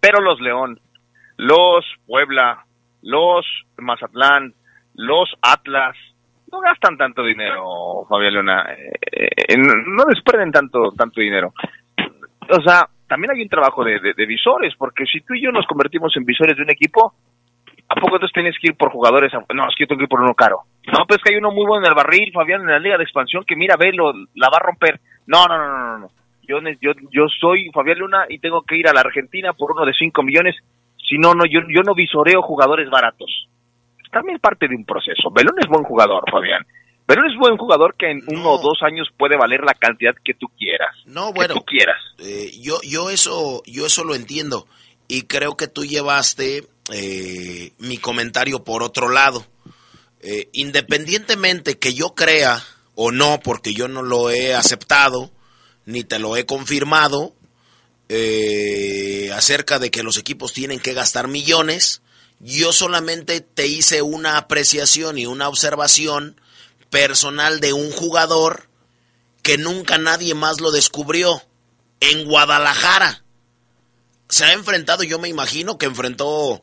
Pero 0.00 0.20
los 0.20 0.40
León, 0.40 0.80
los 1.36 1.84
Puebla, 2.06 2.64
los 3.02 3.44
Mazatlán, 3.76 4.54
los 4.94 5.28
Atlas, 5.42 5.96
no 6.50 6.60
gastan 6.60 6.96
tanto 6.96 7.22
dinero, 7.22 8.06
Fabián 8.08 8.32
Leona. 8.32 8.64
Eh, 8.72 9.28
eh, 9.48 9.56
no 9.56 10.04
desprenden 10.06 10.50
tanto, 10.50 10.90
tanto 10.96 11.20
dinero. 11.20 11.52
O 12.50 12.62
sea, 12.62 12.88
también 13.08 13.32
hay 13.32 13.42
un 13.42 13.48
trabajo 13.48 13.82
de, 13.84 14.26
visores, 14.26 14.74
porque 14.76 15.04
si 15.06 15.20
tú 15.20 15.34
y 15.34 15.42
yo 15.42 15.50
nos 15.50 15.66
convertimos 15.66 16.14
en 16.16 16.24
visores 16.24 16.56
de 16.56 16.62
un 16.62 16.70
equipo, 16.70 17.14
¿a 17.88 17.94
poco 17.94 18.16
entonces 18.16 18.34
tienes 18.34 18.56
que 18.60 18.68
ir 18.68 18.76
por 18.76 18.90
jugadores? 18.90 19.32
No, 19.32 19.66
es 19.66 19.74
que 19.74 19.84
yo 19.84 19.88
tengo 19.88 19.98
que 19.98 20.04
ir 20.04 20.08
por 20.08 20.20
uno 20.20 20.34
caro. 20.34 20.60
No, 20.92 21.04
pues 21.06 21.18
que 21.22 21.32
hay 21.32 21.38
uno 21.38 21.50
muy 21.50 21.66
bueno 21.66 21.86
en 21.86 21.90
el 21.90 21.96
barril, 21.96 22.30
Fabián, 22.32 22.60
en 22.60 22.68
la 22.68 22.78
Liga 22.78 22.98
de 22.98 23.04
Expansión, 23.04 23.44
que 23.44 23.56
mira, 23.56 23.76
ve, 23.78 23.92
la 23.92 24.48
va 24.50 24.58
a 24.58 24.66
romper. 24.66 25.00
No, 25.26 25.46
no, 25.46 25.56
no, 25.56 25.68
no, 25.68 25.98
no. 25.98 26.08
Yo, 26.46 26.60
yo, 26.80 26.92
yo 27.10 27.26
soy 27.28 27.70
Fabián 27.72 27.98
Luna 27.98 28.24
y 28.28 28.38
tengo 28.38 28.62
que 28.62 28.76
ir 28.76 28.88
a 28.88 28.94
la 28.94 29.00
Argentina 29.00 29.52
por 29.52 29.72
uno 29.72 29.84
de 29.84 29.92
5 29.92 30.22
millones. 30.22 30.56
Si 30.96 31.18
no, 31.18 31.34
no, 31.34 31.44
yo, 31.44 31.60
yo 31.68 31.82
no 31.82 31.94
visoreo 31.94 32.40
jugadores 32.42 32.88
baratos. 32.88 33.48
También 34.10 34.38
parte 34.38 34.68
de 34.68 34.76
un 34.76 34.84
proceso. 34.84 35.30
Belón 35.30 35.54
es 35.58 35.66
buen 35.66 35.84
jugador, 35.84 36.24
Fabián. 36.30 36.64
Pero 37.08 37.22
es 37.26 37.34
buen 37.38 37.56
jugador 37.56 37.94
que 37.98 38.10
en 38.10 38.22
uno 38.26 38.50
o 38.50 38.58
dos 38.58 38.82
años 38.82 39.08
puede 39.16 39.38
valer 39.38 39.60
la 39.62 39.72
cantidad 39.72 40.12
que 40.22 40.34
tú 40.34 40.46
quieras. 40.58 40.94
No, 41.06 41.32
bueno. 41.32 41.54
Que 41.54 41.60
tú 41.60 41.64
quieras. 41.64 41.96
Eh, 42.18 42.52
yo, 42.60 42.82
yo, 42.82 43.08
eso, 43.08 43.62
yo 43.64 43.86
eso 43.86 44.04
lo 44.04 44.14
entiendo. 44.14 44.66
Y 45.08 45.22
creo 45.22 45.56
que 45.56 45.68
tú 45.68 45.86
llevaste 45.86 46.68
eh, 46.92 47.72
mi 47.78 47.96
comentario 47.96 48.62
por 48.62 48.82
otro 48.82 49.08
lado. 49.08 49.46
Eh, 50.20 50.50
independientemente 50.52 51.78
que 51.78 51.94
yo 51.94 52.14
crea 52.14 52.62
o 52.94 53.10
no, 53.10 53.40
porque 53.42 53.72
yo 53.72 53.88
no 53.88 54.02
lo 54.02 54.28
he 54.28 54.54
aceptado, 54.54 55.30
ni 55.86 56.04
te 56.04 56.18
lo 56.18 56.36
he 56.36 56.44
confirmado, 56.44 57.32
acerca 59.34 59.78
de 59.78 59.90
que 59.90 60.02
los 60.02 60.18
equipos 60.18 60.52
tienen 60.52 60.78
que 60.78 60.92
gastar 60.92 61.26
millones, 61.26 62.02
yo 62.38 62.74
solamente 62.74 63.40
te 63.40 63.66
hice 63.66 64.02
una 64.02 64.36
apreciación 64.36 65.16
y 65.16 65.24
una 65.24 65.48
observación 65.48 66.38
personal 66.90 67.60
de 67.60 67.72
un 67.72 67.90
jugador 67.90 68.68
que 69.42 69.58
nunca 69.58 69.98
nadie 69.98 70.34
más 70.34 70.60
lo 70.60 70.70
descubrió 70.70 71.42
en 72.00 72.24
Guadalajara. 72.24 73.24
Se 74.28 74.44
ha 74.44 74.52
enfrentado, 74.52 75.02
yo 75.04 75.18
me 75.18 75.28
imagino 75.28 75.78
que 75.78 75.86
enfrentó 75.86 76.62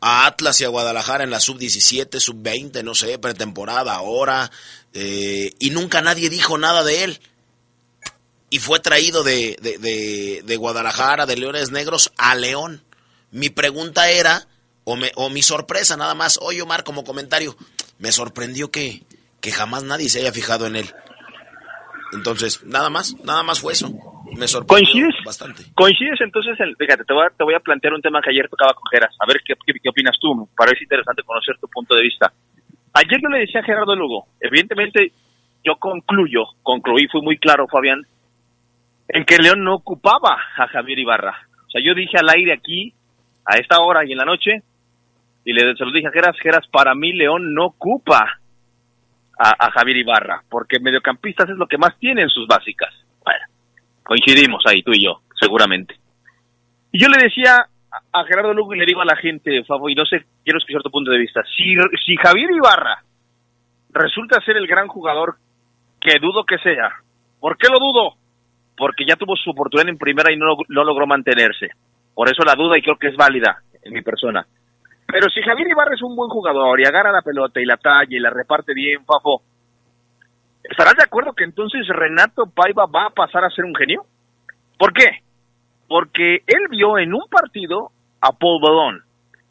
a 0.00 0.26
Atlas 0.26 0.60
y 0.60 0.64
a 0.64 0.68
Guadalajara 0.68 1.24
en 1.24 1.30
la 1.30 1.40
sub-17, 1.40 2.20
sub-20, 2.20 2.82
no 2.82 2.94
sé, 2.94 3.18
pretemporada, 3.18 3.94
ahora, 3.94 4.50
eh, 4.94 5.52
y 5.58 5.70
nunca 5.70 6.00
nadie 6.00 6.30
dijo 6.30 6.56
nada 6.56 6.84
de 6.84 7.04
él. 7.04 7.20
Y 8.48 8.58
fue 8.58 8.80
traído 8.80 9.22
de, 9.22 9.56
de, 9.60 10.42
de, 10.44 10.56
Guadalajara, 10.56 11.26
de 11.26 11.36
Leones 11.36 11.70
Negros, 11.70 12.12
a 12.16 12.34
León. 12.34 12.82
Mi 13.30 13.48
pregunta 13.48 14.10
era, 14.10 14.48
o, 14.84 14.96
me, 14.96 15.12
o 15.14 15.30
mi 15.30 15.42
sorpresa 15.42 15.96
nada 15.96 16.14
más, 16.14 16.38
oye 16.42 16.62
Omar, 16.62 16.82
como 16.82 17.04
comentario, 17.04 17.56
me 17.98 18.10
sorprendió 18.10 18.70
que, 18.70 19.04
que 19.40 19.50
jamás 19.50 19.84
nadie 19.84 20.08
se 20.08 20.20
haya 20.20 20.32
fijado 20.32 20.66
en 20.66 20.76
él. 20.76 20.86
Entonces, 22.12 22.64
nada 22.64 22.90
más, 22.90 23.14
nada 23.24 23.42
más 23.42 23.60
fue 23.60 23.72
eso. 23.72 23.88
Me 24.36 24.46
sorprendió 24.46 24.92
¿Coincides? 24.92 25.24
bastante. 25.24 25.62
¿Coincides 25.74 26.20
entonces? 26.20 26.56
fíjate, 26.78 27.04
te 27.04 27.14
voy, 27.14 27.26
a, 27.26 27.30
te 27.30 27.44
voy 27.44 27.54
a 27.54 27.60
plantear 27.60 27.94
un 27.94 28.02
tema 28.02 28.20
que 28.20 28.30
ayer 28.30 28.48
tocaba 28.48 28.74
con 28.74 28.84
Geras. 28.90 29.14
A 29.18 29.26
ver 29.26 29.40
qué, 29.44 29.54
qué, 29.64 29.88
opinas 29.88 30.16
tú. 30.20 30.34
Me 30.34 30.46
parece 30.56 30.84
interesante 30.84 31.22
conocer 31.22 31.56
tu 31.58 31.68
punto 31.68 31.94
de 31.94 32.02
vista. 32.02 32.32
Ayer 32.94 33.20
yo 33.22 33.28
le 33.28 33.40
decía 33.40 33.60
a 33.60 33.64
Gerardo 33.64 33.94
Lugo, 33.94 34.26
evidentemente 34.40 35.12
yo 35.64 35.76
concluyo, 35.76 36.42
concluí, 36.62 37.06
fui 37.06 37.22
muy 37.22 37.38
claro, 37.38 37.68
Fabián, 37.68 38.04
en 39.08 39.24
que 39.24 39.38
León 39.38 39.62
no 39.62 39.76
ocupaba 39.76 40.36
a 40.56 40.66
Javier 40.66 40.98
Ibarra. 40.98 41.46
O 41.68 41.70
sea, 41.70 41.80
yo 41.84 41.94
dije 41.94 42.18
al 42.18 42.28
aire 42.30 42.52
aquí, 42.52 42.92
a 43.44 43.58
esta 43.58 43.80
hora 43.80 44.04
y 44.04 44.12
en 44.12 44.18
la 44.18 44.24
noche, 44.24 44.62
y 45.44 45.52
le, 45.52 45.76
se 45.76 45.84
lo 45.84 45.92
dije 45.92 46.08
a 46.08 46.12
Geras, 46.12 46.36
Geras, 46.40 46.66
para 46.72 46.94
mí 46.96 47.12
León 47.12 47.54
no 47.54 47.66
ocupa 47.66 48.39
a, 49.42 49.70
Javier 49.70 49.96
Ibarra, 49.96 50.42
porque 50.50 50.78
mediocampistas 50.80 51.48
es 51.48 51.56
lo 51.56 51.66
que 51.66 51.78
más 51.78 51.98
tiene 51.98 52.22
en 52.22 52.28
sus 52.28 52.46
básicas. 52.46 52.92
Bueno, 53.24 53.40
coincidimos 54.02 54.62
ahí 54.66 54.82
tú 54.82 54.92
y 54.92 55.04
yo, 55.04 55.22
seguramente. 55.38 55.94
Y 56.92 57.00
yo 57.00 57.08
le 57.08 57.22
decía 57.22 57.66
a, 58.12 58.24
Gerardo 58.24 58.52
Lugo 58.52 58.74
y 58.74 58.78
le 58.78 58.84
digo 58.84 59.00
a 59.00 59.06
la 59.06 59.16
gente, 59.16 59.64
favor, 59.64 59.90
y 59.90 59.94
no 59.94 60.04
sé, 60.04 60.26
quiero 60.44 60.58
escuchar 60.58 60.82
tu 60.82 60.90
punto 60.90 61.10
de 61.10 61.18
vista, 61.18 61.42
si, 61.56 61.74
si 62.04 62.16
Javier 62.16 62.50
Ibarra 62.50 63.02
resulta 63.92 64.44
ser 64.44 64.58
el 64.58 64.66
gran 64.66 64.88
jugador 64.88 65.36
que 66.00 66.18
dudo 66.20 66.44
que 66.44 66.58
sea, 66.58 66.96
¿por 67.40 67.56
qué 67.56 67.68
lo 67.68 67.78
dudo? 67.78 68.16
Porque 68.76 69.04
ya 69.06 69.16
tuvo 69.16 69.36
su 69.36 69.50
oportunidad 69.50 69.88
en 69.88 69.98
primera 69.98 70.32
y 70.32 70.36
no, 70.36 70.56
no 70.68 70.84
logró 70.84 71.06
mantenerse. 71.06 71.68
Por 72.14 72.28
eso 72.28 72.42
la 72.44 72.54
duda 72.54 72.76
y 72.78 72.82
creo 72.82 72.96
que 72.96 73.08
es 73.08 73.16
válida 73.16 73.62
en 73.82 73.92
mi 73.92 74.02
persona. 74.02 74.46
Pero 75.12 75.28
si 75.28 75.42
Javier 75.42 75.68
Ibarra 75.68 75.94
es 75.94 76.02
un 76.02 76.16
buen 76.16 76.28
jugador 76.28 76.80
y 76.80 76.84
agarra 76.84 77.12
la 77.12 77.22
pelota 77.22 77.60
y 77.60 77.64
la 77.64 77.76
talla 77.76 78.16
y 78.16 78.20
la 78.20 78.30
reparte 78.30 78.74
bien, 78.74 79.04
Fafo, 79.04 79.42
¿estarás 80.62 80.94
de 80.96 81.04
acuerdo 81.04 81.32
que 81.32 81.44
entonces 81.44 81.86
Renato 81.88 82.46
Paiva 82.46 82.86
va 82.86 83.06
a 83.06 83.10
pasar 83.10 83.44
a 83.44 83.50
ser 83.50 83.64
un 83.64 83.74
genio? 83.74 84.04
¿Por 84.78 84.92
qué? 84.92 85.22
Porque 85.88 86.42
él 86.46 86.68
vio 86.70 86.98
en 86.98 87.14
un 87.14 87.28
partido 87.30 87.90
a 88.20 88.32
Paul 88.32 88.60
Belón. 88.62 89.02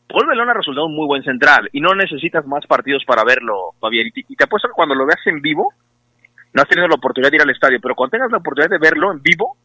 Paul 0.07 0.28
Belón 0.28 0.49
ha 0.49 0.53
resultado 0.53 0.88
un 0.88 0.95
muy 0.95 1.05
buen 1.05 1.24
central 1.24 1.70
y 1.72 1.82
no 1.82 1.93
necesitas 1.93 2.45
más 2.47 2.66
partidos 2.66 3.03
para 3.05 3.24
verlo, 3.24 3.74
Fabián. 3.80 4.07
Y 4.14 4.36
te 4.36 4.45
apuesto 4.45 4.68
que 4.68 4.74
cuando 4.74 4.95
lo 4.95 5.05
veas 5.05 5.22
en 5.28 5.41
vivo, 5.41 5.74
no 6.53 6.62
has 6.62 6.68
tenido 6.68 6.88
la 6.88 6.95
oportunidad 6.95 7.30
de 7.30 7.38
ir 7.38 7.41
al 7.43 7.49
estadio, 7.49 7.80
pero 7.82 7.95
cuando 7.95 8.12
tengas 8.12 8.32
la 8.32 8.39
oportunidad 8.39 8.72
de 8.72 8.80
verlo 8.80 9.12
en 9.12 9.22
vivo, 9.22 9.55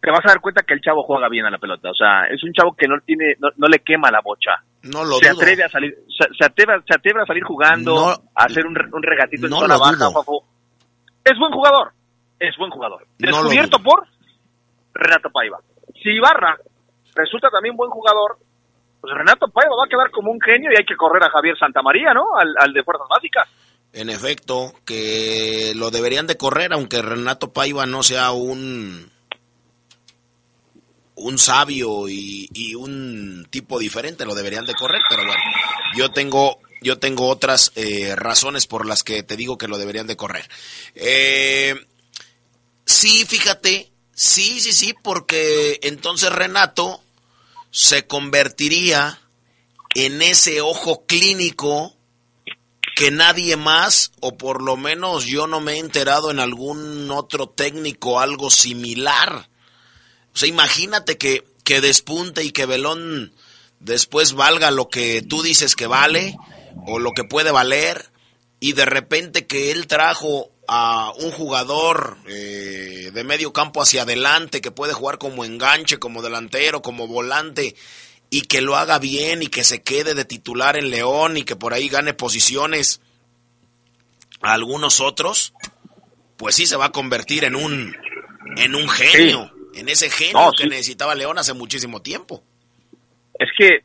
te 0.00 0.10
vas 0.10 0.20
a 0.24 0.28
dar 0.28 0.40
cuenta 0.40 0.62
que 0.62 0.74
el 0.74 0.80
chavo 0.80 1.02
juega 1.02 1.28
bien 1.28 1.46
a 1.46 1.50
la 1.50 1.58
pelota. 1.58 1.90
O 1.90 1.94
sea, 1.94 2.26
es 2.26 2.42
un 2.44 2.52
chavo 2.52 2.74
que 2.74 2.88
no 2.88 3.00
tiene, 3.00 3.36
no, 3.38 3.68
le 3.68 3.78
quema 3.80 4.10
la 4.10 4.20
bocha. 4.20 4.52
No 4.82 5.04
lo 5.04 5.18
se 5.18 5.28
atreve 5.28 5.64
a 5.64 5.68
salir, 5.68 5.96
se, 6.08 6.44
atreve, 6.44 6.82
se 6.86 6.94
atreve 6.94 7.22
a 7.22 7.26
salir 7.26 7.44
jugando, 7.44 8.08
a 8.08 8.44
hacer 8.44 8.66
un, 8.66 8.74
regatito 8.74 9.46
en 9.46 9.52
zona 9.52 9.76
baja. 9.76 10.08
Es 11.24 11.38
buen 11.38 11.52
jugador, 11.52 11.92
es 12.40 12.56
buen 12.56 12.70
jugador. 12.70 13.06
Descubierto 13.18 13.78
por 13.78 14.06
Renato 14.92 15.30
Paiva. 15.30 15.58
Si 16.02 16.10
Ibarra 16.10 16.58
resulta 17.14 17.48
también 17.50 17.76
buen 17.76 17.90
jugador, 17.90 18.38
pues 19.00 19.14
Renato 19.14 19.46
Paiva 19.48 19.76
va 19.76 19.84
a 19.86 19.88
quedar 19.88 20.10
como 20.10 20.32
un 20.32 20.40
genio 20.40 20.70
y 20.72 20.76
hay 20.76 20.84
que 20.84 20.96
correr 20.96 21.22
a 21.22 21.30
Javier 21.30 21.56
Santamaría, 21.56 22.12
¿no? 22.12 22.36
Al, 22.36 22.52
al 22.58 22.72
de 22.72 22.82
Fuerzas 22.82 23.06
Básicas. 23.08 23.48
En 23.92 24.08
efecto, 24.08 24.72
que 24.86 25.74
lo 25.76 25.90
deberían 25.90 26.26
de 26.26 26.38
correr, 26.38 26.72
aunque 26.72 27.02
Renato 27.02 27.52
Paiva 27.52 27.86
no 27.86 28.02
sea 28.02 28.32
un 28.32 29.12
un 31.14 31.38
sabio 31.38 32.08
y, 32.08 32.74
un 32.74 33.46
tipo 33.50 33.78
diferente, 33.78 34.24
lo 34.24 34.34
deberían 34.34 34.64
de 34.64 34.74
correr, 34.74 35.02
pero 35.08 35.24
bueno, 35.24 35.42
yo 35.96 36.10
tengo, 36.10 36.58
yo 36.80 36.98
tengo 36.98 37.28
otras 37.28 37.72
eh, 37.74 38.14
razones 38.16 38.66
por 38.66 38.86
las 38.86 39.02
que 39.02 39.22
te 39.22 39.36
digo 39.36 39.58
que 39.58 39.68
lo 39.68 39.78
deberían 39.78 40.06
de 40.06 40.16
correr. 40.16 40.48
Eh, 40.94 41.74
sí, 42.86 43.24
fíjate, 43.26 43.92
sí, 44.14 44.60
sí, 44.60 44.72
sí, 44.72 44.94
porque 45.02 45.78
entonces 45.82 46.32
Renato 46.32 47.02
se 47.70 48.06
convertiría 48.06 49.20
en 49.94 50.22
ese 50.22 50.60
ojo 50.60 51.04
clínico 51.06 51.94
que 52.94 53.10
nadie 53.10 53.56
más, 53.56 54.12
o 54.20 54.36
por 54.36 54.62
lo 54.62 54.76
menos 54.76 55.24
yo 55.24 55.46
no 55.46 55.60
me 55.60 55.74
he 55.74 55.78
enterado 55.78 56.30
en 56.30 56.40
algún 56.40 57.10
otro 57.10 57.48
técnico 57.48 58.20
algo 58.20 58.50
similar. 58.50 59.48
O 60.34 60.38
sea, 60.38 60.48
imagínate 60.48 61.18
que, 61.18 61.44
que 61.64 61.80
despunte 61.80 62.44
y 62.44 62.52
que 62.52 62.66
Belón 62.66 63.32
después 63.80 64.32
valga 64.32 64.70
lo 64.70 64.88
que 64.88 65.22
tú 65.22 65.42
dices 65.42 65.76
que 65.76 65.86
vale, 65.86 66.36
o 66.86 66.98
lo 66.98 67.12
que 67.12 67.24
puede 67.24 67.50
valer, 67.50 68.10
y 68.60 68.72
de 68.72 68.84
repente 68.84 69.46
que 69.46 69.72
él 69.72 69.86
trajo 69.86 70.50
a 70.68 71.12
un 71.18 71.32
jugador 71.32 72.16
eh, 72.28 73.10
de 73.12 73.24
medio 73.24 73.52
campo 73.52 73.82
hacia 73.82 74.02
adelante 74.02 74.60
que 74.60 74.70
puede 74.70 74.92
jugar 74.92 75.18
como 75.18 75.44
enganche, 75.44 75.98
como 75.98 76.22
delantero, 76.22 76.80
como 76.80 77.08
volante, 77.08 77.74
y 78.30 78.42
que 78.42 78.62
lo 78.62 78.76
haga 78.76 78.98
bien 78.98 79.42
y 79.42 79.48
que 79.48 79.64
se 79.64 79.82
quede 79.82 80.14
de 80.14 80.24
titular 80.24 80.76
en 80.76 80.90
León 80.90 81.36
y 81.36 81.42
que 81.42 81.56
por 81.56 81.74
ahí 81.74 81.88
gane 81.88 82.14
posiciones 82.14 83.00
a 84.40 84.54
algunos 84.54 85.00
otros, 85.00 85.52
pues 86.36 86.54
sí 86.54 86.66
se 86.66 86.76
va 86.76 86.86
a 86.86 86.92
convertir 86.92 87.44
en 87.44 87.56
un 87.56 87.94
en 88.56 88.74
un 88.74 88.88
genio, 88.88 89.52
en 89.74 89.88
ese 89.88 90.10
genio 90.10 90.50
que 90.56 90.66
necesitaba 90.66 91.14
León 91.14 91.38
hace 91.38 91.54
muchísimo 91.54 92.00
tiempo. 92.00 92.42
Es 93.38 93.48
que 93.56 93.84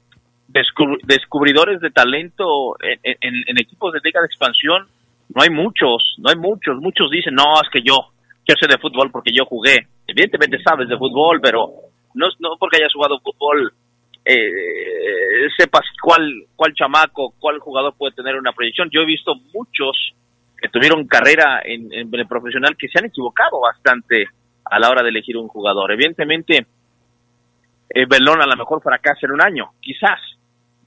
descubridores 1.03 1.81
de 1.81 1.91
talento 1.91 2.75
en, 2.81 2.99
en, 3.21 3.57
equipos 3.59 3.93
de 3.93 3.99
liga 4.03 4.21
de 4.21 4.27
expansión 4.27 4.87
no 5.33 5.41
hay 5.41 5.49
muchos, 5.49 6.15
no 6.19 6.29
hay 6.29 6.35
muchos. 6.37 6.77
Muchos 6.79 7.11
dicen, 7.11 7.35
no, 7.35 7.55
es 7.61 7.69
que 7.71 7.81
yo, 7.81 8.11
yo 8.47 8.55
sé 8.59 8.67
de 8.67 8.77
fútbol 8.77 9.11
porque 9.11 9.31
yo 9.33 9.45
jugué. 9.45 9.87
Evidentemente 10.07 10.61
sabes 10.63 10.87
de 10.87 10.97
fútbol, 10.97 11.39
pero 11.41 11.69
no, 12.13 12.27
no 12.39 12.57
porque 12.59 12.77
hayas 12.77 12.93
jugado 12.93 13.19
fútbol 13.19 13.73
eh, 14.29 15.47
sepas 15.57 15.83
cuál, 16.01 16.45
cuál 16.55 16.73
chamaco, 16.73 17.33
cuál 17.39 17.59
jugador 17.59 17.95
puede 17.97 18.13
tener 18.13 18.35
una 18.35 18.51
proyección. 18.51 18.89
Yo 18.91 19.01
he 19.01 19.05
visto 19.05 19.33
muchos 19.53 20.13
que 20.57 20.69
tuvieron 20.69 21.07
carrera 21.07 21.61
en, 21.63 21.89
el 21.93 22.27
profesional 22.27 22.75
que 22.77 22.87
se 22.89 22.99
han 22.99 23.05
equivocado 23.05 23.61
bastante 23.61 24.27
a 24.69 24.79
la 24.79 24.89
hora 24.89 25.03
de 25.03 25.09
elegir 25.09 25.37
un 25.37 25.47
jugador. 25.47 25.91
Evidentemente, 25.91 26.65
eh, 27.89 28.05
Belón 28.07 28.41
a 28.41 28.47
lo 28.47 28.55
mejor 28.55 28.81
fracasa 28.81 29.25
en 29.25 29.31
un 29.31 29.41
año, 29.41 29.71
quizás 29.81 30.19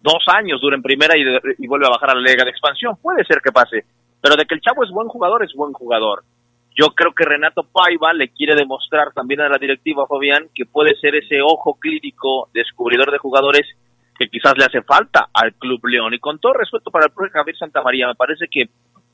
dos 0.02 0.24
años 0.28 0.60
dura 0.60 0.76
en 0.76 0.82
primera 0.82 1.16
y, 1.16 1.22
y 1.58 1.66
vuelve 1.66 1.86
a 1.86 1.90
bajar 1.90 2.10
a 2.10 2.14
la 2.14 2.20
liga 2.20 2.44
de 2.44 2.50
expansión. 2.50 2.96
Puede 3.02 3.24
ser 3.24 3.40
que 3.42 3.52
pase, 3.52 3.84
pero 4.20 4.36
de 4.36 4.44
que 4.44 4.54
el 4.54 4.60
chavo 4.60 4.84
es 4.84 4.90
buen 4.90 5.08
jugador, 5.08 5.44
es 5.44 5.52
buen 5.54 5.72
jugador. 5.72 6.22
Yo 6.76 6.88
creo 6.94 7.12
que 7.12 7.24
Renato 7.24 7.64
Paiva 7.64 8.12
le 8.12 8.28
quiere 8.28 8.54
demostrar 8.54 9.12
también 9.12 9.40
a 9.40 9.48
la 9.48 9.58
directiva, 9.58 10.06
Fabián, 10.06 10.48
que 10.54 10.66
puede 10.66 10.94
ser 10.96 11.14
ese 11.16 11.42
ojo 11.42 11.74
clínico 11.78 12.48
descubridor 12.54 13.10
de 13.10 13.18
jugadores 13.18 13.66
que 14.18 14.28
quizás 14.28 14.54
le 14.56 14.64
hace 14.64 14.82
falta 14.82 15.28
al 15.32 15.54
Club 15.54 15.84
León. 15.86 16.14
Y 16.14 16.18
con 16.18 16.38
todo 16.38 16.52
respeto 16.52 16.90
para 16.90 17.06
el 17.06 17.12
profe 17.12 17.32
Javier 17.32 17.56
Santamaría, 17.56 18.06
me 18.06 18.14
parece 18.14 18.46
que 18.50 18.68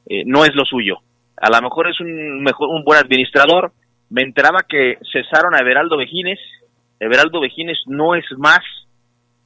eh, 0.09 0.25
no 0.27 0.45
es 0.45 0.55
lo 0.55 0.65
suyo. 0.65 0.99
A 1.37 1.49
lo 1.51 1.63
mejor 1.63 1.89
es 1.89 2.01
un, 2.01 2.43
mejor, 2.43 2.69
un 2.69 2.85
buen 2.85 2.99
administrador. 2.99 3.73
Me 4.11 4.23
enteraba 4.23 4.61
que 4.69 4.99
cesaron 5.13 5.55
a 5.55 5.59
Everaldo 5.59 5.97
Vejines. 5.97 6.39
Everaldo 7.01 7.41
Vejines 7.41 7.79
no 7.87 8.15
es 8.15 8.25
más 8.39 8.61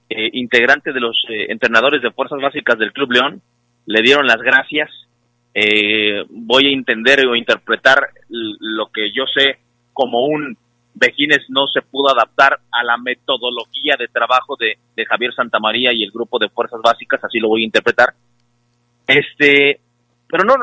eh, 0.08 0.30
integrante 0.32 0.92
de 0.92 1.00
los 1.00 1.16
eh, 1.28 1.46
entrenadores 1.48 2.02
de 2.02 2.10
fuerzas 2.10 2.40
básicas 2.40 2.78
del 2.78 2.92
Club 2.92 3.12
León. 3.12 3.42
Le 3.86 4.02
dieron 4.02 4.26
las 4.26 4.38
gracias 4.38 4.90
eh, 5.52 6.24
voy 6.28 6.66
a 6.66 6.72
entender 6.72 7.26
o 7.26 7.34
interpretar 7.34 7.98
lo 8.28 8.86
que 8.86 9.10
yo 9.12 9.24
sé 9.26 9.58
como 9.92 10.24
un 10.26 10.56
Vejines 10.92 11.46
no 11.48 11.66
se 11.68 11.82
pudo 11.82 12.10
adaptar 12.10 12.58
a 12.70 12.84
la 12.84 12.98
metodología 12.98 13.94
de 13.98 14.08
trabajo 14.08 14.56
de, 14.58 14.76
Javier 15.06 15.32
Santamaría 15.32 15.92
y 15.92 16.02
el 16.02 16.10
grupo 16.10 16.38
de 16.38 16.50
fuerzas 16.50 16.80
básicas, 16.82 17.24
así 17.24 17.38
lo 17.38 17.48
voy 17.48 17.62
a 17.62 17.66
interpretar. 17.66 18.10
Este, 19.06 19.80
pero 20.28 20.44
no, 20.44 20.54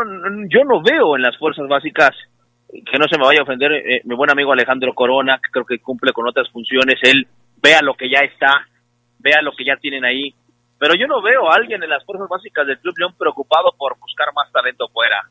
yo 0.49 0.63
no 0.63 0.81
veo 0.83 1.15
en 1.15 1.23
las 1.23 1.35
fuerzas 1.37 1.67
básicas 1.67 2.11
que 2.69 2.97
no 2.99 3.05
se 3.09 3.17
me 3.17 3.25
vaya 3.25 3.39
a 3.39 3.43
ofender 3.43 3.71
eh, 3.71 4.01
mi 4.03 4.15
buen 4.15 4.29
amigo 4.29 4.51
Alejandro 4.51 4.93
Corona, 4.93 5.39
que 5.43 5.51
creo 5.51 5.65
que 5.65 5.79
cumple 5.79 6.11
con 6.13 6.27
otras 6.27 6.49
funciones, 6.49 6.99
él 7.01 7.27
vea 7.61 7.81
lo 7.81 7.93
que 7.95 8.09
ya 8.09 8.19
está, 8.19 8.67
vea 9.19 9.41
lo 9.41 9.51
que 9.53 9.65
ya 9.65 9.77
tienen 9.77 10.05
ahí, 10.05 10.33
pero 10.79 10.93
yo 10.95 11.07
no 11.07 11.21
veo 11.21 11.49
a 11.49 11.55
alguien 11.55 11.81
en 11.81 11.89
las 11.89 12.05
fuerzas 12.05 12.27
básicas 12.29 12.67
del 12.67 12.79
Club 12.79 12.95
León 12.97 13.15
preocupado 13.17 13.73
por 13.77 13.97
buscar 13.99 14.27
más 14.35 14.51
talento 14.51 14.87
fuera. 14.89 15.23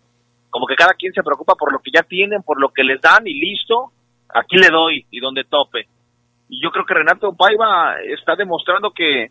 Como 0.51 0.67
que 0.67 0.75
cada 0.75 0.95
quien 0.95 1.13
se 1.13 1.23
preocupa 1.23 1.55
por 1.55 1.73
lo 1.73 1.79
que 1.79 1.91
ya 1.93 2.03
tienen, 2.03 2.43
por 2.43 2.61
lo 2.61 2.71
que 2.71 2.83
les 2.83 3.01
dan 3.01 3.27
y 3.27 3.35
listo, 3.35 3.93
aquí 4.35 4.57
le 4.57 4.69
doy 4.69 5.07
y 5.11 5.21
donde 5.21 5.45
tope. 5.45 5.87
Y 6.49 6.63
yo 6.63 6.71
creo 6.71 6.85
que 6.85 6.95
Renato 6.95 7.33
Paiva 7.35 7.97
está 8.01 8.35
demostrando 8.35 8.91
que, 8.91 9.31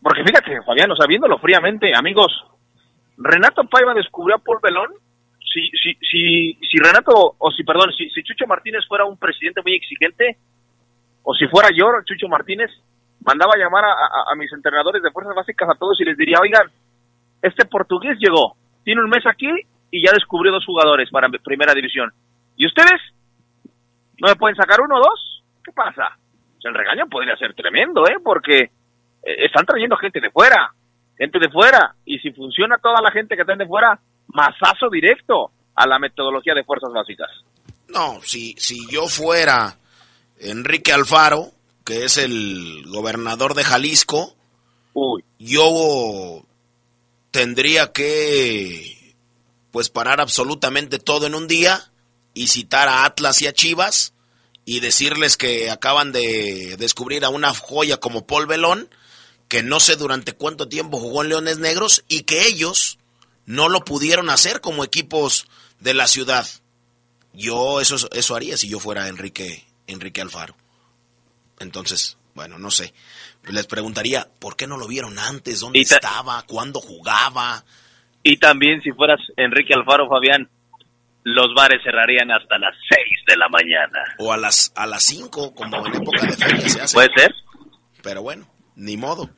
porque 0.00 0.24
fíjate, 0.24 0.62
Fabián, 0.62 0.90
o 0.90 0.96
sea, 0.96 1.06
viéndolo 1.06 1.38
fríamente, 1.38 1.92
amigos, 1.94 2.32
Renato 3.16 3.64
Paiva 3.64 3.94
descubrió 3.94 4.36
a 4.36 4.38
Paul 4.38 4.58
Belón. 4.62 4.90
Si, 5.52 5.68
si, 5.76 5.94
si, 6.00 6.58
si 6.66 6.78
Renato, 6.78 7.34
o 7.38 7.50
si, 7.50 7.62
perdón, 7.64 7.92
si, 7.96 8.08
si 8.10 8.22
Chucho 8.22 8.46
Martínez 8.46 8.86
fuera 8.88 9.04
un 9.04 9.18
presidente 9.18 9.60
muy 9.62 9.74
exigente, 9.74 10.38
o 11.22 11.34
si 11.34 11.46
fuera 11.48 11.68
yo, 11.74 11.86
Chucho 12.04 12.28
Martínez, 12.28 12.70
mandaba 13.24 13.52
a 13.54 13.58
llamar 13.58 13.84
a, 13.84 14.34
mis 14.36 14.52
entrenadores 14.52 15.02
de 15.02 15.10
fuerzas 15.10 15.34
básicas 15.34 15.68
a 15.68 15.78
todos 15.78 16.00
y 16.00 16.04
les 16.04 16.16
diría, 16.16 16.38
oigan, 16.40 16.68
este 17.40 17.64
portugués 17.66 18.18
llegó, 18.18 18.56
tiene 18.84 19.02
un 19.02 19.10
mes 19.10 19.24
aquí 19.26 19.50
y 19.90 20.04
ya 20.04 20.12
descubrió 20.12 20.52
dos 20.52 20.64
jugadores 20.64 21.10
para 21.10 21.28
primera 21.28 21.74
división. 21.74 22.10
¿Y 22.56 22.66
ustedes? 22.66 23.00
¿No 24.18 24.28
me 24.28 24.36
pueden 24.36 24.56
sacar 24.56 24.80
uno 24.80 24.96
o 24.96 25.00
dos? 25.00 25.44
¿Qué 25.64 25.72
pasa? 25.72 26.16
el 26.64 26.74
regaño 26.74 27.08
podría 27.08 27.36
ser 27.36 27.54
tremendo, 27.54 28.06
¿eh? 28.06 28.18
Porque 28.22 28.58
eh, 28.60 28.70
están 29.22 29.66
trayendo 29.66 29.96
gente 29.96 30.20
de 30.20 30.30
fuera, 30.30 30.70
gente 31.18 31.40
de 31.40 31.50
fuera, 31.50 31.96
y 32.04 32.20
si 32.20 32.30
funciona 32.30 32.78
toda 32.78 33.02
la 33.02 33.10
gente 33.10 33.34
que 33.34 33.42
está 33.42 33.56
de 33.56 33.66
fuera, 33.66 33.98
masazo 34.28 34.88
directo 34.90 35.50
a 35.74 35.86
la 35.86 35.98
metodología 35.98 36.54
de 36.54 36.64
fuerzas 36.64 36.92
básicas. 36.92 37.30
No, 37.88 38.20
si, 38.22 38.54
si 38.58 38.86
yo 38.90 39.06
fuera 39.08 39.78
Enrique 40.38 40.92
Alfaro, 40.92 41.50
que 41.84 42.04
es 42.04 42.16
el 42.16 42.84
gobernador 42.88 43.54
de 43.54 43.64
Jalisco, 43.64 44.34
yo 45.38 46.44
tendría 47.30 47.92
que 47.92 49.14
pues 49.70 49.88
parar 49.88 50.20
absolutamente 50.20 50.98
todo 50.98 51.26
en 51.26 51.34
un 51.34 51.48
día 51.48 51.90
y 52.34 52.48
citar 52.48 52.88
a 52.88 53.04
Atlas 53.04 53.40
y 53.42 53.46
a 53.46 53.52
Chivas 53.52 54.12
y 54.64 54.80
decirles 54.80 55.36
que 55.36 55.70
acaban 55.70 56.12
de 56.12 56.76
descubrir 56.78 57.24
a 57.24 57.30
una 57.30 57.52
joya 57.54 57.96
como 57.98 58.26
Paul 58.26 58.46
Belón, 58.46 58.88
que 59.48 59.62
no 59.62 59.80
sé 59.80 59.96
durante 59.96 60.34
cuánto 60.34 60.68
tiempo 60.68 60.98
jugó 60.98 61.22
en 61.22 61.30
Leones 61.30 61.58
Negros 61.58 62.04
y 62.08 62.22
que 62.22 62.46
ellos 62.46 62.98
no 63.46 63.68
lo 63.68 63.84
pudieron 63.84 64.30
hacer 64.30 64.60
como 64.60 64.84
equipos 64.84 65.48
de 65.80 65.94
la 65.94 66.06
ciudad. 66.06 66.46
Yo 67.32 67.80
eso, 67.80 67.96
eso 68.12 68.36
haría 68.36 68.56
si 68.56 68.68
yo 68.68 68.78
fuera 68.78 69.08
Enrique, 69.08 69.64
Enrique 69.86 70.20
Alfaro. 70.20 70.54
Entonces, 71.58 72.18
bueno, 72.34 72.58
no 72.58 72.70
sé. 72.70 72.92
Les 73.48 73.66
preguntaría, 73.66 74.28
¿por 74.38 74.56
qué 74.56 74.66
no 74.66 74.76
lo 74.76 74.86
vieron 74.86 75.18
antes? 75.18 75.60
¿Dónde 75.60 75.80
estaba? 75.80 76.42
¿Cuándo 76.46 76.80
jugaba? 76.80 77.64
Y 78.22 78.36
también, 78.36 78.80
si 78.82 78.92
fueras 78.92 79.20
Enrique 79.36 79.74
Alfaro, 79.74 80.08
Fabián, 80.08 80.48
los 81.24 81.54
bares 81.54 81.82
cerrarían 81.82 82.30
hasta 82.30 82.58
las 82.58 82.74
6 82.88 83.04
de 83.26 83.36
la 83.36 83.48
mañana. 83.48 84.02
O 84.18 84.32
a 84.32 84.36
las 84.36 84.72
a 84.76 84.86
las 84.86 85.02
5, 85.04 85.54
como 85.54 85.86
en 85.86 85.94
época 85.94 86.26
de 86.26 86.32
feria 86.32 86.68
se 86.68 86.80
hace. 86.80 86.94
Puede 86.94 87.10
ser. 87.16 87.34
Pero 88.02 88.22
bueno, 88.22 88.46
ni 88.76 88.96
modo. 88.96 89.30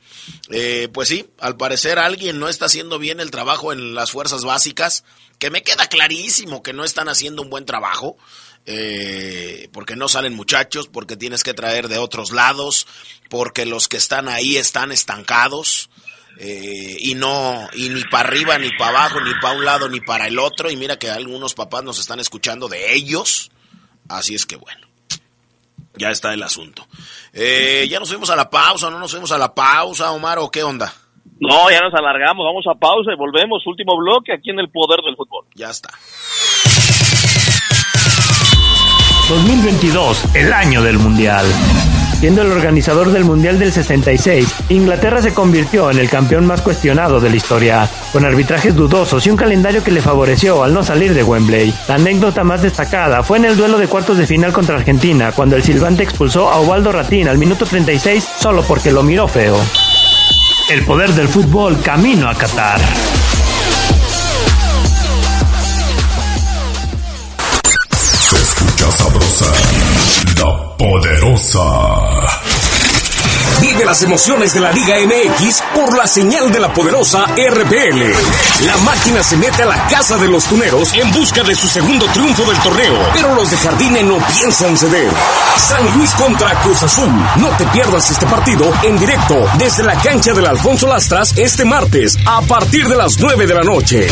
Eh, 0.49 0.89
pues 0.93 1.09
sí, 1.09 1.27
al 1.39 1.57
parecer 1.57 1.99
alguien 1.99 2.39
no 2.39 2.47
está 2.47 2.65
haciendo 2.65 2.99
bien 2.99 3.19
el 3.19 3.31
trabajo 3.31 3.73
en 3.73 3.95
las 3.95 4.11
fuerzas 4.11 4.43
básicas, 4.43 5.03
que 5.39 5.49
me 5.49 5.63
queda 5.63 5.87
clarísimo 5.87 6.63
que 6.63 6.73
no 6.73 6.83
están 6.83 7.09
haciendo 7.09 7.41
un 7.41 7.49
buen 7.49 7.65
trabajo. 7.65 8.17
Eh, 8.67 9.69
porque 9.73 9.95
no 9.95 10.09
salen 10.09 10.33
muchachos, 10.33 10.87
porque 10.87 11.15
tienes 11.15 11.43
que 11.43 11.53
traer 11.53 11.87
de 11.87 11.99
otros 11.99 12.31
lados, 12.31 12.87
porque 13.29 13.67
los 13.67 13.87
que 13.87 13.97
están 13.97 14.27
ahí 14.27 14.57
están 14.57 14.91
estancados. 14.91 15.89
Eh, 16.37 16.97
y 16.99 17.15
no, 17.15 17.69
y 17.73 17.89
ni 17.89 18.03
para 18.05 18.27
arriba, 18.27 18.57
ni 18.57 18.71
para 18.71 18.99
abajo, 18.99 19.21
ni 19.21 19.33
para 19.39 19.57
un 19.57 19.65
lado, 19.65 19.87
ni 19.87 20.01
para 20.01 20.27
el 20.27 20.39
otro. 20.39 20.71
Y 20.71 20.77
mira 20.77 20.97
que 20.97 21.09
algunos 21.09 21.53
papás 21.53 21.83
nos 21.83 21.99
están 21.99 22.19
escuchando 22.19 22.67
de 22.67 22.93
ellos. 22.95 23.51
Así 24.09 24.35
es 24.35 24.45
que 24.45 24.55
bueno, 24.55 24.84
ya 25.97 26.09
está 26.09 26.33
el 26.33 26.43
asunto. 26.43 26.85
Eh, 27.33 27.87
ya 27.89 27.99
nos 27.99 28.09
fuimos 28.09 28.29
a 28.29 28.35
la 28.35 28.49
pausa, 28.49 28.89
no 28.89 28.99
nos 28.99 29.11
fuimos 29.11 29.31
a 29.31 29.37
la 29.37 29.53
pausa, 29.53 30.11
Omar, 30.11 30.39
o 30.39 30.49
qué 30.49 30.63
onda? 30.63 30.91
No, 31.39 31.69
ya 31.69 31.81
nos 31.81 31.93
alargamos, 31.93 32.45
vamos 32.45 32.65
a 32.67 32.79
pausa 32.79 33.11
y 33.11 33.17
volvemos. 33.17 33.65
Último 33.67 33.97
bloque 33.97 34.33
aquí 34.33 34.51
en 34.51 34.59
el 34.59 34.69
poder 34.69 35.01
del 35.01 35.15
fútbol. 35.15 35.45
Ya 35.53 35.69
está. 35.69 35.89
2022, 39.27 40.35
el 40.35 40.53
año 40.53 40.81
del 40.83 40.97
Mundial. 40.99 41.45
Siendo 42.25 42.41
el 42.41 42.51
organizador 42.51 43.11
del 43.11 43.23
Mundial 43.23 43.59
del 43.59 43.71
66, 43.71 44.47
Inglaterra 44.69 45.21
se 45.21 45.31
convirtió 45.31 45.91
en 45.91 45.99
el 45.99 46.09
campeón 46.09 46.47
más 46.47 46.63
cuestionado 46.63 47.19
de 47.19 47.29
la 47.29 47.35
historia, 47.35 47.87
con 48.11 48.25
arbitrajes 48.25 48.73
dudosos 48.73 49.27
y 49.27 49.29
un 49.29 49.37
calendario 49.37 49.83
que 49.83 49.91
le 49.91 50.01
favoreció 50.01 50.63
al 50.63 50.73
no 50.73 50.83
salir 50.83 51.13
de 51.13 51.21
Wembley. 51.21 51.71
La 51.87 51.95
anécdota 51.95 52.43
más 52.43 52.63
destacada 52.63 53.21
fue 53.21 53.37
en 53.37 53.45
el 53.45 53.55
duelo 53.55 53.77
de 53.77 53.87
cuartos 53.87 54.17
de 54.17 54.25
final 54.25 54.51
contra 54.51 54.75
Argentina, 54.75 55.33
cuando 55.33 55.55
el 55.55 55.61
silbante 55.61 56.01
expulsó 56.01 56.49
a 56.49 56.59
Ubaldo 56.61 56.91
Ratín 56.91 57.27
al 57.27 57.37
minuto 57.37 57.67
36 57.67 58.27
solo 58.39 58.63
porque 58.63 58.91
lo 58.91 59.03
miró 59.03 59.27
feo. 59.27 59.59
El 60.71 60.83
poder 60.83 61.11
del 61.11 61.27
fútbol 61.27 61.79
camino 61.83 62.27
a 62.27 62.33
Qatar. 62.33 62.81
Poderosa. 70.77 71.61
Vive 73.61 73.85
las 73.85 74.03
emociones 74.03 74.53
de 74.53 74.59
la 74.59 74.71
Liga 74.71 74.95
MX 75.05 75.63
por 75.73 75.97
la 75.97 76.05
señal 76.05 76.51
de 76.51 76.59
la 76.59 76.73
poderosa 76.73 77.25
RPL. 77.25 78.65
La 78.65 78.77
máquina 78.77 79.23
se 79.23 79.37
mete 79.37 79.63
a 79.63 79.65
la 79.65 79.87
casa 79.87 80.17
de 80.17 80.27
los 80.27 80.45
tuneros 80.45 80.93
en 80.93 81.11
busca 81.13 81.43
de 81.43 81.55
su 81.55 81.67
segundo 81.67 82.05
triunfo 82.07 82.43
del 82.43 82.57
torneo, 82.59 82.93
pero 83.13 83.33
los 83.33 83.49
de 83.49 83.57
Jardine 83.57 84.03
no 84.03 84.17
piensan 84.27 84.77
ceder. 84.77 85.09
San 85.57 85.97
Luis 85.97 86.11
contra 86.11 86.59
Cruz 86.61 86.83
Azul. 86.83 87.11
No 87.37 87.49
te 87.57 87.65
pierdas 87.67 88.11
este 88.11 88.25
partido 88.25 88.71
en 88.83 88.97
directo 88.97 89.45
desde 89.57 89.83
la 89.83 89.95
cancha 89.95 90.33
del 90.33 90.45
Alfonso 90.45 90.87
Lastras 90.87 91.33
este 91.37 91.63
martes 91.63 92.17
a 92.25 92.41
partir 92.41 92.87
de 92.87 92.95
las 92.95 93.17
9 93.19 93.47
de 93.47 93.53
la 93.53 93.63
noche. 93.63 94.07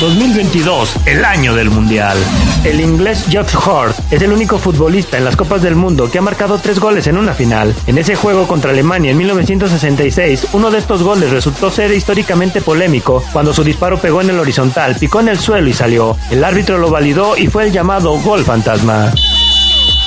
2022, 0.00 0.96
el 1.06 1.24
año 1.24 1.54
del 1.54 1.70
Mundial. 1.70 2.16
El 2.64 2.80
inglés 2.80 3.24
Geoff 3.28 3.66
Hort 3.66 3.96
es 4.10 4.20
el 4.22 4.32
único 4.32 4.58
futbolista 4.58 5.18
en 5.18 5.24
las 5.24 5.36
Copas 5.36 5.62
del 5.62 5.76
Mundo 5.76 6.10
que 6.10 6.18
ha 6.18 6.22
marcado 6.22 6.58
tres 6.58 6.78
goles 6.78 7.06
en 7.06 7.16
una 7.16 7.32
final. 7.32 7.74
En 7.86 7.98
ese 7.98 8.16
juego 8.16 8.46
contra 8.46 8.70
Alemania 8.70 9.12
en 9.12 9.18
1966, 9.18 10.48
uno 10.52 10.70
de 10.70 10.78
estos 10.78 11.02
goles 11.02 11.30
resultó 11.30 11.70
ser 11.70 11.92
históricamente 11.92 12.60
polémico 12.60 13.22
cuando 13.32 13.52
su 13.52 13.62
disparo 13.62 13.98
pegó 13.98 14.20
en 14.20 14.30
el 14.30 14.38
horizontal, 14.38 14.96
picó 14.96 15.20
en 15.20 15.28
el 15.28 15.38
suelo 15.38 15.68
y 15.68 15.72
salió. 15.72 16.16
El 16.30 16.42
árbitro 16.42 16.78
lo 16.78 16.90
validó 16.90 17.36
y 17.36 17.46
fue 17.46 17.64
el 17.64 17.72
llamado 17.72 18.18
gol 18.20 18.44
fantasma. 18.44 19.12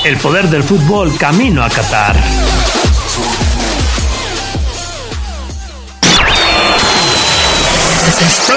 El 0.06 0.18
poder 0.18 0.50
del 0.50 0.64
fútbol 0.64 1.18
camino 1.18 1.64
a 1.64 1.70
Qatar. 1.70 2.16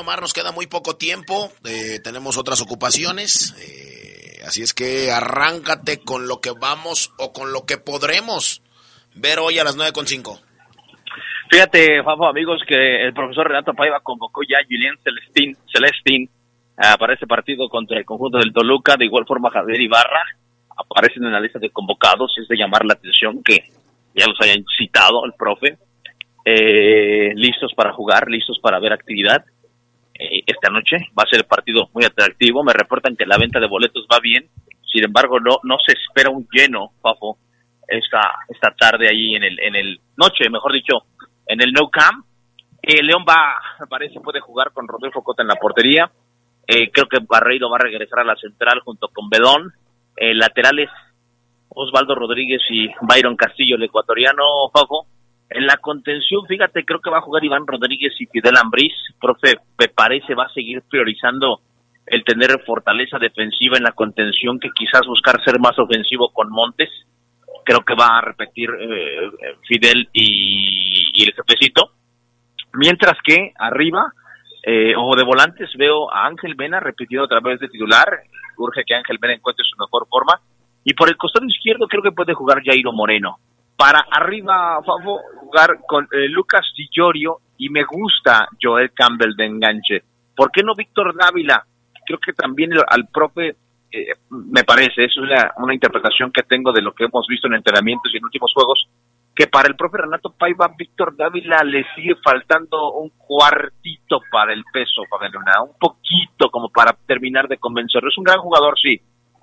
Perfecto, 0.00 0.04
mi 0.04 0.04
estimado 0.04 0.04
Mar, 0.04 0.20
nos 0.20 0.32
queda 0.32 0.52
muy 0.52 0.66
poco 0.66 0.96
tiempo, 0.96 1.50
eh, 1.64 2.00
tenemos 2.02 2.38
otras 2.38 2.60
ocupaciones, 2.62 3.54
eh, 3.60 4.42
así 4.46 4.62
es 4.62 4.72
que 4.74 5.10
arráncate 5.10 6.00
con 6.00 6.28
lo 6.28 6.40
que 6.40 6.52
vamos 6.52 7.12
o 7.18 7.32
con 7.32 7.52
lo 7.52 7.64
que 7.66 7.76
podremos 7.76 8.62
ver 9.14 9.38
hoy 9.38 9.58
a 9.58 9.64
las 9.64 9.76
9.5. 9.76 10.40
Fíjate, 11.50 12.02
Fafo, 12.02 12.26
amigos, 12.26 12.62
que 12.66 13.04
el 13.04 13.12
profesor 13.12 13.48
Renato 13.48 13.74
Paiva 13.74 14.00
convocó 14.00 14.42
ya 14.42 14.58
a 14.58 14.64
Julián 14.64 14.96
Celestín, 15.02 15.56
Celestín 15.72 16.30
ah, 16.76 16.96
para 16.98 17.14
ese 17.14 17.26
partido 17.26 17.68
contra 17.68 17.98
el 17.98 18.04
conjunto 18.04 18.38
del 18.38 18.52
Toluca. 18.52 18.96
De 18.96 19.06
igual 19.06 19.26
forma, 19.26 19.50
Javier 19.50 19.80
Ibarra 19.80 20.22
aparecen 20.76 21.24
en 21.24 21.32
la 21.32 21.40
lista 21.40 21.58
de 21.58 21.70
convocados. 21.70 22.32
Es 22.40 22.46
de 22.46 22.56
llamar 22.56 22.84
la 22.84 22.94
atención 22.94 23.42
que 23.42 23.64
ya 24.14 24.26
los 24.28 24.40
hayan 24.40 24.64
citado 24.78 25.24
el 25.26 25.32
profe. 25.32 25.76
Eh, 26.44 27.32
listos 27.34 27.74
para 27.74 27.92
jugar, 27.92 28.28
listos 28.28 28.60
para 28.62 28.78
ver 28.78 28.92
actividad. 28.92 29.44
Eh, 30.20 30.42
esta 30.46 30.70
noche 30.70 30.96
va 31.18 31.24
a 31.24 31.30
ser 31.30 31.40
el 31.40 31.46
partido 31.46 31.88
muy 31.94 32.04
atractivo. 32.04 32.62
Me 32.62 32.74
reportan 32.74 33.16
que 33.16 33.24
la 33.24 33.38
venta 33.38 33.58
de 33.58 33.66
boletos 33.66 34.06
va 34.12 34.20
bien. 34.20 34.48
Sin 34.84 35.04
embargo, 35.04 35.40
no, 35.40 35.58
no 35.62 35.76
se 35.84 35.92
espera 35.92 36.30
un 36.30 36.46
lleno, 36.52 36.92
Fafo, 37.00 37.38
esta, 37.88 38.20
esta 38.48 38.74
tarde 38.76 39.08
ahí 39.08 39.34
en 39.34 39.44
el, 39.44 39.58
en 39.60 39.76
el 39.76 40.00
noche, 40.16 40.50
mejor 40.50 40.72
dicho, 40.72 41.04
en 41.46 41.62
el 41.62 41.72
No 41.72 41.88
Camp. 41.88 42.26
Eh, 42.82 43.02
León 43.02 43.24
va, 43.28 43.60
me 43.78 43.86
parece, 43.86 44.20
puede 44.20 44.40
jugar 44.40 44.72
con 44.72 44.88
Rodolfo 44.88 45.22
Cota 45.22 45.42
en 45.42 45.48
la 45.48 45.56
portería. 45.56 46.10
Eh, 46.66 46.90
creo 46.90 47.06
que 47.06 47.24
Barreiro 47.26 47.70
va 47.70 47.76
a 47.76 47.84
regresar 47.84 48.20
a 48.20 48.24
la 48.24 48.36
central 48.36 48.80
junto 48.80 49.08
con 49.08 49.28
Bedón. 49.28 49.72
Eh, 50.16 50.34
laterales, 50.34 50.90
Osvaldo 51.68 52.14
Rodríguez 52.14 52.62
y 52.70 52.88
Byron 53.02 53.36
Castillo, 53.36 53.76
el 53.76 53.84
ecuatoriano, 53.84 54.70
Fafo. 54.72 55.06
En 55.50 55.66
la 55.66 55.76
contención, 55.78 56.46
fíjate, 56.46 56.84
creo 56.84 57.00
que 57.00 57.10
va 57.10 57.18
a 57.18 57.22
jugar 57.22 57.44
Iván 57.44 57.66
Rodríguez 57.66 58.14
y 58.20 58.26
Fidel 58.26 58.56
Ambriz. 58.56 58.92
Profe, 59.20 59.56
me 59.78 59.88
parece 59.88 60.36
va 60.36 60.44
a 60.44 60.52
seguir 60.52 60.82
priorizando 60.88 61.60
el 62.06 62.22
tener 62.24 62.62
fortaleza 62.64 63.18
defensiva 63.18 63.76
en 63.76 63.82
la 63.82 63.92
contención 63.92 64.60
que 64.60 64.70
quizás 64.70 65.02
buscar 65.06 65.42
ser 65.44 65.58
más 65.58 65.76
ofensivo 65.76 66.32
con 66.32 66.50
Montes. 66.50 66.88
Creo 67.64 67.80
que 67.80 67.94
va 67.94 68.18
a 68.18 68.20
repetir 68.20 68.70
eh, 68.70 69.30
Fidel 69.66 70.08
y, 70.12 71.24
el 71.24 71.34
jefecito. 71.34 71.94
Mientras 72.74 73.18
que 73.24 73.52
arriba, 73.58 74.12
eh, 74.64 74.94
o 74.96 75.16
de 75.16 75.24
volantes, 75.24 75.70
veo 75.76 76.12
a 76.12 76.26
Ángel 76.26 76.54
Mena 76.56 76.78
repitiendo 76.78 77.24
otra 77.24 77.40
vez 77.40 77.58
de 77.58 77.68
titular. 77.68 78.06
Urge 78.56 78.84
que 78.86 78.94
Ángel 78.94 79.18
Mena 79.20 79.34
encuentre 79.34 79.64
su 79.68 79.76
mejor 79.78 80.06
forma. 80.08 80.40
Y 80.84 80.94
por 80.94 81.08
el 81.08 81.16
costado 81.16 81.46
izquierdo 81.46 81.88
creo 81.88 82.02
que 82.02 82.12
puede 82.12 82.34
jugar 82.34 82.62
Jairo 82.64 82.92
Moreno. 82.92 83.38
Para 83.80 84.04
arriba, 84.10 84.78
Fafo, 84.84 85.20
jugar 85.40 85.78
con 85.88 86.04
eh, 86.12 86.28
Lucas 86.28 86.70
Di 86.76 86.86
Llorio 86.94 87.38
y 87.56 87.70
me 87.70 87.82
gusta 87.84 88.46
Joel 88.60 88.92
Campbell 88.92 89.34
de 89.34 89.46
enganche. 89.46 90.02
¿Por 90.36 90.52
qué 90.52 90.62
no 90.62 90.74
Víctor 90.74 91.16
Dávila? 91.16 91.64
Creo 92.04 92.18
que 92.18 92.34
también 92.34 92.72
al 92.86 93.08
profe 93.08 93.56
eh, 93.90 94.12
me 94.28 94.64
parece, 94.64 95.04
es 95.04 95.16
una, 95.16 95.72
interpretación 95.72 96.30
que 96.30 96.42
tengo 96.42 96.72
de 96.72 96.82
lo 96.82 96.92
que 96.92 97.04
hemos 97.04 97.26
visto 97.26 97.46
en 97.46 97.54
entrenamientos 97.54 98.12
y 98.12 98.18
en 98.18 98.24
últimos 98.26 98.52
juegos, 98.52 98.86
que 99.34 99.46
para 99.46 99.68
el 99.68 99.76
profe 99.76 99.96
Renato 99.96 100.30
Paiva, 100.30 100.74
Víctor 100.76 101.16
Dávila 101.16 101.64
le 101.64 101.86
sigue 101.94 102.16
faltando 102.22 102.92
un 102.92 103.08
cuartito 103.16 104.20
para 104.30 104.52
el 104.52 104.62
peso, 104.70 105.04
Luna, 105.32 105.62
un 105.62 105.78
poquito 105.78 106.50
como 106.50 106.68
para 106.68 106.92
terminar 107.06 107.48
de 107.48 107.56
convencerlo. 107.56 108.10
Es 108.10 108.18
un 108.18 108.24
gran 108.24 108.40
jugador, 108.40 108.78
sí, 108.78 109.00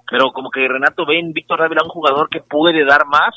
pero 0.08 0.32
como 0.32 0.52
que 0.52 0.68
Renato 0.68 1.08
ve 1.08 1.18
en 1.18 1.34
Víctor 1.34 1.60
Dávila 1.60 1.82
un 1.84 1.90
jugador 1.90 2.30
que 2.30 2.42
puede 2.42 2.86
dar 2.86 3.08
más, 3.08 3.34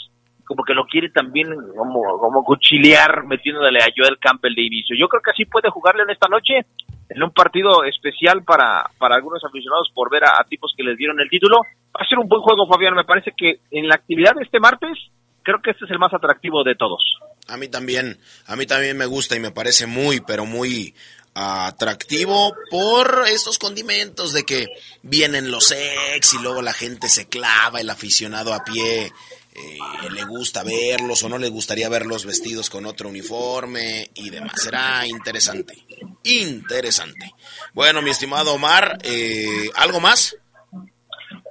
como 0.51 0.65
que 0.65 0.75
lo 0.75 0.85
quiere 0.85 1.11
también 1.11 1.47
como, 1.77 2.19
como 2.19 2.43
cuchilear 2.43 3.25
metiéndole 3.25 3.79
a 3.79 3.87
Joel 3.97 4.19
Campbell 4.19 4.57
de 4.57 4.65
inicio. 4.65 4.97
Yo 4.99 5.07
creo 5.07 5.23
que 5.23 5.31
así 5.31 5.45
puede 5.45 5.71
jugarle 5.71 6.03
en 6.03 6.11
esta 6.11 6.27
noche, 6.27 6.67
en 7.09 7.23
un 7.23 7.31
partido 7.31 7.85
especial 7.85 8.43
para, 8.43 8.91
para 8.99 9.15
algunos 9.15 9.45
aficionados 9.45 9.93
por 9.95 10.11
ver 10.11 10.25
a, 10.25 10.43
tipos 10.49 10.75
que 10.77 10.83
les 10.83 10.99
dieron 10.99 11.21
el 11.21 11.31
título. 11.31 11.59
Va 11.97 12.01
a 12.05 12.09
ser 12.09 12.19
un 12.19 12.27
buen 12.27 12.43
juego, 12.43 12.67
Fabián. 12.67 12.97
Me 12.97 13.05
parece 13.05 13.31
que 13.37 13.61
en 13.71 13.87
la 13.87 13.95
actividad 13.95 14.35
de 14.35 14.43
este 14.43 14.59
martes, 14.59 14.99
creo 15.45 15.63
que 15.63 15.71
este 15.71 15.85
es 15.85 15.91
el 15.93 16.01
más 16.01 16.13
atractivo 16.13 16.65
de 16.65 16.75
todos. 16.75 17.01
A 17.47 17.57
mí 17.57 17.69
también, 17.69 18.19
a 18.49 18.57
mí 18.57 18.67
también 18.67 18.99
me 18.99 19.07
gusta 19.07 19.37
y 19.37 19.39
me 19.41 19.53
parece 19.53 19.87
muy, 19.87 20.21
pero 20.21 20.47
muy 20.47 20.97
atractivo 21.33 22.53
por 22.73 23.23
estos 23.29 23.61
condimentos 23.61 24.33
de 24.33 24.43
que 24.43 24.67
vienen 25.03 25.53
los 25.53 25.71
ex 25.71 26.35
y 26.35 26.43
luego 26.43 26.61
la 26.61 26.73
gente 26.73 27.09
se 27.09 27.29
clava, 27.29 27.81
el 27.81 27.89
aficionado 27.89 28.53
a 28.53 28.65
pie 28.65 29.13
eh, 29.53 30.11
le 30.13 30.25
gusta 30.25 30.63
verlos 30.63 31.25
o 31.25 31.29
no 31.29 31.37
le 31.37 31.49
gustaría 31.49 31.89
verlos 31.89 32.25
vestidos 32.25 32.71
con 32.71 32.87
otro 32.87 33.09
uniforme 33.09 34.09
y 34.15 34.31
demás. 34.31 34.63
Será 34.63 35.07
interesante, 35.07 35.75
interesante. 36.23 37.33
Bueno, 37.75 38.01
mi 38.01 38.11
estimado 38.11 38.55
Omar, 38.55 38.99
eh, 39.03 39.69
¿algo 39.77 40.01
más? 40.01 40.37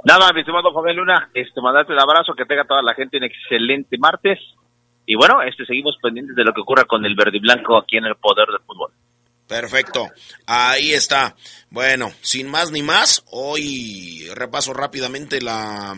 Nada, 0.06 0.32
mi 0.32 0.40
estimado 0.40 0.74
Fabián 0.74 0.96
Luna, 0.96 1.30
este, 1.34 1.62
mandarte 1.62 1.92
un 1.92 2.00
abrazo, 2.00 2.34
que 2.34 2.46
tenga 2.46 2.64
toda 2.64 2.82
la 2.82 2.94
gente 2.94 3.18
un 3.18 3.26
excelente 3.26 3.98
martes. 3.98 4.40
Y 5.06 5.16
bueno, 5.16 5.42
este, 5.42 5.66
seguimos 5.66 5.98
pendientes 6.02 6.36
de 6.36 6.44
lo 6.46 6.54
que 6.54 6.62
ocurra 6.62 6.86
con 6.86 7.04
el 7.06 7.16
verde 7.16 7.38
y 7.38 7.42
blanco 7.42 7.78
aquí 7.78 7.98
en 7.98 8.06
el 8.06 8.16
poder 8.16 8.48
del 8.48 8.62
fútbol. 8.66 8.92
Perfecto, 9.46 10.08
ahí 10.46 10.94
está. 10.94 11.36
Bueno, 11.70 12.12
sin 12.22 12.48
más 12.48 12.72
ni 12.72 12.84
más, 12.84 13.26
hoy 13.32 14.30
repaso 14.36 14.74
rápidamente 14.74 15.42
la, 15.42 15.96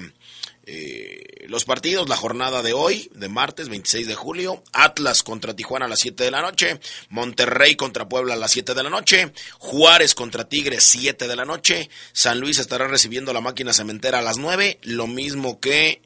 eh, 0.74 1.48
los 1.50 1.66
partidos, 1.66 2.08
la 2.08 2.16
jornada 2.16 2.62
de 2.62 2.72
hoy, 2.72 3.12
de 3.14 3.28
martes 3.28 3.68
26 3.68 4.08
de 4.08 4.16
julio, 4.16 4.64
Atlas 4.72 5.22
contra 5.22 5.54
Tijuana 5.54 5.86
a 5.86 5.90
las 5.90 6.00
7 6.00 6.24
de 6.24 6.32
la 6.32 6.42
noche, 6.42 6.80
Monterrey 7.10 7.76
contra 7.76 8.08
Puebla 8.08 8.36
a 8.36 8.38
las 8.38 8.52
7 8.52 8.74
de 8.74 8.84
la 8.84 8.90
noche, 8.90 9.34
Juárez 9.58 10.16
contra 10.16 10.48
Tigres 10.48 10.86
7 10.86 11.28
de 11.28 11.36
la 11.36 11.44
noche, 11.44 11.90
San 12.14 12.40
Luis 12.40 12.58
estará 12.58 12.88
recibiendo 12.88 13.34
la 13.34 13.42
máquina 13.42 13.74
cementera 13.74 14.20
a 14.20 14.22
las 14.22 14.38
9, 14.38 14.80
lo 14.84 15.08
mismo 15.08 15.60
que 15.60 16.02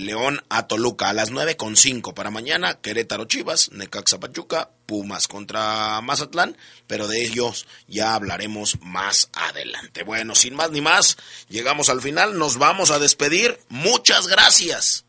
León 0.00 0.42
a 0.48 0.66
Toluca 0.66 1.08
a 1.08 1.12
las 1.12 1.30
9 1.30 1.56
con 1.56 1.76
5 1.76 2.14
para 2.14 2.30
mañana, 2.30 2.80
Querétaro 2.80 3.24
Chivas, 3.24 3.70
Necaxa 3.72 4.20
Pachuca, 4.20 4.70
Pumas 4.86 5.28
contra 5.28 6.00
Mazatlán, 6.00 6.56
pero 6.86 7.08
de 7.08 7.24
ellos 7.24 7.66
ya 7.86 8.14
hablaremos 8.14 8.78
más 8.80 9.30
adelante. 9.32 10.02
Bueno, 10.02 10.34
sin 10.34 10.54
más 10.54 10.70
ni 10.70 10.80
más, 10.80 11.16
llegamos 11.48 11.88
al 11.88 12.00
final, 12.00 12.38
nos 12.38 12.58
vamos 12.58 12.90
a 12.90 12.98
despedir. 12.98 13.58
Muchas 13.68 14.26
gracias. 14.26 15.04